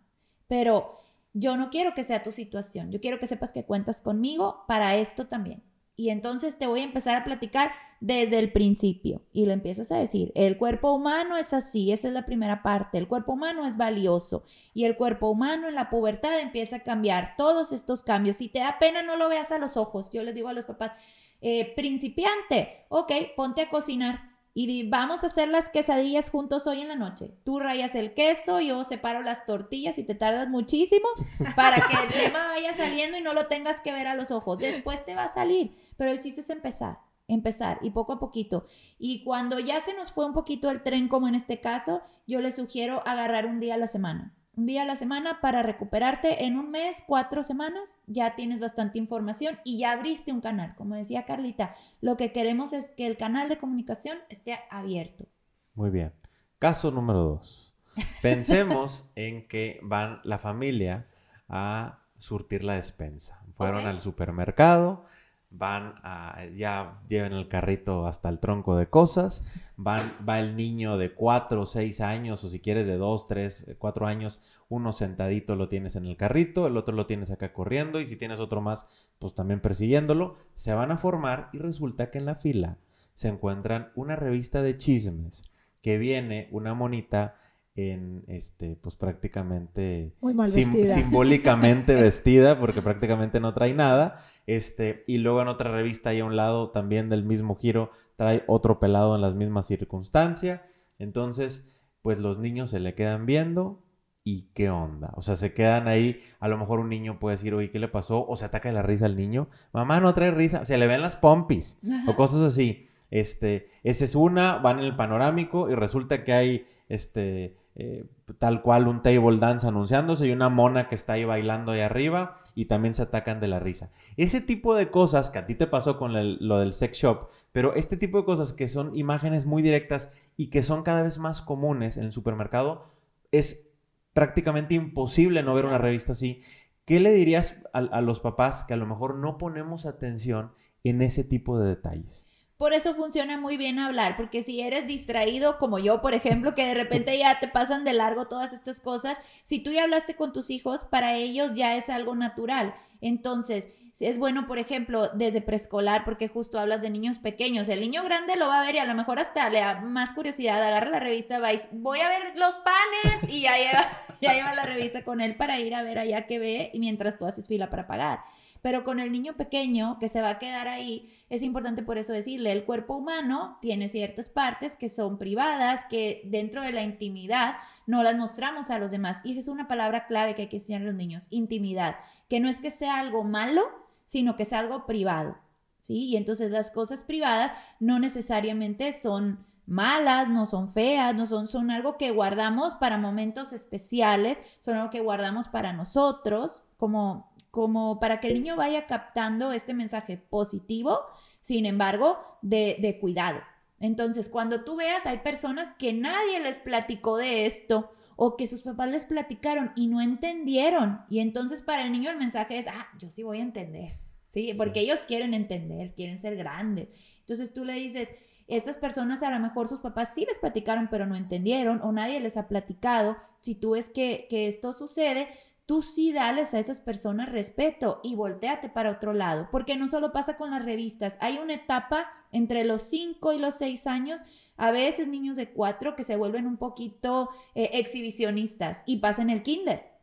Pero 0.46 0.92
yo 1.38 1.58
no 1.58 1.68
quiero 1.68 1.92
que 1.92 2.02
sea 2.02 2.22
tu 2.22 2.32
situación, 2.32 2.90
yo 2.90 2.98
quiero 2.98 3.18
que 3.18 3.26
sepas 3.26 3.52
que 3.52 3.66
cuentas 3.66 4.00
conmigo 4.00 4.64
para 4.66 4.96
esto 4.96 5.26
también. 5.26 5.62
Y 5.94 6.08
entonces 6.08 6.58
te 6.58 6.66
voy 6.66 6.80
a 6.80 6.84
empezar 6.84 7.16
a 7.16 7.24
platicar 7.24 7.72
desde 8.00 8.38
el 8.38 8.52
principio. 8.52 9.22
Y 9.32 9.46
le 9.46 9.54
empiezas 9.54 9.92
a 9.92 9.96
decir, 9.96 10.30
el 10.34 10.58
cuerpo 10.58 10.92
humano 10.92 11.38
es 11.38 11.54
así, 11.54 11.92
esa 11.92 12.08
es 12.08 12.14
la 12.14 12.26
primera 12.26 12.62
parte, 12.62 12.98
el 12.98 13.08
cuerpo 13.08 13.32
humano 13.32 13.66
es 13.66 13.76
valioso. 13.76 14.44
Y 14.74 14.84
el 14.84 14.96
cuerpo 14.96 15.30
humano 15.30 15.68
en 15.68 15.74
la 15.74 15.88
pubertad 15.88 16.38
empieza 16.38 16.76
a 16.76 16.82
cambiar 16.82 17.34
todos 17.36 17.72
estos 17.72 18.02
cambios. 18.02 18.36
Si 18.36 18.48
te 18.48 18.58
da 18.58 18.78
pena, 18.78 19.02
no 19.02 19.16
lo 19.16 19.30
veas 19.30 19.52
a 19.52 19.58
los 19.58 19.78
ojos. 19.78 20.10
Yo 20.10 20.22
les 20.22 20.34
digo 20.34 20.48
a 20.48 20.54
los 20.54 20.66
papás, 20.66 20.92
eh, 21.40 21.74
principiante, 21.76 22.84
ok, 22.88 23.12
ponte 23.34 23.62
a 23.62 23.70
cocinar 23.70 24.35
y 24.58 24.88
vamos 24.88 25.22
a 25.22 25.26
hacer 25.26 25.48
las 25.48 25.68
quesadillas 25.68 26.30
juntos 26.30 26.66
hoy 26.66 26.80
en 26.80 26.88
la 26.88 26.96
noche. 26.96 27.34
Tú 27.44 27.58
rayas 27.58 27.94
el 27.94 28.14
queso, 28.14 28.58
yo 28.58 28.84
separo 28.84 29.20
las 29.20 29.44
tortillas 29.44 29.98
y 29.98 30.02
te 30.02 30.14
tardas 30.14 30.48
muchísimo 30.48 31.06
para 31.54 31.76
que 31.76 31.94
el 31.94 32.08
tema 32.08 32.46
vaya 32.46 32.72
saliendo 32.72 33.18
y 33.18 33.20
no 33.20 33.34
lo 33.34 33.48
tengas 33.48 33.82
que 33.82 33.92
ver 33.92 34.06
a 34.06 34.14
los 34.14 34.30
ojos. 34.30 34.56
Después 34.56 35.04
te 35.04 35.14
va 35.14 35.24
a 35.24 35.34
salir, 35.34 35.74
pero 35.98 36.10
el 36.10 36.20
chiste 36.20 36.40
es 36.40 36.48
empezar, 36.48 37.00
empezar 37.28 37.80
y 37.82 37.90
poco 37.90 38.14
a 38.14 38.18
poquito. 38.18 38.64
Y 38.98 39.24
cuando 39.24 39.58
ya 39.58 39.78
se 39.80 39.92
nos 39.92 40.10
fue 40.10 40.24
un 40.24 40.32
poquito 40.32 40.70
el 40.70 40.82
tren, 40.82 41.08
como 41.08 41.28
en 41.28 41.34
este 41.34 41.60
caso, 41.60 42.00
yo 42.26 42.40
les 42.40 42.56
sugiero 42.56 43.06
agarrar 43.06 43.44
un 43.44 43.60
día 43.60 43.74
a 43.74 43.78
la 43.78 43.88
semana 43.88 44.34
un 44.56 44.66
día 44.66 44.82
a 44.82 44.86
la 44.86 44.96
semana 44.96 45.40
para 45.40 45.62
recuperarte. 45.62 46.46
En 46.46 46.58
un 46.58 46.70
mes, 46.70 47.04
cuatro 47.06 47.42
semanas, 47.42 47.98
ya 48.06 48.34
tienes 48.34 48.58
bastante 48.58 48.98
información 48.98 49.58
y 49.64 49.78
ya 49.78 49.92
abriste 49.92 50.32
un 50.32 50.40
canal. 50.40 50.74
Como 50.76 50.94
decía 50.94 51.26
Carlita, 51.26 51.74
lo 52.00 52.16
que 52.16 52.32
queremos 52.32 52.72
es 52.72 52.90
que 52.90 53.06
el 53.06 53.16
canal 53.16 53.48
de 53.48 53.58
comunicación 53.58 54.18
esté 54.30 54.58
abierto. 54.70 55.26
Muy 55.74 55.90
bien. 55.90 56.12
Caso 56.58 56.90
número 56.90 57.20
dos. 57.20 57.76
Pensemos 58.22 59.10
en 59.14 59.46
que 59.46 59.78
van 59.82 60.20
la 60.24 60.38
familia 60.38 61.06
a 61.48 62.00
surtir 62.18 62.64
la 62.64 62.74
despensa. 62.74 63.42
Fueron 63.56 63.86
al 63.86 64.00
supermercado, 64.00 65.04
van 65.50 65.94
a, 66.02 66.44
ya 66.54 67.00
llevan 67.08 67.32
el 67.32 67.48
carrito 67.48 68.06
hasta 68.06 68.28
el 68.28 68.40
tronco 68.40 68.76
de 68.76 68.88
cosas, 68.88 69.70
van, 69.76 70.12
va 70.28 70.38
el 70.38 70.56
niño 70.56 70.98
de 70.98 71.14
4 71.14 71.62
o 71.62 71.66
6 71.66 72.00
años, 72.00 72.44
o 72.44 72.48
si 72.48 72.60
quieres 72.60 72.86
de 72.86 72.96
2, 72.96 73.26
3, 73.26 73.76
4 73.78 74.06
años, 74.06 74.40
uno 74.68 74.92
sentadito 74.92 75.56
lo 75.56 75.68
tienes 75.68 75.96
en 75.96 76.06
el 76.06 76.16
carrito, 76.16 76.66
el 76.66 76.76
otro 76.76 76.94
lo 76.94 77.06
tienes 77.06 77.30
acá 77.30 77.52
corriendo, 77.52 78.00
y 78.00 78.06
si 78.06 78.16
tienes 78.16 78.40
otro 78.40 78.60
más, 78.60 79.08
pues 79.18 79.34
también 79.34 79.60
persiguiéndolo, 79.60 80.36
se 80.54 80.74
van 80.74 80.90
a 80.90 80.98
formar 80.98 81.50
y 81.52 81.58
resulta 81.58 82.10
que 82.10 82.18
en 82.18 82.26
la 82.26 82.34
fila 82.34 82.78
se 83.14 83.28
encuentran 83.28 83.92
una 83.94 84.16
revista 84.16 84.62
de 84.62 84.76
chismes 84.76 85.42
que 85.80 85.98
viene 85.98 86.48
una 86.50 86.74
monita 86.74 87.36
en 87.76 88.24
este, 88.26 88.76
pues 88.76 88.96
prácticamente 88.96 90.14
simbólicamente 90.46 91.94
vestida, 92.00 92.58
porque 92.58 92.80
prácticamente 92.80 93.38
no 93.38 93.52
trae 93.52 93.74
nada. 93.74 94.18
Este, 94.46 95.04
y 95.06 95.18
luego 95.18 95.42
en 95.42 95.48
otra 95.48 95.70
revista 95.70 96.10
ahí 96.10 96.20
a 96.20 96.24
un 96.24 96.36
lado, 96.36 96.70
también 96.70 97.10
del 97.10 97.24
mismo 97.24 97.54
giro, 97.56 97.90
trae 98.16 98.44
otro 98.46 98.80
pelado 98.80 99.14
en 99.14 99.20
las 99.20 99.34
mismas 99.34 99.66
circunstancias. 99.66 100.62
Entonces, 100.98 101.64
pues 102.00 102.18
los 102.20 102.38
niños 102.38 102.70
se 102.70 102.80
le 102.80 102.94
quedan 102.94 103.26
viendo 103.26 103.82
y 104.24 104.48
qué 104.54 104.70
onda. 104.70 105.12
O 105.14 105.22
sea, 105.22 105.36
se 105.36 105.52
quedan 105.52 105.86
ahí. 105.86 106.18
A 106.40 106.48
lo 106.48 106.56
mejor 106.56 106.80
un 106.80 106.88
niño 106.88 107.18
puede 107.20 107.36
decir, 107.36 107.54
oye, 107.54 107.70
¿qué 107.70 107.78
le 107.78 107.88
pasó? 107.88 108.26
O 108.26 108.36
se 108.36 108.46
ataca 108.46 108.70
de 108.70 108.74
la 108.74 108.82
risa 108.82 109.04
al 109.04 109.16
niño. 109.16 109.50
Mamá 109.72 110.00
no 110.00 110.14
trae 110.14 110.30
risa. 110.30 110.64
Se 110.64 110.78
le 110.78 110.86
ven 110.86 111.02
las 111.02 111.14
pompis 111.14 111.78
o 112.08 112.16
cosas 112.16 112.40
así. 112.40 112.84
Este, 113.10 113.68
esa 113.84 114.04
es 114.04 114.14
una, 114.14 114.56
van 114.56 114.78
en 114.78 114.86
el 114.86 114.96
panorámico 114.96 115.70
y 115.70 115.74
resulta 115.74 116.24
que 116.24 116.32
hay 116.32 116.66
este 116.88 117.56
eh, 117.78 118.06
tal 118.38 118.62
cual 118.62 118.88
un 118.88 119.02
table 119.02 119.36
dance 119.36 119.66
anunciándose 119.66 120.26
y 120.26 120.32
una 120.32 120.48
mona 120.48 120.88
que 120.88 120.94
está 120.94 121.12
ahí 121.12 121.26
bailando 121.26 121.72
ahí 121.72 121.80
arriba 121.80 122.32
y 122.54 122.64
también 122.64 122.94
se 122.94 123.02
atacan 123.02 123.38
de 123.38 123.48
la 123.48 123.60
risa. 123.60 123.90
Ese 124.16 124.40
tipo 124.40 124.74
de 124.74 124.88
cosas 124.88 125.28
que 125.28 125.38
a 125.38 125.46
ti 125.46 125.54
te 125.54 125.66
pasó 125.66 125.98
con 125.98 126.14
lo 126.14 126.58
del 126.58 126.72
sex 126.72 126.96
shop, 126.96 127.28
pero 127.52 127.74
este 127.74 127.98
tipo 127.98 128.16
de 128.16 128.24
cosas 128.24 128.54
que 128.54 128.68
son 128.68 128.96
imágenes 128.96 129.44
muy 129.44 129.62
directas 129.62 130.10
y 130.38 130.48
que 130.48 130.62
son 130.62 130.84
cada 130.84 131.02
vez 131.02 131.18
más 131.18 131.42
comunes 131.42 131.98
en 131.98 132.04
el 132.04 132.12
supermercado, 132.12 132.86
es 133.30 133.68
prácticamente 134.14 134.74
imposible 134.74 135.42
no 135.42 135.54
ver 135.54 135.66
una 135.66 135.76
revista 135.76 136.12
así. 136.12 136.42
¿Qué 136.86 136.98
le 136.98 137.12
dirías 137.12 137.56
a 137.74 138.00
los 138.00 138.20
papás 138.20 138.64
que 138.64 138.72
a 138.72 138.78
lo 138.78 138.86
mejor 138.86 139.16
no 139.16 139.36
ponemos 139.36 139.84
atención 139.84 140.52
en 140.82 141.02
ese 141.02 141.24
tipo 141.24 141.58
de 141.58 141.68
detalles? 141.68 142.24
Por 142.56 142.72
eso 142.72 142.94
funciona 142.94 143.38
muy 143.38 143.58
bien 143.58 143.78
hablar, 143.78 144.16
porque 144.16 144.42
si 144.42 144.62
eres 144.62 144.86
distraído 144.86 145.58
como 145.58 145.78
yo, 145.78 146.00
por 146.00 146.14
ejemplo, 146.14 146.54
que 146.54 146.64
de 146.64 146.74
repente 146.74 147.18
ya 147.18 147.38
te 147.38 147.48
pasan 147.48 147.84
de 147.84 147.92
largo 147.92 148.28
todas 148.28 148.54
estas 148.54 148.80
cosas, 148.80 149.18
si 149.44 149.58
tú 149.58 149.72
ya 149.72 149.82
hablaste 149.82 150.14
con 150.14 150.32
tus 150.32 150.48
hijos, 150.50 150.82
para 150.84 151.14
ellos 151.14 151.52
ya 151.54 151.76
es 151.76 151.90
algo 151.90 152.14
natural. 152.14 152.74
Entonces, 153.02 153.74
es 154.00 154.18
bueno, 154.18 154.46
por 154.46 154.58
ejemplo, 154.58 155.08
desde 155.08 155.42
preescolar, 155.42 156.04
porque 156.04 156.28
justo 156.28 156.58
hablas 156.58 156.82
de 156.82 156.90
niños 156.90 157.18
pequeños. 157.18 157.68
El 157.68 157.80
niño 157.80 158.02
grande 158.04 158.36
lo 158.36 158.48
va 158.48 158.60
a 158.60 158.64
ver 158.64 158.74
y 158.74 158.78
a 158.78 158.84
lo 158.84 158.94
mejor 158.94 159.18
hasta 159.18 159.48
le 159.48 159.60
da 159.60 159.80
más 159.80 160.12
curiosidad, 160.12 160.62
agarra 160.62 160.90
la 160.90 161.00
revista, 161.00 161.38
va 161.38 161.52
y, 161.52 161.60
voy 161.72 162.00
a 162.00 162.08
ver 162.08 162.36
los 162.36 162.54
panes 162.58 163.30
y 163.30 163.42
ya 163.42 163.56
lleva, 163.56 163.86
ya 164.20 164.54
la 164.54 164.64
revista 164.64 165.02
con 165.04 165.20
él 165.20 165.36
para 165.36 165.58
ir 165.60 165.74
a 165.74 165.82
ver 165.82 165.98
allá 165.98 166.26
que 166.26 166.38
ve 166.38 166.70
y 166.72 166.78
mientras 166.78 167.18
tú 167.18 167.26
haces 167.26 167.46
fila 167.46 167.70
para 167.70 167.86
pagar. 167.86 168.20
Pero 168.62 168.84
con 168.84 169.00
el 169.00 169.12
niño 169.12 169.36
pequeño 169.36 169.98
que 169.98 170.08
se 170.08 170.20
va 170.20 170.30
a 170.30 170.38
quedar 170.38 170.68
ahí, 170.68 171.10
es 171.28 171.42
importante 171.42 171.82
por 171.82 171.98
eso 171.98 172.12
decirle, 172.12 172.52
el 172.52 172.64
cuerpo 172.64 172.96
humano 172.96 173.58
tiene 173.60 173.88
ciertas 173.88 174.28
partes 174.28 174.76
que 174.76 174.88
son 174.88 175.18
privadas, 175.18 175.84
que 175.88 176.22
dentro 176.24 176.62
de 176.62 176.72
la 176.72 176.82
intimidad 176.82 177.56
no 177.86 178.02
las 178.02 178.16
mostramos 178.16 178.70
a 178.70 178.78
los 178.78 178.90
demás. 178.90 179.20
Y 179.24 179.32
esa 179.32 179.40
es 179.40 179.48
una 179.48 179.68
palabra 179.68 180.06
clave 180.06 180.34
que 180.34 180.42
hay 180.42 180.48
que 180.48 180.56
enseñar 180.56 180.82
a 180.82 180.86
los 180.86 180.94
niños, 180.94 181.26
intimidad, 181.30 181.96
que 182.28 182.40
no 182.40 182.48
es 182.48 182.60
que 182.60 182.70
sea 182.70 182.98
algo 182.98 183.24
malo, 183.24 183.62
sino 184.06 184.36
que 184.36 184.44
es 184.44 184.52
algo 184.52 184.86
privado. 184.86 185.36
¿Sí? 185.78 186.06
Y 186.06 186.16
entonces 186.16 186.50
las 186.50 186.72
cosas 186.72 187.02
privadas 187.02 187.52
no 187.78 188.00
necesariamente 188.00 188.92
son 188.92 189.46
malas, 189.66 190.28
no 190.28 190.46
son 190.46 190.68
feas, 190.68 191.14
no 191.14 191.26
son, 191.26 191.46
son 191.46 191.70
algo 191.70 191.96
que 191.98 192.12
guardamos 192.12 192.74
para 192.74 192.98
momentos 192.98 193.52
especiales, 193.52 194.38
son 194.60 194.76
algo 194.76 194.90
que 194.90 195.00
guardamos 195.00 195.48
para 195.48 195.72
nosotros, 195.72 196.66
como 196.76 197.32
como 197.56 197.98
para 197.98 198.20
que 198.20 198.28
el 198.28 198.34
niño 198.34 198.54
vaya 198.54 198.84
captando 198.84 199.50
este 199.50 199.72
mensaje 199.72 200.18
positivo, 200.18 201.00
sin 201.40 201.64
embargo, 201.64 202.18
de, 202.42 202.98
cuidado. 203.00 203.40
Entonces, 203.80 204.28
cuando 204.28 204.62
tú 204.62 204.76
veas, 204.76 205.06
hay 205.06 205.20
personas 205.20 205.68
que 205.78 205.94
nadie 205.94 206.38
les 206.40 206.58
platicó 206.58 207.16
de 207.16 207.46
esto 207.46 207.90
o 208.14 208.36
que 208.36 208.46
sus 208.46 208.60
papás 208.60 208.90
les 208.90 209.06
platicaron 209.06 209.72
y 209.74 209.86
no 209.86 210.02
entendieron. 210.02 211.00
Y 211.08 211.20
entonces 211.20 211.62
para 211.62 211.86
el 211.86 211.92
niño 211.92 212.10
el 212.10 212.18
mensaje 212.18 212.58
es, 212.58 212.66
ah, 212.66 212.88
yo 212.98 213.10
sí 213.10 213.22
voy 213.22 213.38
a 213.38 213.44
entender, 213.44 213.88
¿sí? 214.26 214.52
Porque 214.52 214.80
ellos 214.80 215.00
quieren 215.08 215.32
entender, 215.32 215.94
quieren 215.94 216.18
ser 216.18 216.36
grandes. 216.36 216.90
Entonces 217.20 217.54
tú 217.54 217.64
le 217.64 217.72
dices, 217.72 218.10
estas 218.48 218.76
personas 218.76 219.22
a 219.22 219.30
lo 219.30 219.38
mejor 219.38 219.66
sus 219.66 219.78
papás 219.78 220.10
sí 220.14 220.26
les 220.26 220.38
platicaron, 220.38 220.88
pero 220.90 221.06
no 221.06 221.16
entendieron 221.16 221.80
o 221.80 221.90
nadie 221.90 222.20
les 222.20 222.36
ha 222.36 222.48
platicado. 222.48 223.16
Si 223.40 223.54
tú 223.54 223.70
ves 223.70 223.88
que, 223.88 224.26
que 224.28 224.46
esto 224.46 224.74
sucede, 224.74 225.28
tú 225.66 225.82
sí 225.82 226.12
dales 226.12 226.54
a 226.54 226.60
esas 226.60 226.80
personas 226.80 227.30
respeto 227.30 228.00
y 228.04 228.14
volteate 228.14 228.68
para 228.68 228.92
otro 228.92 229.12
lado, 229.12 229.48
porque 229.50 229.76
no 229.76 229.88
solo 229.88 230.12
pasa 230.12 230.36
con 230.36 230.50
las 230.52 230.64
revistas, 230.64 231.18
hay 231.20 231.38
una 231.38 231.54
etapa 231.54 232.06
entre 232.30 232.64
los 232.64 232.82
5 232.82 233.32
y 233.32 233.38
los 233.38 233.54
6 233.56 233.86
años, 233.88 234.20
a 234.56 234.70
veces 234.70 235.08
niños 235.08 235.36
de 235.36 235.50
4 235.50 235.96
que 235.96 236.04
se 236.04 236.16
vuelven 236.16 236.46
un 236.46 236.56
poquito 236.56 237.28
eh, 237.54 237.70
exhibicionistas 237.74 238.82
y 238.86 238.98
pasan 238.98 239.28
el 239.28 239.42
kinder. 239.42 239.96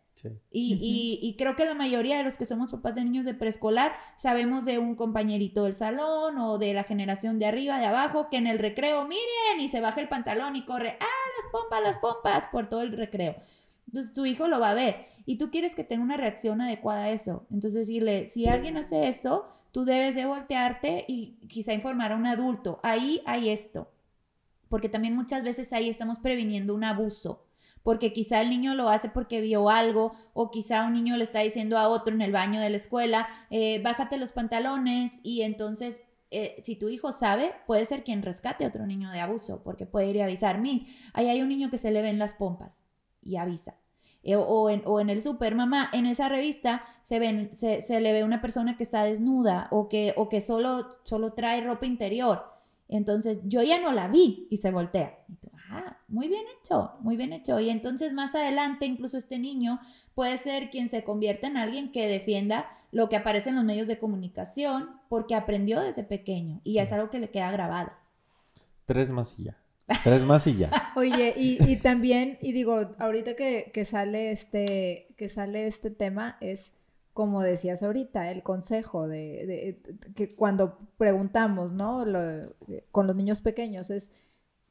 Y, 0.51 1.19
y, 1.21 1.35
creo 1.35 1.57
que 1.57 1.65
la 1.65 1.73
mayoría 1.73 2.17
de 2.17 2.23
los 2.23 2.37
que 2.37 2.45
somos 2.45 2.71
papás 2.71 2.95
de 2.95 3.03
niños 3.03 3.25
de 3.25 3.33
preescolar 3.33 3.93
sabemos 4.15 4.63
de 4.63 4.77
un 4.77 4.95
compañerito 4.95 5.65
del 5.65 5.73
salón 5.73 6.37
o 6.37 6.57
de 6.57 6.73
la 6.73 6.85
generación 6.85 7.39
de 7.39 7.47
arriba, 7.47 7.77
de 7.79 7.87
abajo, 7.87 8.29
que 8.29 8.37
en 8.37 8.47
el 8.47 8.59
recreo, 8.59 9.03
miren, 9.03 9.59
y 9.59 9.67
se 9.67 9.81
baja 9.81 9.99
el 9.99 10.07
pantalón 10.07 10.55
y 10.55 10.63
corre, 10.65 10.97
ah, 11.01 11.25
las 11.41 11.51
pompas, 11.51 11.83
las 11.83 11.97
pompas, 11.97 12.47
por 12.53 12.69
todo 12.69 12.83
el 12.83 12.95
recreo. 12.95 13.35
Entonces 13.87 14.13
tu 14.13 14.25
hijo 14.25 14.47
lo 14.47 14.59
va 14.59 14.71
a 14.71 14.75
ver 14.75 15.05
y 15.25 15.37
tú 15.37 15.51
quieres 15.51 15.75
que 15.75 15.83
tenga 15.83 16.03
una 16.03 16.17
reacción 16.17 16.61
adecuada 16.61 17.03
a 17.03 17.09
eso. 17.11 17.45
Entonces 17.51 17.87
decirle, 17.87 18.27
si 18.27 18.47
alguien 18.47 18.77
hace 18.77 19.07
eso, 19.07 19.45
tú 19.71 19.85
debes 19.85 20.15
de 20.15 20.25
voltearte 20.25 21.05
y 21.07 21.37
quizá 21.47 21.73
informar 21.73 22.11
a 22.11 22.15
un 22.15 22.25
adulto. 22.25 22.79
Ahí 22.83 23.21
hay 23.25 23.49
esto. 23.49 23.91
Porque 24.69 24.89
también 24.89 25.15
muchas 25.15 25.43
veces 25.43 25.71
ahí 25.73 25.89
estamos 25.89 26.19
previniendo 26.19 26.73
un 26.73 26.83
abuso. 26.83 27.45
porque 27.83 28.13
quizá 28.13 28.41
el 28.41 28.49
niño 28.49 28.75
lo 28.75 28.89
hace 28.89 29.09
porque 29.09 29.41
vio 29.41 29.69
algo 29.69 30.13
o 30.33 30.51
quizá 30.51 30.85
un 30.85 30.93
niño 30.93 31.17
le 31.17 31.23
está 31.25 31.39
diciendo 31.39 31.77
a 31.77 31.89
otro 31.89 32.15
en 32.15 32.21
el 32.21 32.31
baño 32.31 32.61
de 32.61 32.69
la 32.69 32.77
escuela, 32.77 33.27
eh, 33.49 33.81
bájate 33.83 34.17
los 34.17 34.31
pantalones 34.31 35.19
y 35.23 35.41
entonces 35.41 36.01
eh, 36.31 36.55
si 36.63 36.75
tu 36.75 36.89
hijo 36.89 37.11
sabe, 37.11 37.53
puede 37.67 37.85
ser 37.85 38.03
quien 38.03 38.21
rescate 38.23 38.63
a 38.63 38.69
otro 38.69 38.87
niño 38.87 39.11
de 39.11 39.19
abuso, 39.19 39.61
porque 39.63 39.85
puede 39.85 40.07
ir 40.09 40.21
a 40.21 40.25
avisar, 40.25 40.59
Miss, 40.61 40.83
ahí 41.13 41.27
hay 41.27 41.41
un 41.41 41.49
niño 41.49 41.69
que 41.69 41.77
se 41.77 41.91
le 41.91 42.01
ven 42.01 42.19
las 42.19 42.33
pompas 42.33 42.87
y 43.25 43.37
avisa. 43.37 43.75
Eh, 44.23 44.37
o, 44.37 44.69
en, 44.69 44.83
o, 44.85 45.01
en, 45.01 45.09
el 45.09 45.21
super, 45.21 45.53
mamá, 45.53 45.89
en 45.91 46.05
esa 46.05 46.29
revista 46.29 46.83
se, 47.03 47.19
ven, 47.19 47.53
se, 47.53 47.81
se, 47.81 47.99
le 47.99 48.13
ve 48.13 48.23
una 48.23 48.41
persona 48.41 48.77
que 48.77 48.83
está 48.83 49.03
desnuda 49.03 49.67
o 49.69 49.89
que, 49.89 50.13
o 50.15 50.29
que 50.29 50.39
solo, 50.39 50.97
solo 51.03 51.33
trae 51.33 51.61
ropa 51.61 51.85
interior. 51.85 52.53
Entonces 52.87 53.41
yo 53.43 53.63
ya 53.63 53.79
no 53.79 53.91
la 53.91 54.07
vi 54.07 54.47
y 54.49 54.57
se 54.57 54.71
voltea. 54.71 55.17
ah, 55.69 55.97
muy 56.07 56.29
bien 56.29 56.43
hecho, 56.59 56.91
muy 57.01 57.17
bien 57.17 57.33
hecho. 57.33 57.59
Y 57.59 57.69
entonces 57.69 58.13
más 58.13 58.33
adelante 58.33 58.85
incluso 58.85 59.17
este 59.17 59.39
niño 59.39 59.79
puede 60.15 60.37
ser 60.37 60.69
quien 60.69 60.89
se 60.89 61.03
convierta 61.03 61.47
en 61.47 61.57
alguien 61.57 61.91
que 61.91 62.07
defienda 62.07 62.67
lo 62.91 63.09
que 63.09 63.15
aparece 63.15 63.49
en 63.49 63.55
los 63.55 63.65
medios 63.65 63.87
de 63.87 63.99
comunicación 63.99 64.91
porque 65.09 65.35
aprendió 65.35 65.81
desde 65.81 66.03
pequeño 66.03 66.61
y 66.63 66.73
ya 66.73 66.83
es 66.83 66.91
algo 66.91 67.09
que 67.09 67.19
le 67.19 67.31
queda 67.31 67.51
grabado. 67.51 67.91
Tres 68.85 69.11
más 69.11 69.37
y 69.39 69.45
ya. 69.45 69.57
Tres 70.03 70.25
más 70.25 70.47
y 70.47 70.55
ya. 70.55 70.71
Oye, 70.95 71.33
y, 71.35 71.75
también, 71.81 72.37
y 72.41 72.53
digo, 72.53 72.95
ahorita 72.99 73.35
que, 73.35 73.85
sale 73.85 74.31
este, 74.31 75.13
que 75.17 75.29
sale 75.29 75.67
este 75.67 75.91
tema, 75.91 76.37
es 76.41 76.71
como 77.13 77.41
decías 77.41 77.83
ahorita, 77.83 78.31
el 78.31 78.41
consejo 78.41 79.07
de, 79.07 79.79
que 80.15 80.35
cuando 80.35 80.79
preguntamos, 80.97 81.71
¿no? 81.71 82.05
con 82.91 83.07
los 83.07 83.15
niños 83.15 83.41
pequeños, 83.41 83.89
es, 83.91 84.11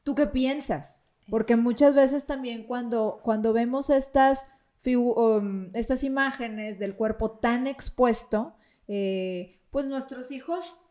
¿tú 0.02 0.14
qué 0.14 0.26
piensas? 0.26 1.00
Porque 1.30 1.56
muchas 1.56 1.94
veces 1.94 2.26
también 2.26 2.64
cuando, 2.64 3.20
cuando 3.22 3.52
vemos 3.52 3.90
estas, 3.90 4.46
um, 4.86 5.70
estas 5.74 6.02
imágenes 6.02 6.80
del 6.80 6.96
cuerpo 6.96 7.30
tan 7.30 7.68
expuesto, 7.68 8.56
eh, 8.88 9.60
pues 9.70 9.86
nuestros 9.86 10.32
hijos 10.32 10.81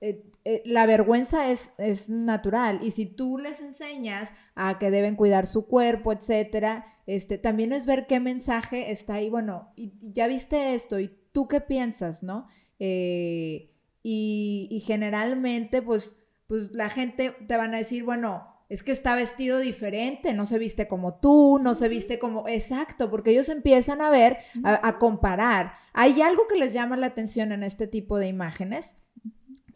eh, 0.00 0.30
eh, 0.44 0.62
la 0.66 0.86
vergüenza 0.86 1.50
es, 1.50 1.70
es, 1.78 2.08
natural. 2.08 2.80
Y 2.82 2.90
si 2.90 3.06
tú 3.06 3.38
les 3.38 3.60
enseñas 3.60 4.30
a 4.54 4.78
que 4.78 4.90
deben 4.90 5.16
cuidar 5.16 5.46
su 5.46 5.66
cuerpo, 5.66 6.12
etcétera, 6.12 6.84
este, 7.06 7.38
también 7.38 7.72
es 7.72 7.86
ver 7.86 8.06
qué 8.06 8.20
mensaje 8.20 8.92
está 8.92 9.14
ahí, 9.14 9.30
bueno, 9.30 9.72
y, 9.76 9.92
ya 10.12 10.28
viste 10.28 10.74
esto 10.74 11.00
y 11.00 11.10
tú 11.32 11.48
qué 11.48 11.60
piensas, 11.60 12.22
¿no? 12.22 12.46
Eh, 12.78 13.72
y, 14.02 14.68
y, 14.70 14.80
generalmente, 14.80 15.82
pues, 15.82 16.16
pues 16.46 16.72
la 16.72 16.90
gente 16.90 17.34
te 17.48 17.56
van 17.56 17.74
a 17.74 17.78
decir, 17.78 18.04
bueno, 18.04 18.46
es 18.68 18.82
que 18.82 18.92
está 18.92 19.14
vestido 19.14 19.58
diferente, 19.58 20.34
no 20.34 20.44
se 20.44 20.58
viste 20.58 20.88
como 20.88 21.18
tú, 21.20 21.58
no 21.60 21.74
se 21.74 21.88
viste 21.88 22.18
como, 22.18 22.46
exacto, 22.48 23.10
porque 23.10 23.30
ellos 23.30 23.48
empiezan 23.48 24.00
a 24.00 24.10
ver, 24.10 24.38
a, 24.62 24.86
a 24.86 24.98
comparar. 24.98 25.72
Hay 25.92 26.20
algo 26.20 26.46
que 26.48 26.56
les 26.56 26.72
llama 26.72 26.96
la 26.96 27.06
atención 27.06 27.52
en 27.52 27.62
este 27.62 27.86
tipo 27.86 28.18
de 28.18 28.28
imágenes 28.28 28.94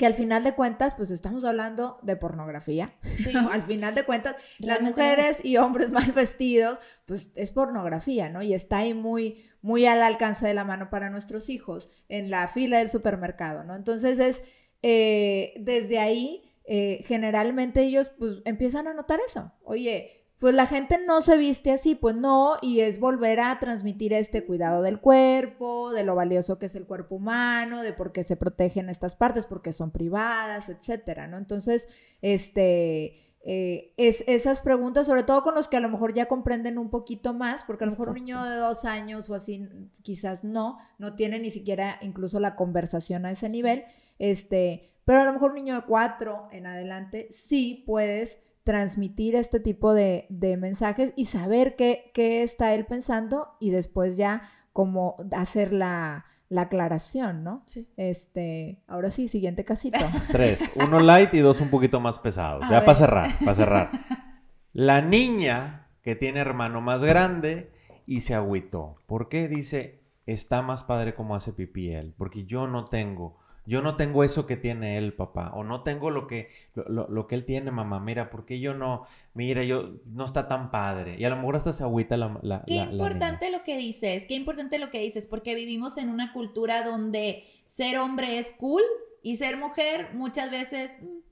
que 0.01 0.07
al 0.07 0.15
final 0.15 0.43
de 0.43 0.55
cuentas, 0.55 0.95
pues 0.95 1.11
estamos 1.11 1.45
hablando 1.45 1.99
de 2.01 2.17
pornografía. 2.17 2.95
al 3.51 3.63
final 3.65 3.95
de 3.95 4.05
cuentas, 4.05 4.35
las 4.59 4.81
mujeres 4.81 5.45
y 5.45 5.59
hombres 5.59 5.91
mal 5.93 6.11
vestidos, 6.13 6.79
pues 7.05 7.31
es 7.35 7.51
pornografía, 7.51 8.31
¿no? 8.31 8.41
Y 8.41 8.55
está 8.55 8.79
ahí 8.79 8.95
muy, 8.95 9.45
muy 9.61 9.85
al 9.85 10.03
alcance 10.03 10.47
de 10.47 10.55
la 10.55 10.65
mano 10.65 10.89
para 10.89 11.11
nuestros 11.11 11.51
hijos 11.51 11.91
en 12.09 12.31
la 12.31 12.49
fila 12.49 12.79
del 12.79 12.89
supermercado, 12.89 13.63
¿no? 13.63 13.77
Entonces 13.77 14.19
es, 14.21 14.43
eh, 14.83 15.53
desde 15.61 15.99
ahí, 15.99 16.51
eh, 16.65 17.05
generalmente 17.05 17.83
ellos 17.83 18.11
pues 18.19 18.41
empiezan 18.47 18.89
a 18.89 18.95
notar 18.95 19.21
eso. 19.27 19.53
Oye, 19.65 20.20
pues 20.41 20.55
la 20.55 20.67
gente 20.67 20.99
no 21.07 21.21
se 21.21 21.37
viste 21.37 21.71
así, 21.71 21.95
pues 21.95 22.17
no, 22.17 22.55
y 22.63 22.81
es 22.81 22.99
volver 22.99 23.41
a 23.41 23.59
transmitir 23.61 24.15
este 24.15 24.47
cuidado 24.47 24.81
del 24.81 24.99
cuerpo, 24.99 25.93
de 25.93 26.03
lo 26.03 26.15
valioso 26.15 26.59
que 26.59 26.65
es 26.65 26.75
el 26.75 26.87
cuerpo 26.87 27.17
humano, 27.17 27.83
de 27.83 27.93
por 27.93 28.11
qué 28.11 28.23
se 28.23 28.37
protegen 28.37 28.89
estas 28.89 29.15
partes, 29.15 29.45
porque 29.45 29.75
son 29.75 29.91
privadas, 29.91 30.71
etcétera, 30.71 31.27
¿no? 31.27 31.37
Entonces, 31.37 31.89
este, 32.23 33.37
eh, 33.45 33.93
es, 33.99 34.25
esas 34.27 34.63
preguntas, 34.63 35.07
sobre 35.07 35.25
todo 35.25 35.43
con 35.43 35.55
los 35.55 35.69
que 35.69 35.77
a 35.77 35.81
lo 35.81 35.91
mejor 35.91 36.15
ya 36.15 36.25
comprenden 36.25 36.79
un 36.79 36.89
poquito 36.89 37.35
más, 37.35 37.63
porque 37.65 37.85
a 37.85 37.89
lo 37.89 37.93
mejor 37.93 38.09
un 38.09 38.15
niño 38.15 38.43
de 38.43 38.57
dos 38.57 38.87
años 38.87 39.29
o 39.29 39.35
así, 39.35 39.69
quizás 40.01 40.43
no, 40.43 40.79
no 40.97 41.17
tiene 41.17 41.39
ni 41.39 41.51
siquiera 41.51 41.99
incluso 42.01 42.41
la 42.41 42.57
conversación 42.57 43.27
a 43.27 43.31
ese 43.31 43.51
nivel, 43.51 43.85
este, 44.19 44.95
pero 45.05 45.21
a 45.21 45.25
lo 45.27 45.35
mejor 45.35 45.51
un 45.51 45.57
niño 45.57 45.75
de 45.75 45.83
cuatro 45.83 46.49
en 46.51 46.67
adelante 46.67 47.29
sí 47.31 47.85
puedes 47.87 48.39
transmitir 48.65 49.35
este 49.35 49.61
tipo 49.61 49.95
de, 49.95 50.27
mensajes 50.59 51.13
y 51.17 51.27
saber 51.27 51.77
qué, 51.77 52.11
qué, 52.15 52.43
está 52.43 52.75
él 52.75 52.87
pensando 52.87 53.57
y 53.61 53.71
después 53.71 54.17
ya 54.17 54.43
como 54.73 55.17
hacer 55.33 55.73
la, 55.73 56.27
aclaración, 56.57 57.45
¿no? 57.45 57.63
Sí. 57.67 57.89
Este, 57.97 58.83
ahora 58.89 59.11
sí, 59.11 59.29
siguiente 59.29 59.65
casito. 59.65 59.99
Tres, 60.33 60.71
uno 60.75 61.01
light 61.01 61.33
y 61.35 61.39
dos 61.39 61.61
un 61.61 61.71
poquito 61.71 62.01
más 62.01 62.19
pesados. 62.19 62.69
ya 62.69 62.85
para 62.85 62.99
cerrar, 62.99 63.39
para 63.39 63.55
cerrar. 63.55 63.91
La 64.73 65.01
niña 65.01 65.89
que 66.03 66.15
tiene 66.15 66.41
hermano 66.41 66.81
más 66.81 67.03
grande 67.03 67.73
y 68.07 68.21
se 68.21 68.35
agüitó. 68.35 68.97
¿Por 69.07 69.29
qué? 69.29 69.49
Dice, 69.49 70.03
está 70.27 70.63
más 70.63 70.85
padre 70.85 71.15
como 71.15 71.35
hace 71.35 71.53
pipí 71.53 71.91
él, 71.91 72.15
porque 72.17 72.45
yo 72.45 72.67
no 72.67 72.85
tengo 72.87 73.40
yo 73.71 73.83
no 73.83 73.95
tengo 73.95 74.25
eso 74.25 74.47
que 74.47 74.57
tiene 74.57 74.99
él, 74.99 75.15
papá, 75.15 75.53
o 75.55 75.63
no 75.63 75.85
tengo 75.85 76.11
lo 76.11 76.27
que, 76.27 76.49
lo, 76.75 77.29
que 77.29 77.37
él 77.37 77.45
tiene, 77.45 77.71
mamá, 77.71 78.01
mira, 78.01 78.29
porque 78.29 78.59
yo 78.59 78.75
no, 78.75 79.07
mira, 79.33 79.63
yo 79.63 79.93
no 80.07 80.25
está 80.25 80.49
tan 80.49 80.73
padre. 80.73 81.15
Y 81.21 81.25
a 81.25 81.31
lo 81.31 81.37
mejor 81.37 81.55
hasta 81.55 81.73
se 81.73 81.85
agüita 81.85 82.17
la... 82.17 82.37
la 82.43 82.65
qué 82.67 82.75
importante 82.75 83.49
lo 83.49 83.63
que 83.63 83.77
dices, 83.77 84.25
qué 84.27 84.35
importante 84.35 84.81
lo 84.81 84.91
que 84.91 84.99
dices, 84.99 85.25
porque 85.25 85.55
vivimos 85.55 85.99
en 85.99 86.09
una 86.09 86.33
cultura 86.33 86.83
donde 86.83 87.45
ser 87.67 87.99
hombre 87.99 88.41
es 88.41 88.53
cool 88.59 88.83
y 89.23 89.37
ser 89.37 89.57
mujer 89.57 90.15
muchas 90.15 90.51
veces... 90.51 90.91
Mm, 91.01 91.30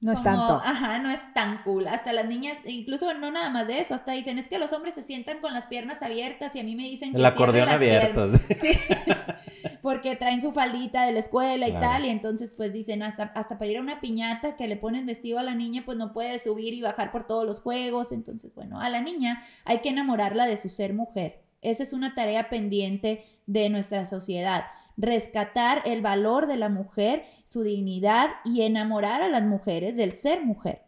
no 0.00 0.12
es 0.12 0.22
tanto. 0.22 0.60
Ajá, 0.62 0.98
no 0.98 1.10
es 1.10 1.20
tan 1.32 1.62
cool. 1.62 1.86
Hasta 1.88 2.12
las 2.12 2.26
niñas, 2.26 2.56
incluso 2.66 3.12
no 3.14 3.30
nada 3.30 3.50
más 3.50 3.66
de 3.66 3.80
eso, 3.80 3.94
hasta 3.94 4.12
dicen, 4.12 4.38
es 4.38 4.48
que 4.48 4.58
los 4.58 4.72
hombres 4.72 4.94
se 4.94 5.02
sientan 5.02 5.40
con 5.40 5.54
las 5.54 5.66
piernas 5.66 6.02
abiertas 6.02 6.54
y 6.54 6.60
a 6.60 6.64
mí 6.64 6.76
me 6.76 6.84
dicen 6.84 7.12
que... 7.12 7.18
El 7.18 7.26
acordeón 7.26 7.68
abierto. 7.68 8.28
Sí. 8.38 8.78
porque 9.82 10.16
traen 10.16 10.40
su 10.40 10.50
faldita 10.52 11.06
de 11.06 11.12
la 11.12 11.20
escuela 11.20 11.68
y 11.68 11.72
tal, 11.72 12.04
y 12.04 12.08
entonces 12.08 12.54
pues 12.54 12.72
dicen, 12.72 13.04
hasta, 13.04 13.24
hasta 13.36 13.56
para 13.56 13.70
ir 13.70 13.76
a 13.76 13.80
una 13.80 14.00
piñata 14.00 14.56
que 14.56 14.66
le 14.66 14.76
ponen 14.76 15.06
vestido 15.06 15.38
a 15.38 15.44
la 15.44 15.54
niña, 15.54 15.84
pues 15.84 15.96
no 15.96 16.12
puede 16.12 16.40
subir 16.40 16.74
y 16.74 16.82
bajar 16.82 17.12
por 17.12 17.24
todos 17.24 17.46
los 17.46 17.60
juegos, 17.60 18.10
entonces 18.10 18.52
bueno, 18.54 18.80
a 18.80 18.90
la 18.90 19.00
niña 19.00 19.42
hay 19.64 19.78
que 19.78 19.90
enamorarla 19.90 20.46
de 20.46 20.56
su 20.56 20.68
ser 20.68 20.92
mujer. 20.92 21.44
Esa 21.62 21.84
es 21.84 21.92
una 21.92 22.14
tarea 22.14 22.48
pendiente 22.48 23.22
de 23.46 23.68
nuestra 23.70 24.06
sociedad. 24.06 24.64
Rescatar 24.96 25.82
el 25.84 26.02
valor 26.02 26.46
de 26.46 26.56
la 26.56 26.68
mujer, 26.68 27.24
su 27.44 27.62
dignidad 27.62 28.30
y 28.44 28.62
enamorar 28.62 29.22
a 29.22 29.28
las 29.28 29.42
mujeres 29.42 29.96
del 29.96 30.12
ser 30.12 30.44
mujer. 30.44 30.82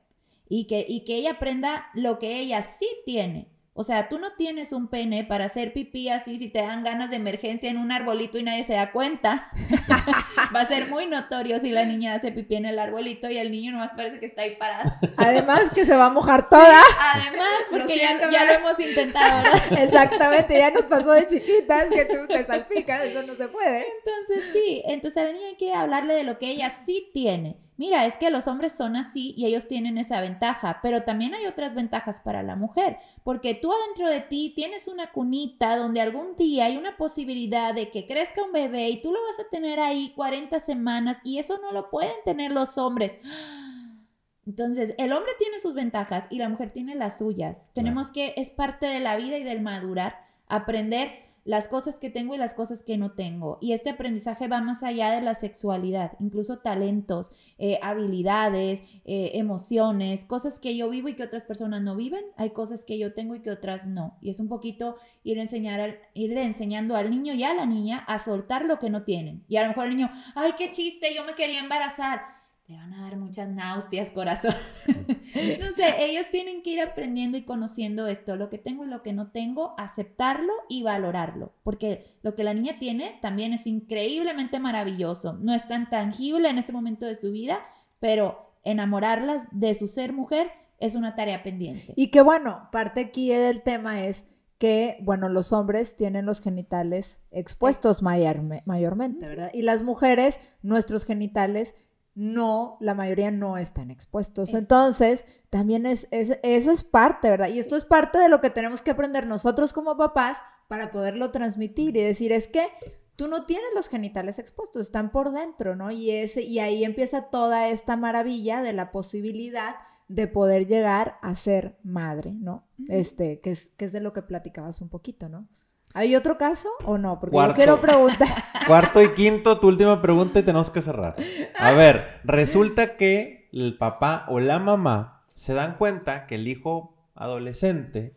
Y 0.48 0.66
que, 0.66 0.84
y 0.88 1.04
que 1.04 1.16
ella 1.16 1.32
aprenda 1.32 1.86
lo 1.94 2.18
que 2.18 2.40
ella 2.40 2.62
sí 2.62 2.88
tiene, 3.04 3.48
o 3.78 3.84
sea, 3.84 4.08
tú 4.08 4.18
no 4.18 4.32
tienes 4.32 4.72
un 4.72 4.88
pene 4.88 5.22
para 5.22 5.44
hacer 5.44 5.72
pipí 5.72 6.08
así 6.08 6.36
si 6.36 6.48
te 6.48 6.58
dan 6.58 6.82
ganas 6.82 7.10
de 7.10 7.16
emergencia 7.16 7.70
en 7.70 7.76
un 7.76 7.92
arbolito 7.92 8.36
y 8.36 8.42
nadie 8.42 8.64
se 8.64 8.72
da 8.72 8.90
cuenta. 8.90 9.52
Va 10.54 10.62
a 10.62 10.66
ser 10.66 10.88
muy 10.88 11.06
notorio 11.06 11.60
si 11.60 11.70
la 11.70 11.84
niña 11.84 12.14
hace 12.14 12.32
pipí 12.32 12.56
en 12.56 12.64
el 12.64 12.76
arbolito 12.80 13.30
y 13.30 13.38
el 13.38 13.52
niño 13.52 13.70
nomás 13.70 13.92
parece 13.94 14.18
que 14.18 14.26
está 14.26 14.42
ahí 14.42 14.56
parado. 14.56 14.90
Además 15.16 15.70
que 15.72 15.86
se 15.86 15.94
va 15.94 16.06
a 16.06 16.10
mojar 16.10 16.48
toda. 16.48 16.82
además, 17.14 17.48
porque 17.70 17.98
ya, 17.98 18.44
lo 18.46 18.52
hemos 18.52 18.80
intentado, 18.80 19.44
¿verdad? 19.44 19.62
Exactamente, 19.84 20.58
ya 20.58 20.72
nos 20.72 20.86
pasó 20.86 21.12
de 21.12 21.28
chiquitas 21.28 21.84
que 21.84 22.04
tú 22.04 22.26
te 22.26 22.44
salpicas, 22.46 23.04
eso 23.04 23.22
no 23.22 23.36
se 23.36 23.46
puede. 23.46 23.86
Entonces 23.98 24.50
sí, 24.52 24.82
entonces 24.86 25.22
a 25.22 25.26
la 25.26 25.32
niña 25.32 25.46
hay 25.50 25.56
que 25.56 25.72
hablarle 25.72 26.14
de 26.14 26.24
lo 26.24 26.40
que 26.40 26.50
ella 26.50 26.72
sí 26.84 27.12
tiene 27.14 27.67
mira, 27.78 28.04
es 28.04 28.18
que 28.18 28.30
los 28.30 28.46
hombres 28.46 28.72
son 28.72 28.96
así 28.96 29.32
y 29.36 29.46
ellos 29.46 29.66
tienen 29.66 29.96
esa 29.96 30.20
ventaja, 30.20 30.80
pero 30.82 31.04
también 31.04 31.34
hay 31.34 31.46
otras 31.46 31.74
ventajas 31.74 32.20
para 32.20 32.42
la 32.42 32.56
mujer, 32.56 32.98
porque 33.24 33.54
tú 33.54 33.72
adentro 33.72 34.10
de 34.10 34.20
ti 34.20 34.52
tienes 34.54 34.88
una 34.88 35.12
cunita 35.12 35.76
donde 35.76 36.02
algún 36.02 36.36
día 36.36 36.66
hay 36.66 36.76
una 36.76 36.98
posibilidad 36.98 37.72
de 37.72 37.90
que 37.90 38.06
crezca 38.06 38.42
un 38.42 38.52
bebé 38.52 38.90
y 38.90 39.00
tú 39.00 39.12
lo 39.12 39.22
vas 39.22 39.40
a 39.40 39.48
tener 39.48 39.80
ahí 39.80 40.12
40 40.14 40.60
semanas 40.60 41.18
y 41.24 41.38
eso 41.38 41.58
no 41.62 41.72
lo 41.72 41.88
pueden 41.88 42.16
tener 42.24 42.52
los 42.52 42.76
hombres. 42.76 43.12
Entonces, 44.46 44.94
el 44.96 45.12
hombre 45.12 45.32
tiene 45.38 45.58
sus 45.58 45.74
ventajas 45.74 46.24
y 46.30 46.38
la 46.38 46.48
mujer 46.48 46.70
tiene 46.70 46.94
las 46.94 47.18
suyas. 47.18 47.68
Tenemos 47.74 48.10
que, 48.10 48.32
es 48.38 48.48
parte 48.48 48.86
de 48.86 48.98
la 48.98 49.16
vida 49.16 49.36
y 49.36 49.44
del 49.44 49.60
madurar, 49.60 50.26
aprender 50.46 51.27
las 51.48 51.66
cosas 51.66 51.98
que 51.98 52.10
tengo 52.10 52.34
y 52.34 52.38
las 52.38 52.52
cosas 52.52 52.82
que 52.82 52.98
no 52.98 53.12
tengo. 53.12 53.56
Y 53.62 53.72
este 53.72 53.88
aprendizaje 53.88 54.48
va 54.48 54.60
más 54.60 54.82
allá 54.82 55.12
de 55.12 55.22
la 55.22 55.32
sexualidad, 55.32 56.12
incluso 56.20 56.58
talentos, 56.58 57.32
eh, 57.56 57.78
habilidades, 57.82 58.82
eh, 59.06 59.30
emociones, 59.32 60.26
cosas 60.26 60.60
que 60.60 60.76
yo 60.76 60.90
vivo 60.90 61.08
y 61.08 61.14
que 61.14 61.22
otras 61.22 61.44
personas 61.44 61.80
no 61.80 61.96
viven. 61.96 62.22
Hay 62.36 62.50
cosas 62.50 62.84
que 62.84 62.98
yo 62.98 63.14
tengo 63.14 63.34
y 63.34 63.40
que 63.40 63.50
otras 63.50 63.86
no. 63.86 64.18
Y 64.20 64.28
es 64.28 64.40
un 64.40 64.48
poquito 64.48 64.96
ir, 65.24 65.38
enseñar 65.38 65.98
ir 66.12 66.36
enseñando 66.36 66.96
al 66.96 67.10
niño 67.10 67.32
y 67.32 67.42
a 67.44 67.54
la 67.54 67.64
niña 67.64 67.96
a 67.96 68.18
soltar 68.18 68.66
lo 68.66 68.78
que 68.78 68.90
no 68.90 69.04
tienen. 69.04 69.42
Y 69.48 69.56
a 69.56 69.62
lo 69.62 69.68
mejor 69.68 69.86
el 69.86 69.96
niño, 69.96 70.10
ay, 70.34 70.52
qué 70.58 70.70
chiste, 70.70 71.14
yo 71.14 71.24
me 71.24 71.34
quería 71.34 71.60
embarazar 71.60 72.37
le 72.68 72.76
van 72.76 72.92
a 72.92 73.02
dar 73.04 73.16
muchas 73.16 73.48
náuseas, 73.48 74.10
corazón. 74.10 74.54
no 74.86 75.72
sé, 75.72 76.04
ellos 76.04 76.26
tienen 76.30 76.62
que 76.62 76.70
ir 76.70 76.80
aprendiendo 76.82 77.38
y 77.38 77.44
conociendo 77.44 78.06
esto, 78.06 78.36
lo 78.36 78.50
que 78.50 78.58
tengo 78.58 78.84
y 78.84 78.88
lo 78.88 79.02
que 79.02 79.14
no 79.14 79.30
tengo, 79.30 79.74
aceptarlo 79.78 80.52
y 80.68 80.82
valorarlo, 80.82 81.54
porque 81.62 82.04
lo 82.22 82.34
que 82.34 82.44
la 82.44 82.52
niña 82.52 82.78
tiene 82.78 83.18
también 83.22 83.54
es 83.54 83.66
increíblemente 83.66 84.60
maravilloso. 84.60 85.38
No 85.40 85.54
es 85.54 85.66
tan 85.66 85.88
tangible 85.88 86.50
en 86.50 86.58
este 86.58 86.74
momento 86.74 87.06
de 87.06 87.14
su 87.14 87.32
vida, 87.32 87.58
pero 88.00 88.52
enamorarlas 88.64 89.44
de 89.50 89.72
su 89.72 89.86
ser 89.86 90.12
mujer 90.12 90.50
es 90.78 90.94
una 90.94 91.16
tarea 91.16 91.42
pendiente. 91.42 91.94
Y 91.96 92.10
que 92.10 92.20
bueno, 92.20 92.68
parte 92.70 93.00
aquí 93.00 93.30
del 93.30 93.62
tema 93.62 94.04
es 94.04 94.26
que, 94.58 94.98
bueno, 95.00 95.28
los 95.28 95.52
hombres 95.52 95.96
tienen 95.96 96.26
los 96.26 96.40
genitales 96.40 97.20
expuestos 97.30 98.02
mayormente, 98.02 99.26
¿verdad? 99.26 99.50
Y 99.54 99.62
las 99.62 99.82
mujeres, 99.82 100.38
nuestros 100.62 101.04
genitales 101.04 101.74
no, 102.18 102.78
la 102.80 102.94
mayoría 102.94 103.30
no 103.30 103.58
están 103.58 103.92
expuestos. 103.92 104.52
Entonces, 104.52 105.24
también 105.50 105.86
es, 105.86 106.08
eso 106.10 106.72
es 106.72 106.82
parte, 106.82 107.30
¿verdad? 107.30 107.48
Y 107.48 107.60
esto 107.60 107.76
es 107.76 107.84
parte 107.84 108.18
de 108.18 108.28
lo 108.28 108.40
que 108.40 108.50
tenemos 108.50 108.82
que 108.82 108.90
aprender 108.90 109.24
nosotros 109.24 109.72
como 109.72 109.96
papás 109.96 110.38
para 110.66 110.90
poderlo 110.90 111.30
transmitir 111.30 111.96
y 111.96 112.02
decir, 112.02 112.32
es 112.32 112.48
que 112.48 112.66
tú 113.14 113.28
no 113.28 113.46
tienes 113.46 113.68
los 113.72 113.88
genitales 113.88 114.40
expuestos, 114.40 114.82
están 114.82 115.12
por 115.12 115.30
dentro, 115.30 115.76
¿no? 115.76 115.92
Y, 115.92 116.10
ese, 116.10 116.42
y 116.42 116.58
ahí 116.58 116.82
empieza 116.82 117.30
toda 117.30 117.68
esta 117.68 117.96
maravilla 117.96 118.62
de 118.62 118.72
la 118.72 118.90
posibilidad 118.90 119.76
de 120.08 120.26
poder 120.26 120.66
llegar 120.66 121.18
a 121.22 121.36
ser 121.36 121.78
madre, 121.84 122.32
¿no? 122.32 122.66
Este, 122.88 123.38
que 123.38 123.52
es, 123.52 123.68
que 123.76 123.84
es 123.84 123.92
de 123.92 124.00
lo 124.00 124.12
que 124.12 124.22
platicabas 124.22 124.80
un 124.80 124.88
poquito, 124.88 125.28
¿no? 125.28 125.46
¿Hay 125.94 126.14
otro 126.14 126.38
caso 126.38 126.68
o 126.84 126.98
no? 126.98 127.18
Porque 127.18 127.36
yo 127.36 127.54
quiero 127.54 127.80
preguntar. 127.80 128.28
Cuarto 128.66 129.02
y 129.02 129.12
quinto, 129.12 129.58
tu 129.58 129.68
última 129.68 130.00
pregunta 130.02 130.38
y 130.38 130.42
tenemos 130.42 130.70
que 130.70 130.82
cerrar. 130.82 131.16
A 131.56 131.72
ver, 131.72 132.20
resulta 132.24 132.96
que 132.96 133.48
el 133.52 133.78
papá 133.78 134.26
o 134.28 134.40
la 134.40 134.58
mamá 134.58 135.24
se 135.34 135.54
dan 135.54 135.76
cuenta 135.76 136.26
que 136.26 136.34
el 136.34 136.46
hijo 136.46 136.94
adolescente 137.14 138.16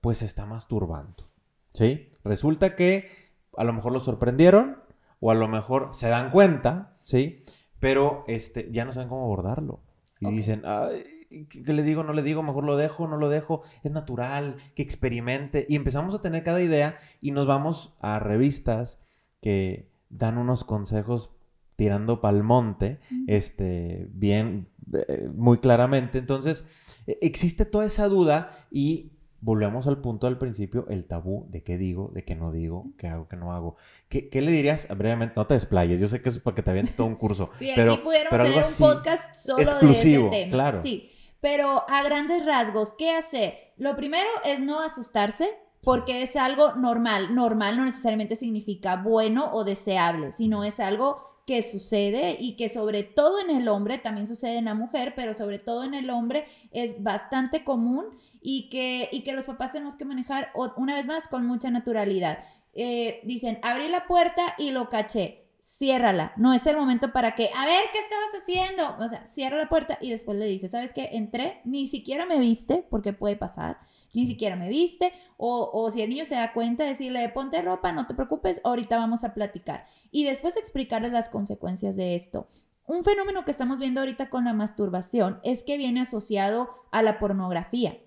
pues 0.00 0.18
se 0.18 0.26
está 0.26 0.46
masturbando. 0.46 1.28
¿Sí? 1.72 2.12
Resulta 2.24 2.76
que 2.76 3.08
a 3.56 3.64
lo 3.64 3.72
mejor 3.72 3.92
lo 3.92 4.00
sorprendieron 4.00 4.82
o 5.20 5.30
a 5.30 5.34
lo 5.34 5.48
mejor 5.48 5.88
se 5.92 6.08
dan 6.08 6.30
cuenta, 6.30 6.96
¿sí? 7.02 7.38
Pero 7.80 8.24
este, 8.28 8.68
ya 8.70 8.84
no 8.84 8.92
saben 8.92 9.08
cómo 9.08 9.24
abordarlo. 9.24 9.80
Y 10.20 10.30
dicen, 10.30 10.62
ay, 10.64 11.17
¿qué 11.28 11.72
le 11.72 11.82
digo? 11.82 12.02
No 12.02 12.12
le 12.12 12.22
digo, 12.22 12.42
mejor 12.42 12.64
lo 12.64 12.76
dejo, 12.76 13.06
no 13.06 13.16
lo 13.16 13.28
dejo, 13.28 13.62
es 13.82 13.92
natural, 13.92 14.56
que 14.74 14.82
experimente. 14.82 15.66
Y 15.68 15.76
empezamos 15.76 16.14
a 16.14 16.22
tener 16.22 16.42
cada 16.42 16.62
idea 16.62 16.96
y 17.20 17.32
nos 17.32 17.46
vamos 17.46 17.94
a 18.00 18.18
revistas 18.18 18.98
que 19.40 19.90
dan 20.10 20.38
unos 20.38 20.64
consejos 20.64 21.34
tirando 21.76 22.20
pa'l 22.20 22.42
monte, 22.42 22.98
este, 23.28 24.08
bien, 24.10 24.68
eh, 24.92 25.28
muy 25.32 25.58
claramente. 25.58 26.18
Entonces, 26.18 26.64
e, 27.06 27.18
existe 27.22 27.64
toda 27.64 27.86
esa 27.86 28.08
duda 28.08 28.50
y 28.70 29.12
volvemos 29.40 29.86
al 29.86 30.00
punto 30.00 30.26
del 30.26 30.38
principio, 30.38 30.86
el 30.88 31.04
tabú 31.04 31.46
de 31.50 31.62
qué 31.62 31.78
digo, 31.78 32.10
de 32.12 32.24
qué 32.24 32.34
no 32.34 32.50
digo, 32.50 32.90
qué 32.96 33.06
hago, 33.06 33.28
qué 33.28 33.36
no 33.36 33.52
hago. 33.52 33.76
¿Qué, 34.08 34.28
le 34.32 34.50
dirías? 34.50 34.88
Brevemente, 34.88 35.34
no 35.36 35.46
te 35.46 35.54
desplayes, 35.54 36.00
yo 36.00 36.08
sé 36.08 36.20
que 36.20 36.30
es 36.30 36.40
para 36.40 36.56
que 36.56 36.62
te 36.62 36.70
avientes 36.70 36.96
todo 36.96 37.06
un 37.06 37.14
curso. 37.14 37.50
sí, 37.56 37.70
pero, 37.76 37.92
aquí 37.92 38.02
pudiéramos 38.02 38.30
pero 38.30 38.44
tener 38.44 38.64
un 38.64 38.78
podcast 38.78 39.34
solo 39.36 39.62
exclusivo, 39.62 40.30
de 40.30 40.36
ese 40.36 40.44
tema. 40.46 40.50
Claro. 40.50 40.82
Sí. 40.82 41.10
Pero 41.40 41.84
a 41.88 42.02
grandes 42.02 42.44
rasgos, 42.44 42.94
¿qué 42.94 43.10
hacer? 43.10 43.72
Lo 43.76 43.96
primero 43.96 44.28
es 44.44 44.60
no 44.60 44.80
asustarse, 44.80 45.48
porque 45.82 46.22
es 46.22 46.36
algo 46.36 46.74
normal. 46.74 47.34
Normal 47.34 47.76
no 47.76 47.84
necesariamente 47.84 48.36
significa 48.36 48.96
bueno 48.96 49.50
o 49.52 49.64
deseable, 49.64 50.32
sino 50.32 50.64
es 50.64 50.80
algo 50.80 51.28
que 51.46 51.62
sucede 51.62 52.36
y 52.38 52.56
que 52.56 52.68
sobre 52.68 53.04
todo 53.04 53.40
en 53.40 53.48
el 53.48 53.68
hombre, 53.68 53.96
también 53.96 54.26
sucede 54.26 54.58
en 54.58 54.66
la 54.66 54.74
mujer, 54.74 55.14
pero 55.16 55.32
sobre 55.32 55.58
todo 55.58 55.82
en 55.82 55.94
el 55.94 56.10
hombre 56.10 56.44
es 56.72 57.02
bastante 57.02 57.64
común 57.64 58.04
y 58.42 58.68
que, 58.68 59.08
y 59.10 59.22
que 59.22 59.32
los 59.32 59.44
papás 59.44 59.72
tenemos 59.72 59.96
que 59.96 60.04
manejar 60.04 60.50
una 60.76 60.94
vez 60.94 61.06
más 61.06 61.26
con 61.26 61.46
mucha 61.46 61.70
naturalidad. 61.70 62.40
Eh, 62.74 63.20
dicen, 63.24 63.58
abrí 63.62 63.88
la 63.88 64.06
puerta 64.06 64.54
y 64.58 64.72
lo 64.72 64.90
caché 64.90 65.47
ciérrala. 65.68 66.32
No 66.36 66.54
es 66.54 66.66
el 66.66 66.76
momento 66.76 67.12
para 67.12 67.34
que, 67.34 67.50
a 67.54 67.66
ver, 67.66 67.84
¿qué 67.92 67.98
estabas 67.98 68.34
haciendo? 68.40 69.04
O 69.04 69.08
sea, 69.08 69.26
cierra 69.26 69.58
la 69.58 69.68
puerta 69.68 69.98
y 70.00 70.10
después 70.10 70.38
le 70.38 70.46
dice, 70.46 70.68
¿sabes 70.68 70.94
qué? 70.94 71.10
Entré, 71.12 71.60
ni 71.64 71.86
siquiera 71.86 72.24
me 72.24 72.38
viste, 72.38 72.86
porque 72.88 73.12
puede 73.12 73.36
pasar, 73.36 73.76
ni 74.14 74.26
siquiera 74.26 74.56
me 74.56 74.68
viste, 74.68 75.12
o, 75.36 75.70
o 75.72 75.90
si 75.90 76.00
el 76.00 76.10
niño 76.10 76.24
se 76.24 76.36
da 76.36 76.52
cuenta, 76.52 76.84
decirle, 76.84 77.28
ponte 77.28 77.60
ropa, 77.60 77.92
no 77.92 78.06
te 78.06 78.14
preocupes, 78.14 78.62
ahorita 78.64 78.96
vamos 78.96 79.24
a 79.24 79.34
platicar. 79.34 79.86
Y 80.10 80.24
después 80.24 80.56
explicarle 80.56 81.10
las 81.10 81.28
consecuencias 81.28 81.96
de 81.96 82.14
esto. 82.14 82.48
Un 82.86 83.04
fenómeno 83.04 83.44
que 83.44 83.50
estamos 83.50 83.78
viendo 83.78 84.00
ahorita 84.00 84.30
con 84.30 84.44
la 84.46 84.54
masturbación 84.54 85.38
es 85.44 85.62
que 85.62 85.76
viene 85.76 86.00
asociado 86.00 86.70
a 86.90 87.02
la 87.02 87.18
pornografía. 87.18 87.98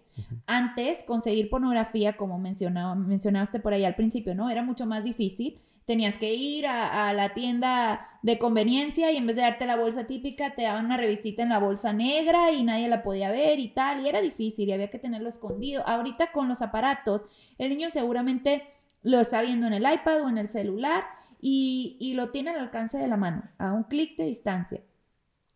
Antes, 0.48 1.04
conseguir 1.04 1.50
pornografía, 1.50 2.18
como 2.18 2.40
mencionaste 2.40 3.60
por 3.60 3.74
ahí 3.74 3.86
al 3.86 3.96
principio, 3.96 4.34
¿no? 4.36 4.50
Era 4.50 4.64
mucho 4.64 4.86
más 4.86 5.04
difícil 5.04 5.62
tenías 5.92 6.18
que 6.18 6.34
ir 6.34 6.68
a, 6.68 7.12
la 7.12 7.34
tienda 7.34 8.08
de 8.22 8.40
conveniencia 8.40 9.12
y 9.12 9.18
en 9.18 9.28
vez 9.28 9.36
de 9.36 9.42
darte 9.42 9.66
la 9.66 9.76
bolsa 9.76 10.08
típica, 10.08 10.56
te 10.56 10.62
daban 10.62 10.86
una 10.86 10.96
revistita 10.96 11.44
en 11.44 11.50
la 11.50 11.60
bolsa 11.60 11.92
negra 11.92 12.50
y 12.54 12.64
nadie 12.64 12.88
la 12.88 13.04
podía 13.04 13.30
ver 13.30 13.60
y 13.60 13.74
tal, 13.74 14.00
y 14.00 14.08
era 14.08 14.22
difícil 14.22 14.70
y 14.70 14.72
había 14.72 14.90
que 14.90 15.00
tenerlo 15.00 15.28
escondido. 15.28 15.86
Ahorita 15.86 16.32
con 16.32 16.48
los 16.48 16.62
aparatos, 16.62 17.24
el 17.58 17.72
niño 17.72 17.90
seguramente 17.90 18.64
lo 19.02 19.20
está 19.20 19.42
viendo 19.42 19.68
en 19.68 19.74
el 19.74 19.84
iPad 19.84 20.22
o 20.22 20.30
en 20.30 20.38
el 20.38 20.48
celular 20.48 21.04
y, 21.42 21.98
y 22.00 22.14
lo 22.14 22.30
tiene 22.30 22.52
al 22.52 22.60
alcance 22.60 22.98
de 22.98 23.10
la 23.10 23.18
mano, 23.18 23.44
a 23.58 23.74
un 23.74 23.84
clic 23.84 24.16
de 24.16 24.28
distancia. 24.28 24.82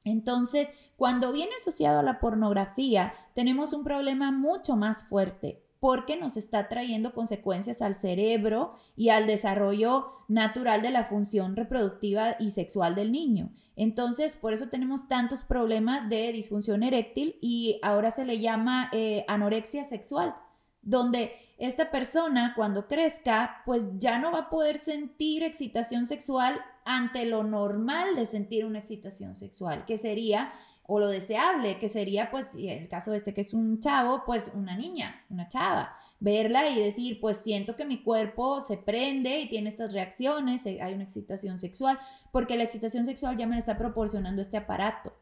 Entonces, 0.04 0.70
cuando 0.98 1.32
viene 1.32 1.54
asociado 1.62 2.00
a 2.00 2.04
la 2.04 2.20
pornografía, 2.20 3.14
tenemos 3.36 3.72
un 3.72 3.86
problema 3.86 4.34
mucho 4.34 4.76
más 4.76 5.06
fuerte 5.06 5.65
porque 5.86 6.18
nos 6.18 6.36
está 6.36 6.68
trayendo 6.68 7.14
consecuencias 7.14 7.84
al 7.84 7.94
cerebro 7.94 8.74
y 8.96 9.10
al 9.10 9.28
desarrollo 9.28 10.14
natural 10.28 10.82
de 10.82 10.90
la 10.90 11.04
función 11.04 11.56
reproductiva 11.56 12.38
y 12.40 12.50
sexual 12.50 12.96
del 12.96 13.12
niño. 13.12 13.52
Entonces, 13.76 14.36
por 14.36 14.52
eso 14.52 14.68
tenemos 14.68 15.08
tantos 15.08 15.44
problemas 15.44 16.10
de 16.10 16.32
disfunción 16.32 16.82
eréctil 16.82 17.38
y 17.40 17.80
ahora 17.84 18.10
se 18.10 18.26
le 18.26 18.40
llama 18.40 18.90
eh, 18.94 19.26
anorexia 19.28 19.84
sexual, 19.84 20.34
donde 20.82 21.34
esta 21.60 21.92
persona 21.92 22.54
cuando 22.56 22.88
crezca, 22.88 23.62
pues 23.68 24.00
ya 24.00 24.18
no 24.18 24.32
va 24.32 24.40
a 24.40 24.50
poder 24.50 24.80
sentir 24.80 25.44
excitación 25.44 26.08
sexual 26.08 26.60
ante 26.84 27.26
lo 27.26 27.44
normal 27.44 28.16
de 28.16 28.26
sentir 28.26 28.66
una 28.66 28.80
excitación 28.80 29.36
sexual, 29.36 29.86
que 29.86 30.00
sería 30.00 30.52
o 30.88 31.00
lo 31.00 31.08
deseable, 31.08 31.80
que 31.80 31.90
sería, 31.90 32.30
pues, 32.30 32.56
en 32.56 32.84
el 32.84 32.88
caso 32.88 33.12
de 33.12 33.18
este 33.18 33.34
que 33.34 33.42
es 33.42 33.54
un 33.54 33.80
chavo, 33.80 34.24
pues 34.26 34.52
una 34.54 34.78
niña, 34.78 35.24
una 35.30 35.48
chava, 35.48 35.98
verla 36.20 36.70
y 36.70 36.80
decir, 36.80 37.20
pues 37.20 37.38
siento 37.38 37.76
que 37.76 37.86
mi 37.86 38.04
cuerpo 38.04 38.62
se 38.62 38.78
prende 38.78 39.40
y 39.42 39.50
tiene 39.50 39.70
estas 39.70 39.94
reacciones, 39.94 40.66
eh, 40.66 40.80
hay 40.82 40.94
una 40.94 41.04
excitación 41.04 41.58
sexual, 41.58 41.98
porque 42.32 42.58
la 42.58 42.64
excitación 42.64 43.06
sexual 43.06 43.38
ya 43.38 43.48
me 43.48 43.58
está 43.58 43.78
proporcionando 43.78 44.42
este 44.42 44.58
aparato. 44.58 45.14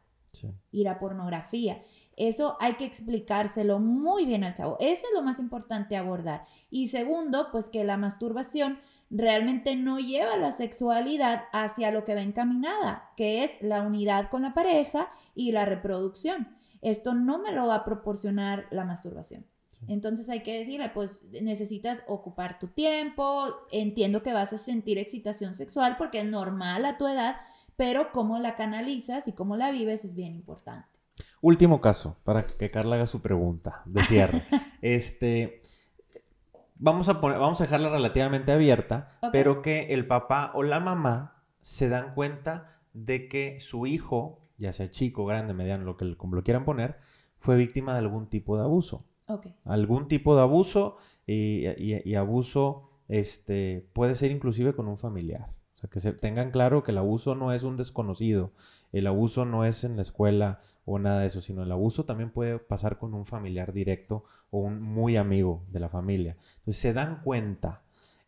Y 0.72 0.84
la 0.84 0.98
pornografía. 0.98 1.84
Eso 2.18 2.58
hay 2.60 2.74
que 2.74 2.86
explicárselo 2.86 3.78
muy 3.78 4.26
bien 4.26 4.44
al 4.44 4.56
chavo. 4.56 4.78
Eso 4.80 5.06
es 5.06 5.14
lo 5.14 5.22
más 5.22 5.38
importante 5.38 5.96
abordar. 5.96 6.46
Y 6.72 6.88
segundo, 6.88 7.50
pues 7.52 7.70
que 7.70 7.84
la 7.84 7.98
masturbación 7.98 8.80
realmente 9.14 9.76
no 9.76 10.00
lleva 10.00 10.36
la 10.38 10.52
sexualidad 10.52 11.44
hacia 11.54 11.92
lo 11.92 12.04
que 12.04 12.16
va 12.16 12.22
encaminada, 12.22 13.12
que 13.16 13.44
es 13.44 13.62
la 13.62 13.84
unidad 13.84 14.30
con 14.30 14.42
la 14.42 14.54
pareja 14.54 15.10
y 15.36 15.52
la 15.52 15.66
reproducción. 15.66 16.58
Esto 16.82 17.14
no 17.14 17.40
me 17.40 17.52
lo 17.52 17.68
va 17.68 17.76
a 17.76 17.86
proporcionar 17.86 18.66
la 18.72 18.86
masturbación. 18.86 19.46
Entonces 19.88 20.30
hay 20.30 20.44
que 20.44 20.58
decirle, 20.58 20.90
pues 20.94 21.28
necesitas 21.42 22.04
ocupar 22.08 22.58
tu 22.58 22.68
tiempo, 22.68 23.54
entiendo 23.70 24.24
que 24.24 24.32
vas 24.32 24.54
a 24.54 24.58
sentir 24.58 24.98
excitación 24.98 25.56
sexual 25.56 25.98
porque 25.98 26.20
es 26.20 26.26
normal 26.26 26.86
a 26.86 26.98
tu 26.98 27.06
edad, 27.06 27.36
pero 27.76 28.12
cómo 28.14 28.40
la 28.40 28.56
canalizas 28.56 29.28
y 29.28 29.34
cómo 29.34 29.58
la 29.58 29.72
vives 29.72 30.06
es 30.06 30.16
bien 30.16 30.36
importante. 30.36 31.00
Último 31.42 31.82
caso, 31.82 32.18
para 32.24 32.48
que 32.48 32.72
Carla 32.72 32.96
haga 32.96 33.08
su 33.08 33.22
pregunta 33.22 33.84
de 33.86 34.04
cierre. 34.04 34.42
este, 34.82 35.62
vamos 36.76 37.10
a, 37.10 37.20
poner, 37.22 37.40
vamos 37.40 37.62
a 37.62 37.66
dejarla 37.66 37.90
relativamente 37.90 38.52
abierta, 38.52 39.18
pero 39.32 39.62
que 39.62 39.94
el 39.94 40.08
papá 40.08 40.52
o 40.54 40.64
la 40.64 40.80
mamá 40.80 41.44
se 41.62 41.90
dan 41.90 42.14
cuenta 42.14 42.82
de 42.94 43.28
que 43.28 43.60
su 43.60 43.88
hijo, 43.88 44.42
ya 44.58 44.74
sea 44.74 44.90
chico, 44.90 45.26
grande, 45.26 45.54
mediano, 45.54 45.86
lo 45.86 45.98
que 45.98 46.16
como 46.18 46.36
lo 46.36 46.44
quieran 46.44 46.66
poner, 46.66 46.98
fue 47.38 47.58
víctima 47.58 47.94
de 47.94 48.00
algún 48.00 48.28
tipo 48.28 48.58
de 48.58 48.64
abuso. 48.64 49.06
Algún 49.66 50.08
tipo 50.08 50.36
de 50.36 50.42
abuso 50.42 50.98
y, 51.26 52.14
abuso 52.16 52.82
este, 53.08 53.90
puede 53.94 54.16
ser 54.16 54.32
inclusive 54.32 54.74
con 54.74 54.88
un 54.88 54.98
familiar. 54.98 55.50
O 55.76 55.78
sea, 55.80 55.90
que 55.90 56.00
se 56.00 56.14
tengan 56.14 56.52
claro 56.52 56.84
que 56.84 56.92
el 56.92 56.98
abuso 56.98 57.36
no 57.36 57.52
es 57.52 57.64
un 57.64 57.78
desconocido, 57.78 58.52
el 58.92 59.08
abuso 59.08 59.46
no 59.46 59.66
es 59.66 59.84
en 59.84 59.96
la 59.96 60.02
escuela, 60.02 60.60
o 60.86 61.00
nada 61.00 61.22
de 61.22 61.28
eso, 61.28 61.42
sino 61.42 61.64
el 61.64 61.72
abuso 61.72 62.06
también 62.06 62.32
puede 62.32 62.60
pasar 62.60 62.98
con 62.98 63.14
un 63.14 63.26
familiar 63.26 63.74
directo 63.74 64.24
o 64.50 64.60
un 64.60 64.82
muy 64.82 65.18
amigo 65.18 65.66
de 65.70 65.80
la 65.80 65.90
familia. 65.90 66.38
Entonces 66.60 66.78
se 66.78 66.94
dan 66.94 67.22
cuenta. 67.22 67.84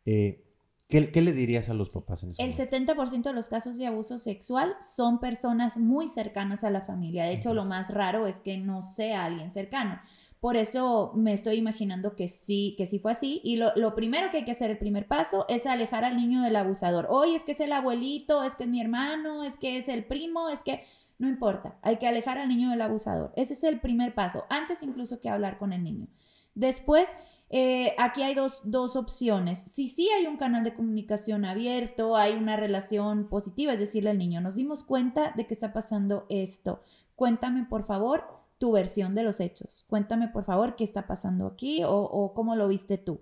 Eh, 0.06 0.41
¿Qué, 0.88 1.12
¿Qué, 1.12 1.22
le 1.24 1.34
dirías 1.34 1.70
a 1.70 1.74
los 1.74 1.89
papás 1.89 2.22
en 2.22 2.30
ese 2.30 2.43
El 2.43 2.53
70% 2.56 3.24
de 3.24 3.34
los 3.34 3.47
casos 3.47 3.78
de 3.78 3.88
abuso 3.88 4.20
sexual 4.20 4.76
son 4.82 5.20
personas 5.20 5.80
muy 5.80 6.08
cercanas 6.08 6.64
a 6.64 6.70
la 6.70 6.82
familia. 6.82 7.24
De 7.26 7.34
hecho, 7.34 7.56
lo 7.56 7.66
más 7.66 7.91
raro 7.91 8.28
es 8.28 8.39
que 8.39 8.58
no 8.58 8.84
sea 8.84 9.26
alguien 9.26 9.49
cercano. 9.49 9.99
Por 10.45 10.57
eso 10.57 11.11
me 11.15 11.33
estoy 11.33 11.55
imaginando 11.55 12.15
que 12.15 12.27
sí, 12.27 12.75
que 12.77 12.85
sí 12.85 12.99
fue 12.99 13.13
así. 13.13 13.41
Y 13.43 13.55
lo, 13.57 13.75
lo, 13.75 13.95
primero 13.95 14.29
que 14.29 14.37
hay 14.37 14.45
que 14.45 14.51
hacer, 14.51 14.69
el 14.69 14.77
primer 14.77 15.07
paso, 15.07 15.47
es 15.49 15.65
alejar 15.65 16.05
al 16.05 16.17
niño 16.17 16.43
del 16.43 16.55
abusador. 16.55 17.07
Hoy 17.09 17.33
es 17.33 17.43
que 17.43 17.53
es 17.53 17.59
el 17.61 17.71
abuelito, 17.71 18.43
es 18.43 18.55
que 18.55 18.65
es 18.65 18.69
mi 18.69 18.79
hermano, 18.79 19.43
es 19.43 19.57
que 19.57 19.77
es 19.77 19.89
el 19.89 20.05
primo, 20.05 20.49
es 20.49 20.61
que... 20.61 20.83
No 21.17 21.27
importa, 21.27 21.79
hay 21.81 21.97
que 21.97 22.07
alejar 22.07 22.37
al 22.37 22.47
niño 22.47 22.69
del 22.69 22.83
abusador. 22.83 23.33
Ese 23.35 23.53
es 23.53 23.63
el 23.63 23.79
primer 23.79 24.13
paso, 24.13 24.45
antes 24.51 24.83
incluso 24.83 25.19
que 25.19 25.29
hablar 25.29 25.57
con 25.57 25.73
el 25.73 25.83
niño. 25.83 26.09
Después, 26.53 27.09
eh, 27.49 27.95
aquí 27.97 28.21
hay 28.21 28.35
dos, 28.35 28.61
dos, 28.65 28.95
opciones. 28.95 29.61
Si 29.61 29.87
sí 29.87 30.09
hay 30.11 30.27
un 30.27 30.37
canal 30.37 30.63
de 30.63 30.75
comunicación 30.75 31.43
abierto, 31.43 32.15
hay 32.15 32.33
una 32.33 32.55
relación 32.55 33.29
positiva, 33.29 33.73
es 33.73 33.79
decirle 33.79 34.11
al 34.11 34.19
niño, 34.19 34.41
nos 34.41 34.53
dimos 34.53 34.83
cuenta 34.83 35.33
de 35.35 35.47
que 35.47 35.55
está 35.55 35.73
pasando 35.73 36.27
esto. 36.29 36.83
Cuéntame, 37.15 37.65
por 37.65 37.83
favor, 37.83 38.44
tu 38.58 38.72
versión 38.72 39.16
de 39.16 39.24
los 39.24 39.39
hechos. 39.39 39.86
Cuéntame, 39.88 40.28
por 40.28 40.43
favor, 40.43 40.76
qué 40.76 40.84
está 40.84 41.08
pasando 41.08 41.47
aquí 41.47 41.82
o, 41.86 42.34
cómo 42.34 42.56
lo 42.56 42.68
viste 42.68 42.97
tú. 42.97 43.22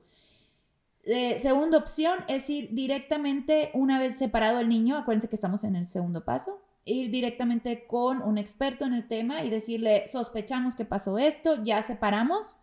Eh, 1.06 1.38
segunda 1.40 1.78
opción 1.78 2.20
es 2.28 2.50
ir 2.50 2.70
directamente, 2.74 3.72
una 3.74 4.00
vez 4.00 4.18
separado 4.18 4.60
el 4.60 4.70
niño, 4.70 4.98
acuérdense 4.98 5.28
que 5.28 5.36
estamos 5.36 5.64
en 5.64 5.76
el 5.76 5.86
segundo 5.86 6.24
paso, 6.24 6.62
ir 6.86 7.12
directamente 7.12 7.88
con 7.88 8.22
un 8.22 8.38
experto 8.38 8.86
en 8.86 8.94
el 8.94 9.08
tema 9.08 9.44
y 9.44 9.50
decirle, 9.50 10.08
sospechamos 10.08 10.76
que 10.76 10.86
pasó 10.86 11.18
esto, 11.18 11.62
ya 11.62 11.82
separamos, 11.82 12.56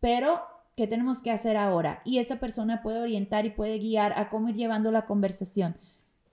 pero 0.00 0.42
¿qué 0.76 0.86
tenemos 0.86 1.22
que 1.22 1.30
hacer 1.30 1.56
ahora? 1.56 2.02
Y 2.04 2.18
esta 2.18 2.38
persona 2.38 2.82
puede 2.82 3.00
orientar 3.00 3.46
y 3.46 3.50
puede 3.50 3.78
guiar 3.78 4.12
a 4.18 4.28
cómo 4.28 4.50
ir 4.50 4.56
llevando 4.56 4.92
la 4.92 5.06
conversación. 5.06 5.76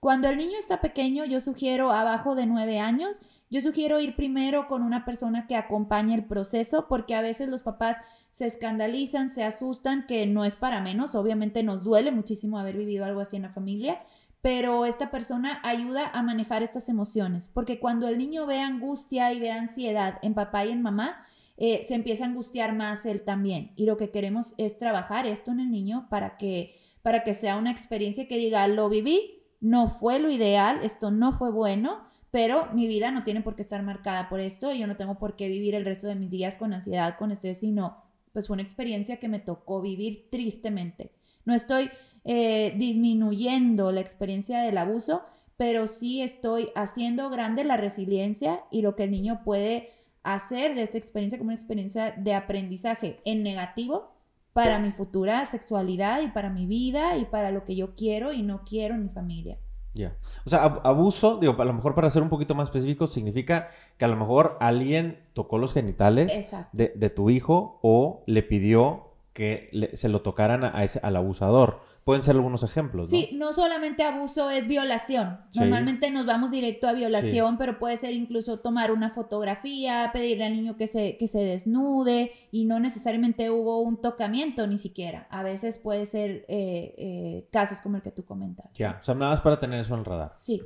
Cuando 0.00 0.28
el 0.28 0.36
niño 0.36 0.58
está 0.58 0.82
pequeño, 0.82 1.24
yo 1.24 1.40
sugiero 1.40 1.90
abajo 1.90 2.34
de 2.34 2.44
nueve 2.44 2.78
años, 2.78 3.20
yo 3.50 3.60
sugiero 3.60 4.00
ir 4.00 4.16
primero 4.16 4.66
con 4.66 4.82
una 4.82 5.04
persona 5.04 5.46
que 5.46 5.56
acompañe 5.56 6.14
el 6.14 6.24
proceso, 6.24 6.86
porque 6.88 7.14
a 7.14 7.22
veces 7.22 7.48
los 7.48 7.62
papás 7.62 7.96
se 8.30 8.46
escandalizan, 8.46 9.30
se 9.30 9.44
asustan, 9.44 10.06
que 10.06 10.26
no 10.26 10.44
es 10.44 10.56
para 10.56 10.80
menos, 10.80 11.14
obviamente 11.14 11.62
nos 11.62 11.84
duele 11.84 12.10
muchísimo 12.10 12.58
haber 12.58 12.76
vivido 12.76 13.04
algo 13.04 13.20
así 13.20 13.36
en 13.36 13.42
la 13.42 13.50
familia, 13.50 14.00
pero 14.40 14.84
esta 14.84 15.10
persona 15.10 15.60
ayuda 15.62 16.10
a 16.12 16.22
manejar 16.22 16.62
estas 16.62 16.88
emociones, 16.88 17.48
porque 17.48 17.80
cuando 17.80 18.08
el 18.08 18.18
niño 18.18 18.44
ve 18.44 18.60
angustia 18.60 19.32
y 19.32 19.40
ve 19.40 19.50
ansiedad 19.50 20.18
en 20.22 20.34
papá 20.34 20.66
y 20.66 20.70
en 20.70 20.82
mamá, 20.82 21.24
eh, 21.56 21.82
se 21.82 21.94
empieza 21.94 22.24
a 22.24 22.28
angustiar 22.28 22.74
más 22.74 23.06
él 23.06 23.22
también. 23.22 23.72
Y 23.76 23.86
lo 23.86 23.96
que 23.96 24.10
queremos 24.10 24.54
es 24.58 24.78
trabajar 24.78 25.26
esto 25.26 25.52
en 25.52 25.60
el 25.60 25.70
niño 25.70 26.08
para 26.10 26.36
que, 26.36 26.74
para 27.02 27.22
que 27.22 27.32
sea 27.32 27.56
una 27.56 27.70
experiencia 27.70 28.26
que 28.26 28.36
diga, 28.36 28.66
lo 28.66 28.88
viví, 28.88 29.42
no 29.60 29.88
fue 29.88 30.18
lo 30.18 30.30
ideal, 30.30 30.80
esto 30.82 31.10
no 31.10 31.32
fue 31.32 31.50
bueno, 31.50 32.04
pero 32.34 32.66
mi 32.72 32.88
vida 32.88 33.12
no 33.12 33.22
tiene 33.22 33.42
por 33.42 33.54
qué 33.54 33.62
estar 33.62 33.80
marcada 33.84 34.28
por 34.28 34.40
esto 34.40 34.72
y 34.72 34.80
yo 34.80 34.88
no 34.88 34.96
tengo 34.96 35.20
por 35.20 35.36
qué 35.36 35.46
vivir 35.46 35.76
el 35.76 35.84
resto 35.84 36.08
de 36.08 36.16
mis 36.16 36.30
días 36.30 36.56
con 36.56 36.72
ansiedad, 36.72 37.16
con 37.16 37.30
estrés, 37.30 37.60
sino 37.60 38.02
pues 38.32 38.48
fue 38.48 38.54
una 38.54 38.64
experiencia 38.64 39.20
que 39.20 39.28
me 39.28 39.38
tocó 39.38 39.80
vivir 39.80 40.26
tristemente. 40.32 41.12
No 41.44 41.54
estoy 41.54 41.90
eh, 42.24 42.74
disminuyendo 42.76 43.92
la 43.92 44.00
experiencia 44.00 44.62
del 44.62 44.78
abuso, 44.78 45.22
pero 45.56 45.86
sí 45.86 46.22
estoy 46.22 46.70
haciendo 46.74 47.30
grande 47.30 47.62
la 47.62 47.76
resiliencia 47.76 48.64
y 48.72 48.82
lo 48.82 48.96
que 48.96 49.04
el 49.04 49.12
niño 49.12 49.42
puede 49.44 49.90
hacer 50.24 50.74
de 50.74 50.82
esta 50.82 50.98
experiencia 50.98 51.38
como 51.38 51.50
una 51.50 51.54
experiencia 51.54 52.16
de 52.18 52.34
aprendizaje 52.34 53.20
en 53.24 53.44
negativo 53.44 54.10
para 54.52 54.80
mi 54.80 54.90
futura 54.90 55.46
sexualidad 55.46 56.20
y 56.20 56.32
para 56.32 56.50
mi 56.50 56.66
vida 56.66 57.16
y 57.16 57.26
para 57.26 57.52
lo 57.52 57.62
que 57.62 57.76
yo 57.76 57.94
quiero 57.94 58.32
y 58.32 58.42
no 58.42 58.64
quiero 58.64 58.96
en 58.96 59.04
mi 59.04 59.10
familia. 59.10 59.56
Ya. 59.94 60.16
O 60.44 60.50
sea, 60.50 60.64
abuso, 60.64 61.38
digo, 61.38 61.54
a 61.56 61.64
lo 61.64 61.72
mejor 61.72 61.94
para 61.94 62.10
ser 62.10 62.22
un 62.22 62.28
poquito 62.28 62.54
más 62.54 62.68
específico, 62.68 63.06
significa 63.06 63.68
que 63.96 64.04
a 64.04 64.08
lo 64.08 64.16
mejor 64.16 64.56
alguien 64.60 65.20
tocó 65.34 65.56
los 65.58 65.72
genitales 65.72 66.50
de, 66.72 66.92
de, 66.94 67.10
tu 67.10 67.30
hijo 67.30 67.78
o 67.82 68.24
le 68.26 68.42
pidió 68.42 69.12
que 69.32 69.90
se 69.94 70.08
lo 70.08 70.22
tocaran 70.22 70.64
a 70.64 70.82
ese, 70.82 71.00
al 71.02 71.16
abusador 71.16 71.80
pueden 72.04 72.22
ser 72.22 72.36
algunos 72.36 72.62
ejemplos. 72.62 73.06
¿no? 73.06 73.10
Sí, 73.10 73.30
no 73.32 73.52
solamente 73.52 74.02
abuso 74.02 74.50
es 74.50 74.66
violación. 74.66 75.40
Normalmente 75.54 76.10
nos 76.10 76.26
vamos 76.26 76.50
directo 76.50 76.86
a 76.86 76.92
violación, 76.92 77.56
pero 77.56 77.78
puede 77.78 77.96
ser 77.96 78.12
incluso 78.12 78.60
tomar 78.60 78.92
una 78.92 79.10
fotografía, 79.10 80.10
pedirle 80.12 80.44
al 80.44 80.52
niño 80.52 80.76
que 80.76 80.86
se, 80.86 81.16
que 81.16 81.26
se 81.26 81.42
desnude 81.42 82.32
y 82.50 82.66
no 82.66 82.78
necesariamente 82.78 83.50
hubo 83.50 83.80
un 83.80 84.00
tocamiento 84.00 84.66
ni 84.66 84.76
siquiera. 84.76 85.26
A 85.30 85.42
veces 85.42 85.78
puede 85.78 86.04
ser 86.04 86.44
eh, 86.48 86.94
eh, 86.98 87.48
casos 87.50 87.80
como 87.80 87.96
el 87.96 88.02
que 88.02 88.10
tú 88.10 88.24
comentas. 88.24 88.74
Ya, 88.76 88.98
o 89.00 89.04
sea, 89.04 89.14
nada 89.14 89.32
más 89.32 89.40
para 89.40 89.58
tener 89.58 89.80
eso 89.80 89.94
en 89.94 90.00
el 90.00 90.04
radar. 90.04 90.32
Sí. 90.36 90.62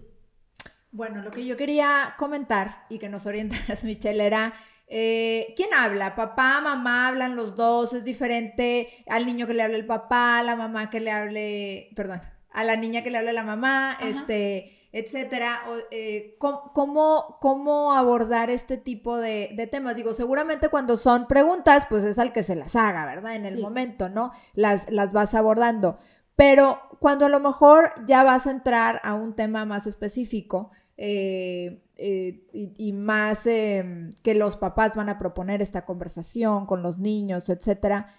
Bueno, 0.90 1.22
lo 1.22 1.30
que 1.30 1.46
yo 1.46 1.56
quería 1.56 2.14
comentar 2.18 2.86
y 2.88 2.98
que 2.98 3.08
nos 3.08 3.26
orientaras, 3.26 3.84
Michelle, 3.84 4.26
era 4.26 4.54
eh, 4.90 5.52
¿Quién 5.54 5.74
habla? 5.74 6.14
Papá, 6.14 6.60
mamá, 6.62 7.08
hablan 7.08 7.36
los 7.36 7.56
dos, 7.56 7.92
es 7.92 8.04
diferente 8.04 8.88
al 9.06 9.26
niño 9.26 9.46
que 9.46 9.54
le 9.54 9.62
hable 9.62 9.76
el 9.76 9.86
papá, 9.86 10.38
a 10.38 10.42
la 10.42 10.56
mamá 10.56 10.88
que 10.88 11.00
le 11.00 11.10
hable, 11.10 11.90
perdón, 11.94 12.22
a 12.50 12.64
la 12.64 12.76
niña 12.76 13.02
que 13.02 13.10
le 13.10 13.18
hable 13.18 13.34
la 13.34 13.44
mamá, 13.44 13.98
este, 14.00 14.88
etcétera. 14.92 15.60
Eh, 15.90 16.36
¿cómo, 16.38 17.38
¿cómo, 17.40 17.92
abordar 17.92 18.48
este 18.48 18.78
tipo 18.78 19.18
de, 19.18 19.68
temas? 19.70 19.94
Digo, 19.94 20.14
seguramente 20.14 20.70
cuando 20.70 20.96
son 20.96 21.26
preguntas, 21.26 21.84
pues 21.90 22.02
es 22.04 22.18
al 22.18 22.32
que 22.32 22.42
se 22.42 22.56
las 22.56 22.74
haga, 22.74 23.04
¿verdad? 23.04 23.36
En 23.36 23.44
el 23.44 23.60
momento, 23.60 24.08
¿no? 24.08 24.32
Las, 24.54 24.90
las 24.90 25.12
vas 25.12 25.34
abordando. 25.34 25.98
Pero 26.34 26.80
cuando 26.98 27.26
a 27.26 27.28
lo 27.28 27.40
mejor 27.40 27.92
ya 28.06 28.22
vas 28.22 28.46
a 28.46 28.52
entrar 28.52 29.00
a 29.04 29.14
un 29.14 29.34
tema 29.34 29.66
más 29.66 29.86
específico, 29.86 30.70
eh, 30.96 31.84
eh, 32.00 32.46
y, 32.52 32.92
más 32.92 33.44
em, 33.46 34.12
que 34.22 34.34
los 34.34 34.56
papás 34.56 34.94
van 34.94 35.08
a 35.08 35.18
proponer 35.18 35.60
esta 35.60 35.84
conversación 35.84 36.64
con 36.64 36.80
los 36.80 36.98
niños, 36.98 37.48
etcétera. 37.48 38.14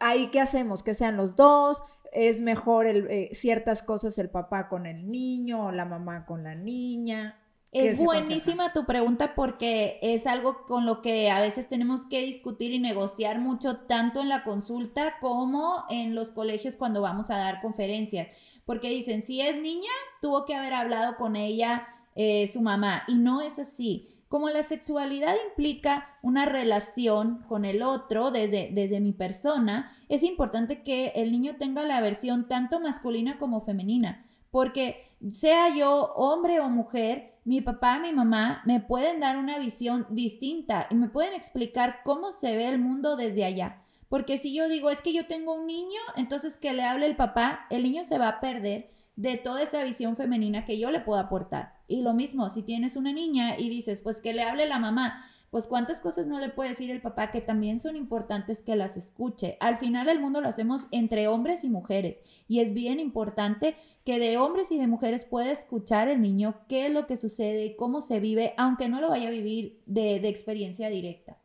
Ahí, 0.00 0.30
¿qué 0.30 0.40
hacemos? 0.40 0.82
Que 0.82 0.94
sean 0.94 1.18
los 1.18 1.36
dos, 1.36 1.82
es 2.10 2.40
mejor 2.40 2.86
eh, 2.86 3.28
ciertas 3.34 3.82
cosas 3.82 4.16
el 4.18 4.30
papá 4.30 4.70
con 4.70 4.86
el 4.86 5.10
niño 5.10 5.66
o 5.66 5.72
la 5.72 5.84
mamá 5.84 6.24
con 6.24 6.42
la 6.42 6.54
niña. 6.54 7.38
Es 7.70 7.98
buenísima 7.98 8.72
tu 8.72 8.86
pregunta 8.86 9.34
porque 9.34 9.98
es 10.00 10.26
algo 10.26 10.64
con 10.64 10.86
lo 10.86 11.02
que 11.02 11.30
a 11.30 11.42
veces 11.42 11.68
tenemos 11.68 12.06
que 12.06 12.24
discutir 12.24 12.72
y 12.72 12.78
negociar 12.78 13.40
mucho, 13.40 13.80
tanto 13.80 14.22
en 14.22 14.30
la 14.30 14.42
consulta 14.42 15.16
como 15.20 15.84
en 15.90 16.14
los 16.14 16.32
colegios 16.32 16.76
cuando 16.76 17.02
vamos 17.02 17.28
a 17.28 17.36
dar 17.36 17.60
conferencias. 17.60 18.28
Porque 18.64 18.88
dicen, 18.88 19.20
si 19.20 19.42
es 19.42 19.60
niña, 19.60 19.90
tuvo 20.22 20.46
que 20.46 20.54
haber 20.54 20.72
hablado 20.72 21.16
con 21.16 21.36
ella 21.36 21.86
eh, 22.20 22.48
su 22.48 22.60
mamá. 22.60 23.04
Y 23.06 23.14
no 23.14 23.42
es 23.42 23.60
así. 23.60 24.08
Como 24.26 24.50
la 24.50 24.64
sexualidad 24.64 25.36
implica 25.48 26.18
una 26.20 26.46
relación 26.46 27.44
con 27.48 27.64
el 27.64 27.80
otro 27.80 28.32
desde, 28.32 28.70
desde 28.72 29.00
mi 29.00 29.12
persona, 29.12 29.88
es 30.08 30.24
importante 30.24 30.82
que 30.82 31.12
el 31.14 31.30
niño 31.30 31.54
tenga 31.58 31.84
la 31.84 32.00
versión 32.00 32.48
tanto 32.48 32.80
masculina 32.80 33.38
como 33.38 33.60
femenina. 33.60 34.26
Porque 34.50 35.14
sea 35.28 35.72
yo 35.76 36.12
hombre 36.16 36.58
o 36.58 36.68
mujer, 36.68 37.38
mi 37.44 37.60
papá, 37.60 38.00
mi 38.00 38.12
mamá 38.12 38.62
me 38.66 38.80
pueden 38.80 39.20
dar 39.20 39.38
una 39.38 39.60
visión 39.60 40.04
distinta 40.10 40.88
y 40.90 40.96
me 40.96 41.08
pueden 41.08 41.34
explicar 41.34 42.00
cómo 42.04 42.32
se 42.32 42.56
ve 42.56 42.68
el 42.68 42.80
mundo 42.80 43.14
desde 43.14 43.44
allá. 43.44 43.84
Porque 44.08 44.38
si 44.38 44.52
yo 44.52 44.68
digo, 44.68 44.90
es 44.90 45.02
que 45.02 45.12
yo 45.12 45.28
tengo 45.28 45.54
un 45.54 45.66
niño, 45.68 46.00
entonces 46.16 46.56
que 46.56 46.72
le 46.72 46.82
hable 46.82 47.06
el 47.06 47.14
papá, 47.14 47.66
el 47.70 47.84
niño 47.84 48.02
se 48.02 48.18
va 48.18 48.26
a 48.26 48.40
perder 48.40 48.90
de 49.18 49.36
toda 49.36 49.62
esta 49.62 49.82
visión 49.82 50.14
femenina 50.14 50.64
que 50.64 50.78
yo 50.78 50.92
le 50.92 51.00
puedo 51.00 51.18
aportar. 51.18 51.72
Y 51.88 52.02
lo 52.02 52.14
mismo, 52.14 52.50
si 52.50 52.62
tienes 52.62 52.94
una 52.94 53.12
niña 53.12 53.58
y 53.58 53.68
dices, 53.68 54.00
pues 54.00 54.20
que 54.20 54.32
le 54.32 54.44
hable 54.44 54.68
la 54.68 54.78
mamá, 54.78 55.24
pues 55.50 55.66
cuántas 55.66 56.00
cosas 56.00 56.28
no 56.28 56.38
le 56.38 56.50
puede 56.50 56.70
decir 56.70 56.88
el 56.92 57.02
papá 57.02 57.32
que 57.32 57.40
también 57.40 57.80
son 57.80 57.96
importantes 57.96 58.62
que 58.62 58.76
las 58.76 58.96
escuche. 58.96 59.56
Al 59.58 59.76
final 59.76 60.08
el 60.08 60.20
mundo 60.20 60.40
lo 60.40 60.46
hacemos 60.46 60.86
entre 60.92 61.26
hombres 61.26 61.64
y 61.64 61.68
mujeres 61.68 62.22
y 62.46 62.60
es 62.60 62.72
bien 62.72 63.00
importante 63.00 63.74
que 64.04 64.20
de 64.20 64.38
hombres 64.38 64.70
y 64.70 64.78
de 64.78 64.86
mujeres 64.86 65.24
pueda 65.24 65.50
escuchar 65.50 66.06
el 66.06 66.22
niño 66.22 66.60
qué 66.68 66.86
es 66.86 66.92
lo 66.92 67.08
que 67.08 67.16
sucede 67.16 67.66
y 67.66 67.74
cómo 67.74 68.00
se 68.00 68.20
vive, 68.20 68.54
aunque 68.56 68.88
no 68.88 69.00
lo 69.00 69.08
vaya 69.08 69.26
a 69.26 69.32
vivir 69.32 69.82
de, 69.86 70.20
de 70.20 70.28
experiencia 70.28 70.90
directa. 70.90 71.38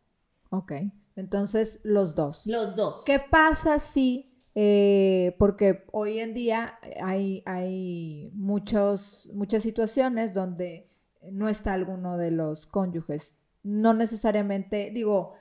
Ok, 0.52 0.74
entonces 1.16 1.80
los 1.82 2.14
dos. 2.14 2.46
Los 2.46 2.76
dos. 2.76 3.02
¿Qué 3.04 3.18
pasa 3.18 3.80
si 3.80 4.33
eh, 4.56 5.36
porque 5.40 5.84
hoy 5.92 6.20
en 6.20 6.34
día 6.34 6.80
hay, 7.02 7.44
hay 7.46 8.32
muchos, 8.34 9.30
muchas 9.34 9.64
situaciones 9.64 10.34
donde 10.34 10.90
no 11.32 11.50
está 11.50 11.74
alguno 11.74 12.18
de 12.18 12.32
los 12.32 12.68
cónyuges. 12.68 13.34
No 13.64 13.94
necesariamente, 13.94 14.92
digo, 14.94 15.34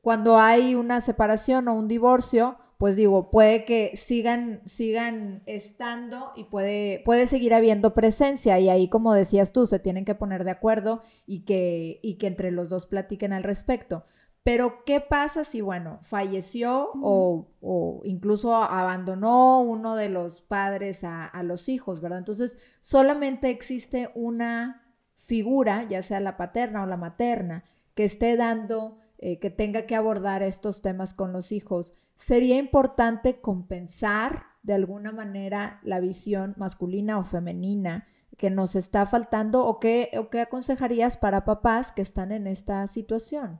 cuando 0.00 0.38
hay 0.38 0.74
una 0.74 1.00
separación 1.00 1.68
o 1.68 1.74
un 1.74 1.88
divorcio, 1.88 2.56
pues 2.78 2.96
digo, 2.96 3.30
puede 3.30 3.64
que 3.64 3.96
sigan, 3.96 4.60
sigan 4.66 5.42
estando 5.46 6.32
y 6.36 6.44
puede, 6.44 7.02
puede 7.04 7.26
seguir 7.26 7.54
habiendo 7.54 7.94
presencia. 7.94 8.58
Y 8.58 8.68
ahí, 8.68 8.88
como 8.88 9.14
decías 9.14 9.52
tú, 9.52 9.66
se 9.66 9.78
tienen 9.78 10.04
que 10.04 10.14
poner 10.14 10.44
de 10.44 10.50
acuerdo 10.50 11.00
y 11.26 11.44
que, 11.44 12.00
y 12.02 12.16
que 12.18 12.26
entre 12.26 12.50
los 12.50 12.68
dos 12.68 12.86
platiquen 12.86 13.32
al 13.32 13.44
respecto. 13.44 14.04
Pero, 14.46 14.84
¿qué 14.84 15.00
pasa 15.00 15.42
si, 15.42 15.60
bueno, 15.60 15.98
falleció 16.04 16.92
o, 17.02 18.00
incluso 18.04 18.54
abandonó 18.54 19.60
uno 19.60 19.96
de 19.96 20.08
los 20.08 20.40
padres 20.40 21.02
a, 21.02 21.42
los 21.42 21.68
hijos, 21.68 22.00
¿verdad? 22.00 22.20
Entonces, 22.20 22.56
solamente 22.80 23.50
existe 23.50 24.08
una 24.14 24.94
figura, 25.16 25.82
ya 25.88 26.00
sea 26.04 26.20
la 26.20 26.36
paterna 26.36 26.84
o 26.84 26.86
la 26.86 26.96
materna, 26.96 27.64
que 27.96 28.04
esté 28.04 28.36
dando, 28.36 28.98
eh, 29.18 29.40
que 29.40 29.50
tenga 29.50 29.82
que 29.82 29.96
abordar 29.96 30.44
estos 30.44 30.80
temas 30.80 31.12
con 31.12 31.32
los 31.32 31.50
hijos. 31.50 31.92
Sería 32.14 32.56
importante 32.56 33.40
compensar 33.40 34.44
de 34.62 34.74
alguna 34.74 35.10
manera 35.10 35.80
la 35.82 35.98
visión 35.98 36.54
masculina 36.56 37.18
o 37.18 37.24
femenina 37.24 38.06
que 38.36 38.50
nos 38.50 38.76
está 38.76 39.06
faltando 39.06 39.66
o 39.66 39.80
qué, 39.80 40.12
o 40.16 40.30
qué 40.30 40.42
aconsejarías 40.42 41.16
para 41.16 41.44
papás 41.44 41.90
que 41.90 42.02
están 42.02 42.30
en 42.30 42.46
esta 42.46 42.86
situación? 42.86 43.58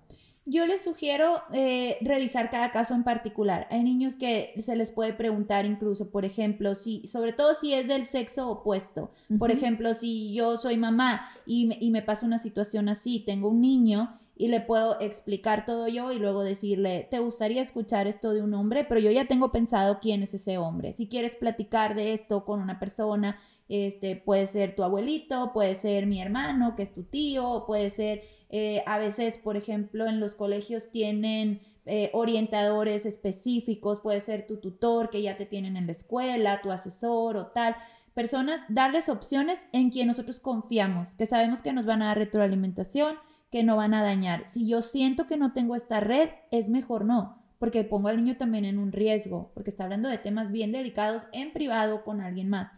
Yo 0.49 0.64
les 0.64 0.84
sugiero 0.84 1.42
eh, 1.53 1.99
revisar 2.03 2.51
cada 2.51 2.70
caso 2.70 2.94
en 2.94 3.03
particular. 3.03 3.66
Hay 3.68 3.82
niños 3.82 4.16
que 4.16 4.55
se 4.59 4.76
les 4.76 4.92
puede 4.92 5.12
preguntar 5.12 5.66
incluso, 5.66 6.12
por 6.12 6.24
ejemplo, 6.24 6.76
si, 6.76 7.05
sobre 7.09 7.32
todo 7.32 7.55
si 7.55 7.74
es 7.74 7.88
del 7.88 8.05
sexo 8.05 8.49
opuesto. 8.49 9.11
Por 9.40 9.51
ejemplo, 9.51 9.92
si 9.92 10.32
yo 10.32 10.57
soy 10.57 10.76
mamá 10.76 11.28
y 11.47 11.76
y 11.80 11.90
me 11.90 12.03
pasa 12.03 12.24
una 12.24 12.38
situación 12.38 12.88
así, 12.88 13.24
tengo 13.26 13.49
un 13.49 13.61
niño 13.61 14.14
y 14.36 14.49
le 14.49 14.61
puedo 14.61 15.01
explicar 15.01 15.64
todo 15.64 15.88
yo 15.88 16.12
y 16.12 16.18
luego 16.18 16.44
decirle, 16.44 17.09
¿te 17.11 17.18
gustaría 17.18 17.62
escuchar 17.62 18.07
esto 18.07 18.34
de 18.34 18.42
un 18.42 18.53
hombre? 18.55 18.84
Pero 18.84 19.01
yo 19.01 19.11
ya 19.11 19.26
tengo 19.26 19.51
pensado 19.51 19.99
quién 20.01 20.22
es 20.22 20.34
ese 20.34 20.59
hombre. 20.59 20.92
Si 20.92 21.09
quieres 21.09 21.36
platicar 21.36 21.94
de 21.94 22.12
esto 22.12 22.44
con 22.44 22.61
una 22.61 22.78
persona, 22.78 23.38
este, 23.68 24.16
puede 24.16 24.46
ser 24.46 24.74
tu 24.76 24.82
abuelito, 24.82 25.52
puede 25.52 25.74
ser 25.74 26.06
mi 26.06 26.20
hermano, 26.20 26.76
que 26.76 26.82
es 26.82 26.92
tu 26.92 27.04
tío, 27.04 27.64
puede 27.66 27.90
ser, 27.90 28.22
eh, 28.48 28.82
a 28.86 28.98
veces, 28.98 29.38
por 29.38 29.56
ejemplo, 29.56 30.06
en 30.06 30.20
los 30.20 30.34
colegios 30.34 30.90
tienen 30.90 31.60
eh, 31.84 32.10
orientadores 32.12 33.06
específicos, 33.06 34.00
puede 34.00 34.20
ser 34.20 34.46
tu 34.46 34.58
tutor 34.58 35.10
que 35.10 35.22
ya 35.22 35.36
te 35.36 35.46
tienen 35.46 35.76
en 35.76 35.86
la 35.86 35.92
escuela, 35.92 36.60
tu 36.60 36.70
asesor 36.70 37.36
o 37.36 37.46
tal 37.48 37.76
personas, 38.16 38.62
darles 38.70 39.10
opciones 39.10 39.66
en 39.72 39.90
quien 39.90 40.06
nosotros 40.06 40.40
confiamos, 40.40 41.14
que 41.16 41.26
sabemos 41.26 41.60
que 41.60 41.74
nos 41.74 41.84
van 41.84 42.00
a 42.00 42.06
dar 42.06 42.16
retroalimentación, 42.16 43.16
que 43.50 43.62
no 43.62 43.76
van 43.76 43.92
a 43.92 44.02
dañar. 44.02 44.46
Si 44.46 44.66
yo 44.66 44.80
siento 44.80 45.26
que 45.26 45.36
no 45.36 45.52
tengo 45.52 45.76
esta 45.76 46.00
red, 46.00 46.30
es 46.50 46.70
mejor 46.70 47.04
no, 47.04 47.42
porque 47.58 47.84
pongo 47.84 48.08
al 48.08 48.16
niño 48.16 48.38
también 48.38 48.64
en 48.64 48.78
un 48.78 48.90
riesgo, 48.90 49.50
porque 49.52 49.68
está 49.68 49.84
hablando 49.84 50.08
de 50.08 50.16
temas 50.16 50.50
bien 50.50 50.72
delicados 50.72 51.26
en 51.34 51.52
privado 51.52 52.04
con 52.04 52.22
alguien 52.22 52.48
más. 52.48 52.72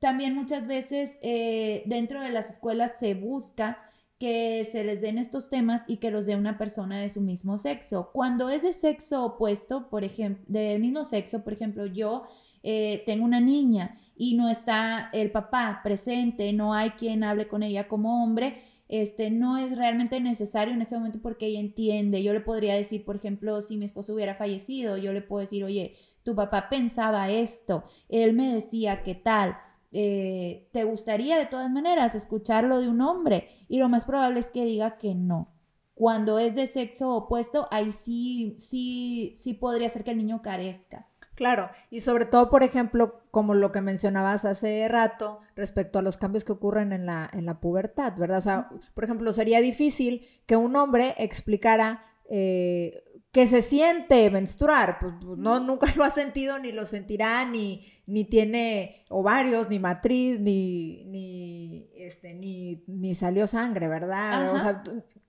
También 0.00 0.34
muchas 0.34 0.66
veces 0.66 1.18
eh, 1.22 1.82
dentro 1.86 2.22
de 2.22 2.30
las 2.30 2.50
escuelas 2.50 2.98
se 2.98 3.14
busca 3.14 3.78
que 4.18 4.66
se 4.70 4.82
les 4.82 5.00
den 5.00 5.18
estos 5.18 5.50
temas 5.50 5.82
y 5.86 5.98
que 5.98 6.10
los 6.10 6.24
dé 6.24 6.36
una 6.36 6.56
persona 6.56 6.98
de 6.98 7.08
su 7.08 7.20
mismo 7.20 7.58
sexo. 7.58 8.10
Cuando 8.12 8.48
es 8.48 8.62
de 8.62 8.72
sexo 8.72 9.24
opuesto, 9.24 9.90
por 9.90 10.04
ejemplo, 10.04 10.44
del 10.48 10.80
mismo 10.80 11.04
sexo, 11.04 11.44
por 11.44 11.52
ejemplo, 11.52 11.86
yo 11.86 12.24
eh, 12.62 13.02
tengo 13.04 13.24
una 13.24 13.40
niña 13.40 13.98
y 14.16 14.34
no 14.34 14.48
está 14.48 15.10
el 15.12 15.30
papá 15.30 15.80
presente, 15.82 16.52
no 16.52 16.72
hay 16.72 16.90
quien 16.90 17.24
hable 17.24 17.46
con 17.46 17.62
ella 17.62 17.88
como 17.88 18.24
hombre, 18.24 18.62
este, 18.88 19.30
no 19.30 19.58
es 19.58 19.76
realmente 19.76 20.20
necesario 20.20 20.72
en 20.72 20.80
este 20.80 20.96
momento 20.96 21.20
porque 21.20 21.46
ella 21.46 21.60
entiende. 21.60 22.22
Yo 22.22 22.32
le 22.32 22.40
podría 22.40 22.74
decir, 22.74 23.04
por 23.04 23.16
ejemplo, 23.16 23.60
si 23.60 23.76
mi 23.76 23.84
esposo 23.84 24.14
hubiera 24.14 24.34
fallecido, 24.34 24.96
yo 24.96 25.12
le 25.12 25.22
puedo 25.22 25.40
decir, 25.40 25.62
oye, 25.64 25.94
tu 26.22 26.34
papá 26.34 26.68
pensaba 26.70 27.30
esto, 27.30 27.84
él 28.08 28.32
me 28.32 28.54
decía 28.54 29.02
qué 29.02 29.14
tal. 29.14 29.56
Eh, 29.92 30.68
¿Te 30.72 30.84
gustaría 30.84 31.38
de 31.38 31.46
todas 31.46 31.70
maneras 31.70 32.14
escucharlo 32.14 32.80
de 32.80 32.88
un 32.88 33.00
hombre? 33.00 33.48
Y 33.68 33.78
lo 33.78 33.88
más 33.88 34.04
probable 34.04 34.40
es 34.40 34.50
que 34.50 34.64
diga 34.64 34.96
que 34.96 35.14
no. 35.14 35.54
Cuando 35.94 36.38
es 36.38 36.54
de 36.54 36.66
sexo 36.66 37.10
opuesto, 37.10 37.68
ahí 37.70 37.92
sí, 37.92 38.54
sí, 38.58 39.32
sí 39.36 39.54
podría 39.54 39.88
ser 39.88 40.04
que 40.04 40.10
el 40.10 40.18
niño 40.18 40.42
carezca. 40.42 41.08
Claro, 41.36 41.70
y 41.90 42.00
sobre 42.00 42.24
todo, 42.24 42.48
por 42.48 42.62
ejemplo, 42.62 43.20
como 43.30 43.54
lo 43.54 43.70
que 43.70 43.82
mencionabas 43.82 44.46
hace 44.46 44.88
rato 44.88 45.40
respecto 45.54 45.98
a 45.98 46.02
los 46.02 46.16
cambios 46.16 46.44
que 46.44 46.52
ocurren 46.52 46.92
en 46.92 47.04
la, 47.04 47.28
en 47.30 47.44
la 47.44 47.60
pubertad, 47.60 48.14
¿verdad? 48.16 48.38
O 48.38 48.42
sea, 48.42 48.68
por 48.94 49.04
ejemplo, 49.04 49.32
sería 49.34 49.60
difícil 49.60 50.26
que 50.46 50.56
un 50.56 50.74
hombre 50.76 51.14
explicara 51.18 52.06
eh, 52.30 53.04
que 53.36 53.46
se 53.46 53.60
siente 53.60 54.30
menstruar, 54.30 54.98
pues, 54.98 55.12
pues 55.20 55.36
no, 55.36 55.60
nunca 55.60 55.92
lo 55.94 56.04
ha 56.04 56.10
sentido, 56.10 56.58
ni 56.58 56.72
lo 56.72 56.86
sentirá, 56.86 57.44
ni, 57.44 57.86
ni 58.06 58.24
tiene 58.24 59.04
ovarios, 59.10 59.68
ni 59.68 59.78
matriz, 59.78 60.40
ni, 60.40 61.04
ni, 61.04 61.90
este, 61.96 62.32
ni, 62.32 62.82
ni 62.86 63.14
salió 63.14 63.46
sangre, 63.46 63.88
¿verdad? 63.88 64.54
O 64.54 64.58
sea, 64.58 64.82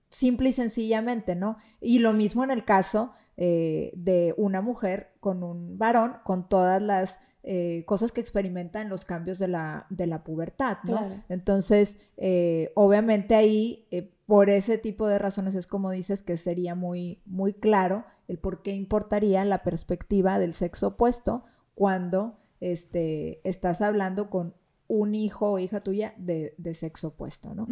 simple 0.08 0.48
y 0.48 0.54
sencillamente, 0.54 1.36
¿no? 1.36 1.58
Y 1.82 2.00
lo 2.00 2.14
mismo 2.14 2.46
en 2.46 2.52
el 2.52 2.64
caso 2.64 3.12
eh, 3.36 3.92
de 3.94 4.34
una 4.38 4.62
mujer 4.62 5.10
con 5.20 5.44
un 5.44 5.78
varón, 5.78 6.16
con 6.24 6.48
todas 6.48 6.82
las 6.82 7.20
eh, 7.44 7.84
cosas 7.86 8.14
que 8.14 8.22
experimentan 8.22 8.88
los 8.88 9.04
cambios 9.04 9.38
de 9.38 9.50
la, 9.50 9.86
de 9.90 10.08
la 10.08 10.24
pubertad, 10.24 10.78
¿no? 10.86 11.26
Entonces, 11.28 11.98
eh, 12.16 12.72
obviamente 12.74 13.36
ahí, 13.36 13.86
por 14.28 14.50
ese 14.50 14.78
tipo 14.78 15.08
de 15.08 15.18
razones 15.18 15.56
es 15.56 15.66
como 15.66 15.90
dices 15.90 16.22
que 16.22 16.38
sería 16.38 16.76
muy, 16.76 17.22
muy 17.26 17.54
claro 17.54 18.06
el 18.28 18.38
por 18.38 18.62
qué 18.62 18.74
importaría 18.74 19.44
la 19.46 19.64
perspectiva 19.64 20.38
del 20.38 20.54
sexo 20.54 20.90
opuesto 20.90 21.46
cuando 21.74 22.38
este, 22.60 23.40
estás 23.50 23.82
hablando 23.82 24.30
con 24.30 24.54
un 24.88 25.16
hijo 25.16 25.52
o 25.54 25.60
hija 25.60 25.82
tuya 25.82 26.14
de, 26.18 26.54
sexo 26.74 27.10
opuesto, 27.10 27.56
¿no? 27.56 27.68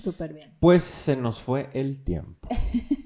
Súper 0.00 0.34
bien. 0.34 0.54
Pues 0.60 0.82
se 0.82 1.16
nos 1.16 1.42
fue 1.42 1.70
el 1.72 2.04
tiempo. 2.04 2.48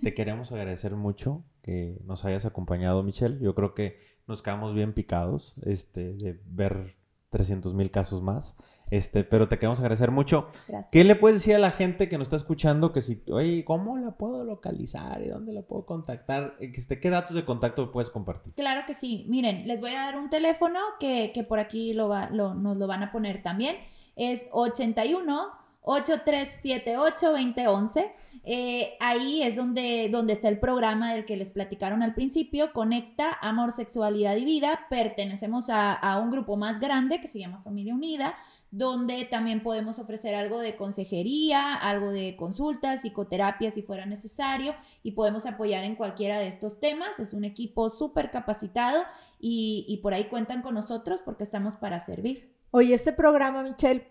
Te 0.03 0.15
queremos 0.15 0.53
agradecer 0.53 0.95
mucho 0.95 1.45
que 1.63 2.01
nos 2.05 2.25
hayas 2.25 2.45
acompañado, 2.45 3.03
Michelle. 3.03 3.39
Yo 3.41 3.55
creo 3.55 3.75
que 3.75 3.99
nos 4.27 4.43
quedamos 4.43 4.75
bien 4.75 4.95
picados 4.95 5.59
este, 5.65 6.15
de 6.15 6.41
ver 6.45 6.97
300 7.31 7.75
mil 7.75 7.91
casos 7.91 8.23
más. 8.23 8.57
Este, 8.91 9.25
pero 9.25 9.49
te 9.49 9.59
queremos 9.59 9.81
agradecer 9.81 10.11
mucho. 10.11 10.47
¿Qué 10.91 11.05
le 11.05 11.15
puedes 11.15 11.39
decir 11.39 11.55
a 11.55 11.59
la 11.59 11.71
gente 11.71 12.09
que 12.09 12.17
nos 12.17 12.27
está 12.27 12.37
escuchando 12.37 12.93
que 12.93 13.01
si, 13.01 13.23
oye, 13.31 13.65
¿cómo 13.65 13.99
la 13.99 14.13
puedo 14.13 14.45
localizar 14.45 15.23
y 15.23 15.29
dónde 15.29 15.53
la 15.53 15.63
puedo 15.63 15.85
contactar? 15.85 16.57
Este, 16.61 16.99
¿Qué 17.01 17.11
datos 17.11 17.35
de 17.35 17.45
contacto 17.45 17.91
puedes 17.93 18.11
compartir? 18.11 18.55
Claro 18.55 18.83
que 18.87 18.95
sí. 18.95 19.27
Miren, 19.29 19.67
les 19.67 19.81
voy 19.81 19.91
a 19.91 20.03
dar 20.03 20.19
un 20.19 20.31
teléfono 20.31 20.79
que, 20.99 21.33
por 21.49 21.59
aquí 21.59 21.93
lo 21.93 22.09
va, 22.09 22.31
nos 22.31 22.79
lo 22.79 22.87
van 22.87 23.03
a 23.03 23.13
poner 23.13 23.43
también. 23.43 23.77
Es 24.17 24.47
81 24.53 25.58
8378-2011. 25.83 28.13
Eh, 28.45 28.97
ahí 29.01 29.43
es 29.43 29.57
donde, 29.57 30.09
donde 30.11 30.33
está 30.33 30.49
el 30.49 30.59
programa 30.59 31.13
del 31.13 31.25
que 31.25 31.37
les 31.37 31.51
platicaron 31.51 32.03
al 32.03 32.15
principio, 32.15 32.73
Conecta 32.73 33.37
Amor, 33.41 33.73
Sexualidad 33.73 34.37
y 34.37 34.45
Vida. 34.45 34.87
Pertenecemos 34.91 35.71
a, 35.71 35.93
a, 35.93 36.19
un 36.19 36.31
grupo 36.31 36.57
más 36.57 36.81
grande 36.81 37.21
que 37.21 37.29
se 37.29 37.39
llama 37.39 37.63
Familia 37.63 37.95
Unida, 37.95 38.35
donde 38.71 39.25
también 39.25 39.63
podemos 39.63 39.99
ofrecer 39.99 40.35
algo 40.35 40.61
de 40.61 40.77
consejería, 40.77 41.75
algo 41.75 42.11
de 42.11 42.37
consultas, 42.37 43.03
psicoterapia 43.03 43.71
si 43.71 43.83
fuera 43.83 44.07
necesario 44.07 44.75
y 45.03 45.13
podemos 45.13 45.47
apoyar 45.47 45.85
en 45.85 45.97
cualquiera 45.97 46.39
de 46.39 46.49
estos 46.49 46.81
temas. 46.81 47.19
Es 47.19 47.33
un 47.33 47.45
equipo 47.45 47.91
súper 47.91 48.31
capacitado 48.31 49.05
y, 49.41 49.85
y 49.89 49.99
por 49.99 50.15
ahí 50.15 50.25
cuentan 50.25 50.63
con 50.63 50.75
nosotros 50.75 51.23
porque 51.25 51.45
estamos 51.45 51.77
para 51.77 52.01
servir. 52.01 52.55
Oye, 52.71 52.95
este 52.95 53.15
programa, 53.15 53.63
Michelle, 53.63 54.07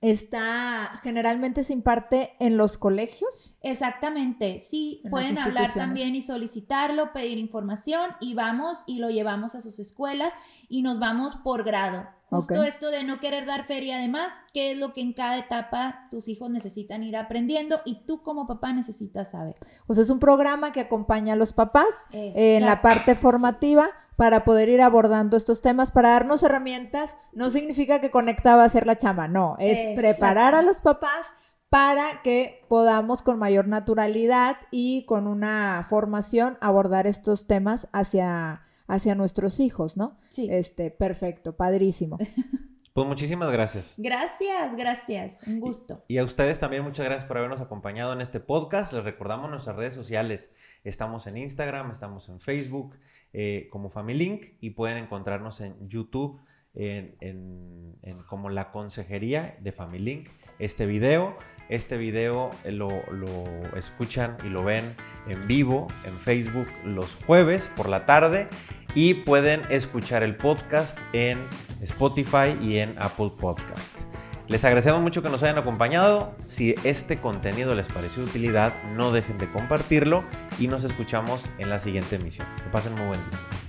está 0.00 1.00
generalmente 1.02 1.64
se 1.64 1.72
imparte 1.72 2.34
en 2.38 2.56
los 2.56 2.78
colegios. 2.78 3.56
Exactamente, 3.62 4.60
sí, 4.60 5.02
pueden 5.10 5.38
hablar 5.38 5.72
también 5.72 6.14
y 6.14 6.20
solicitarlo, 6.20 7.12
pedir 7.12 7.38
información 7.38 8.10
y 8.20 8.34
vamos 8.34 8.84
y 8.86 8.98
lo 8.98 9.10
llevamos 9.10 9.54
a 9.54 9.60
sus 9.60 9.78
escuelas 9.78 10.32
y 10.68 10.82
nos 10.82 10.98
vamos 10.98 11.36
por 11.36 11.64
grado. 11.64 12.06
Justo 12.28 12.64
esto 12.64 12.90
de 12.90 13.04
no 13.04 13.20
querer 13.20 13.46
dar 13.46 13.66
feria, 13.66 13.98
además, 13.98 14.32
qué 14.52 14.72
es 14.72 14.78
lo 14.78 14.92
que 14.92 15.00
en 15.00 15.12
cada 15.12 15.38
etapa 15.38 16.08
tus 16.10 16.26
hijos 16.26 16.50
necesitan 16.50 17.04
ir 17.04 17.16
aprendiendo 17.16 17.80
y 17.84 18.04
tú 18.04 18.22
como 18.22 18.48
papá 18.48 18.72
necesitas 18.72 19.30
saber. 19.30 19.54
O 19.86 19.94
sea, 19.94 20.02
es 20.02 20.10
un 20.10 20.18
programa 20.18 20.72
que 20.72 20.80
acompaña 20.80 21.34
a 21.34 21.36
los 21.36 21.52
papás 21.52 21.86
en 22.10 22.64
la 22.64 22.82
parte 22.82 23.14
formativa 23.14 23.90
para 24.16 24.44
poder 24.44 24.68
ir 24.68 24.82
abordando 24.82 25.36
estos 25.36 25.62
temas, 25.62 25.92
para 25.92 26.10
darnos 26.10 26.42
herramientas. 26.42 27.16
No 27.32 27.50
significa 27.50 28.00
que 28.00 28.10
conectaba 28.10 28.64
a 28.64 28.68
ser 28.68 28.86
la 28.86 28.98
chama, 28.98 29.28
no, 29.28 29.56
es 29.60 29.96
preparar 29.96 30.54
a 30.54 30.62
los 30.62 30.80
papás 30.80 31.26
para 31.68 32.22
que 32.22 32.64
podamos 32.68 33.22
con 33.22 33.38
mayor 33.38 33.68
naturalidad 33.68 34.56
y 34.70 35.04
con 35.06 35.26
una 35.26 35.84
formación 35.88 36.58
abordar 36.60 37.06
estos 37.06 37.46
temas 37.46 37.88
hacia, 37.92 38.65
hacia 38.86 39.14
nuestros 39.14 39.60
hijos, 39.60 39.96
¿no? 39.96 40.18
Sí. 40.28 40.48
Este, 40.50 40.90
perfecto, 40.90 41.56
padrísimo. 41.56 42.18
Pues 42.96 43.06
muchísimas 43.06 43.52
gracias. 43.52 43.96
Gracias, 43.98 44.74
gracias. 44.74 45.46
Un 45.46 45.60
gusto. 45.60 46.02
Y, 46.08 46.16
a 46.16 46.24
ustedes 46.24 46.58
también 46.58 46.82
muchas 46.82 47.04
gracias 47.04 47.28
por 47.28 47.36
habernos 47.36 47.60
acompañado 47.60 48.14
en 48.14 48.22
este 48.22 48.40
podcast. 48.40 48.94
Les 48.94 49.04
recordamos 49.04 49.50
nuestras 49.50 49.76
redes 49.76 49.92
sociales. 49.92 50.50
Estamos 50.82 51.26
en 51.26 51.36
Instagram, 51.36 51.90
estamos 51.90 52.30
en 52.30 52.40
Facebook 52.40 52.96
eh, 53.34 53.68
como 53.70 53.90
Familink 53.90 54.46
y 54.62 54.70
pueden 54.70 54.96
encontrarnos 54.96 55.60
en 55.60 55.76
YouTube 55.86 56.40
en, 56.72 57.98
como 58.28 58.48
la 58.48 58.70
consejería 58.70 59.58
de 59.60 59.72
Familink 59.72 60.28
este 60.58 60.86
video. 60.86 61.36
Este 61.68 61.96
video 61.96 62.50
lo, 62.64 62.88
lo 63.12 63.44
escuchan 63.76 64.36
y 64.44 64.48
lo 64.48 64.62
ven 64.62 64.94
en 65.28 65.46
vivo 65.46 65.86
en 66.04 66.16
Facebook 66.18 66.68
los 66.84 67.16
jueves 67.26 67.70
por 67.76 67.88
la 67.88 68.06
tarde 68.06 68.48
y 68.94 69.14
pueden 69.14 69.62
escuchar 69.68 70.22
el 70.22 70.36
podcast 70.36 70.96
en 71.12 71.38
Spotify 71.82 72.56
y 72.62 72.78
en 72.78 72.94
Apple 72.98 73.32
Podcast. 73.38 74.00
Les 74.48 74.64
agradecemos 74.64 75.00
mucho 75.00 75.22
que 75.22 75.28
nos 75.28 75.42
hayan 75.42 75.58
acompañado. 75.58 76.34
Si 76.46 76.76
este 76.84 77.16
contenido 77.16 77.74
les 77.74 77.88
pareció 77.88 78.22
de 78.22 78.30
utilidad, 78.30 78.72
no 78.94 79.10
dejen 79.10 79.38
de 79.38 79.50
compartirlo 79.50 80.22
y 80.58 80.68
nos 80.68 80.84
escuchamos 80.84 81.46
en 81.58 81.68
la 81.68 81.80
siguiente 81.80 82.16
emisión. 82.16 82.46
Que 82.62 82.70
pasen 82.70 82.94
muy 82.94 83.06
buen 83.06 83.20
día. 83.30 83.65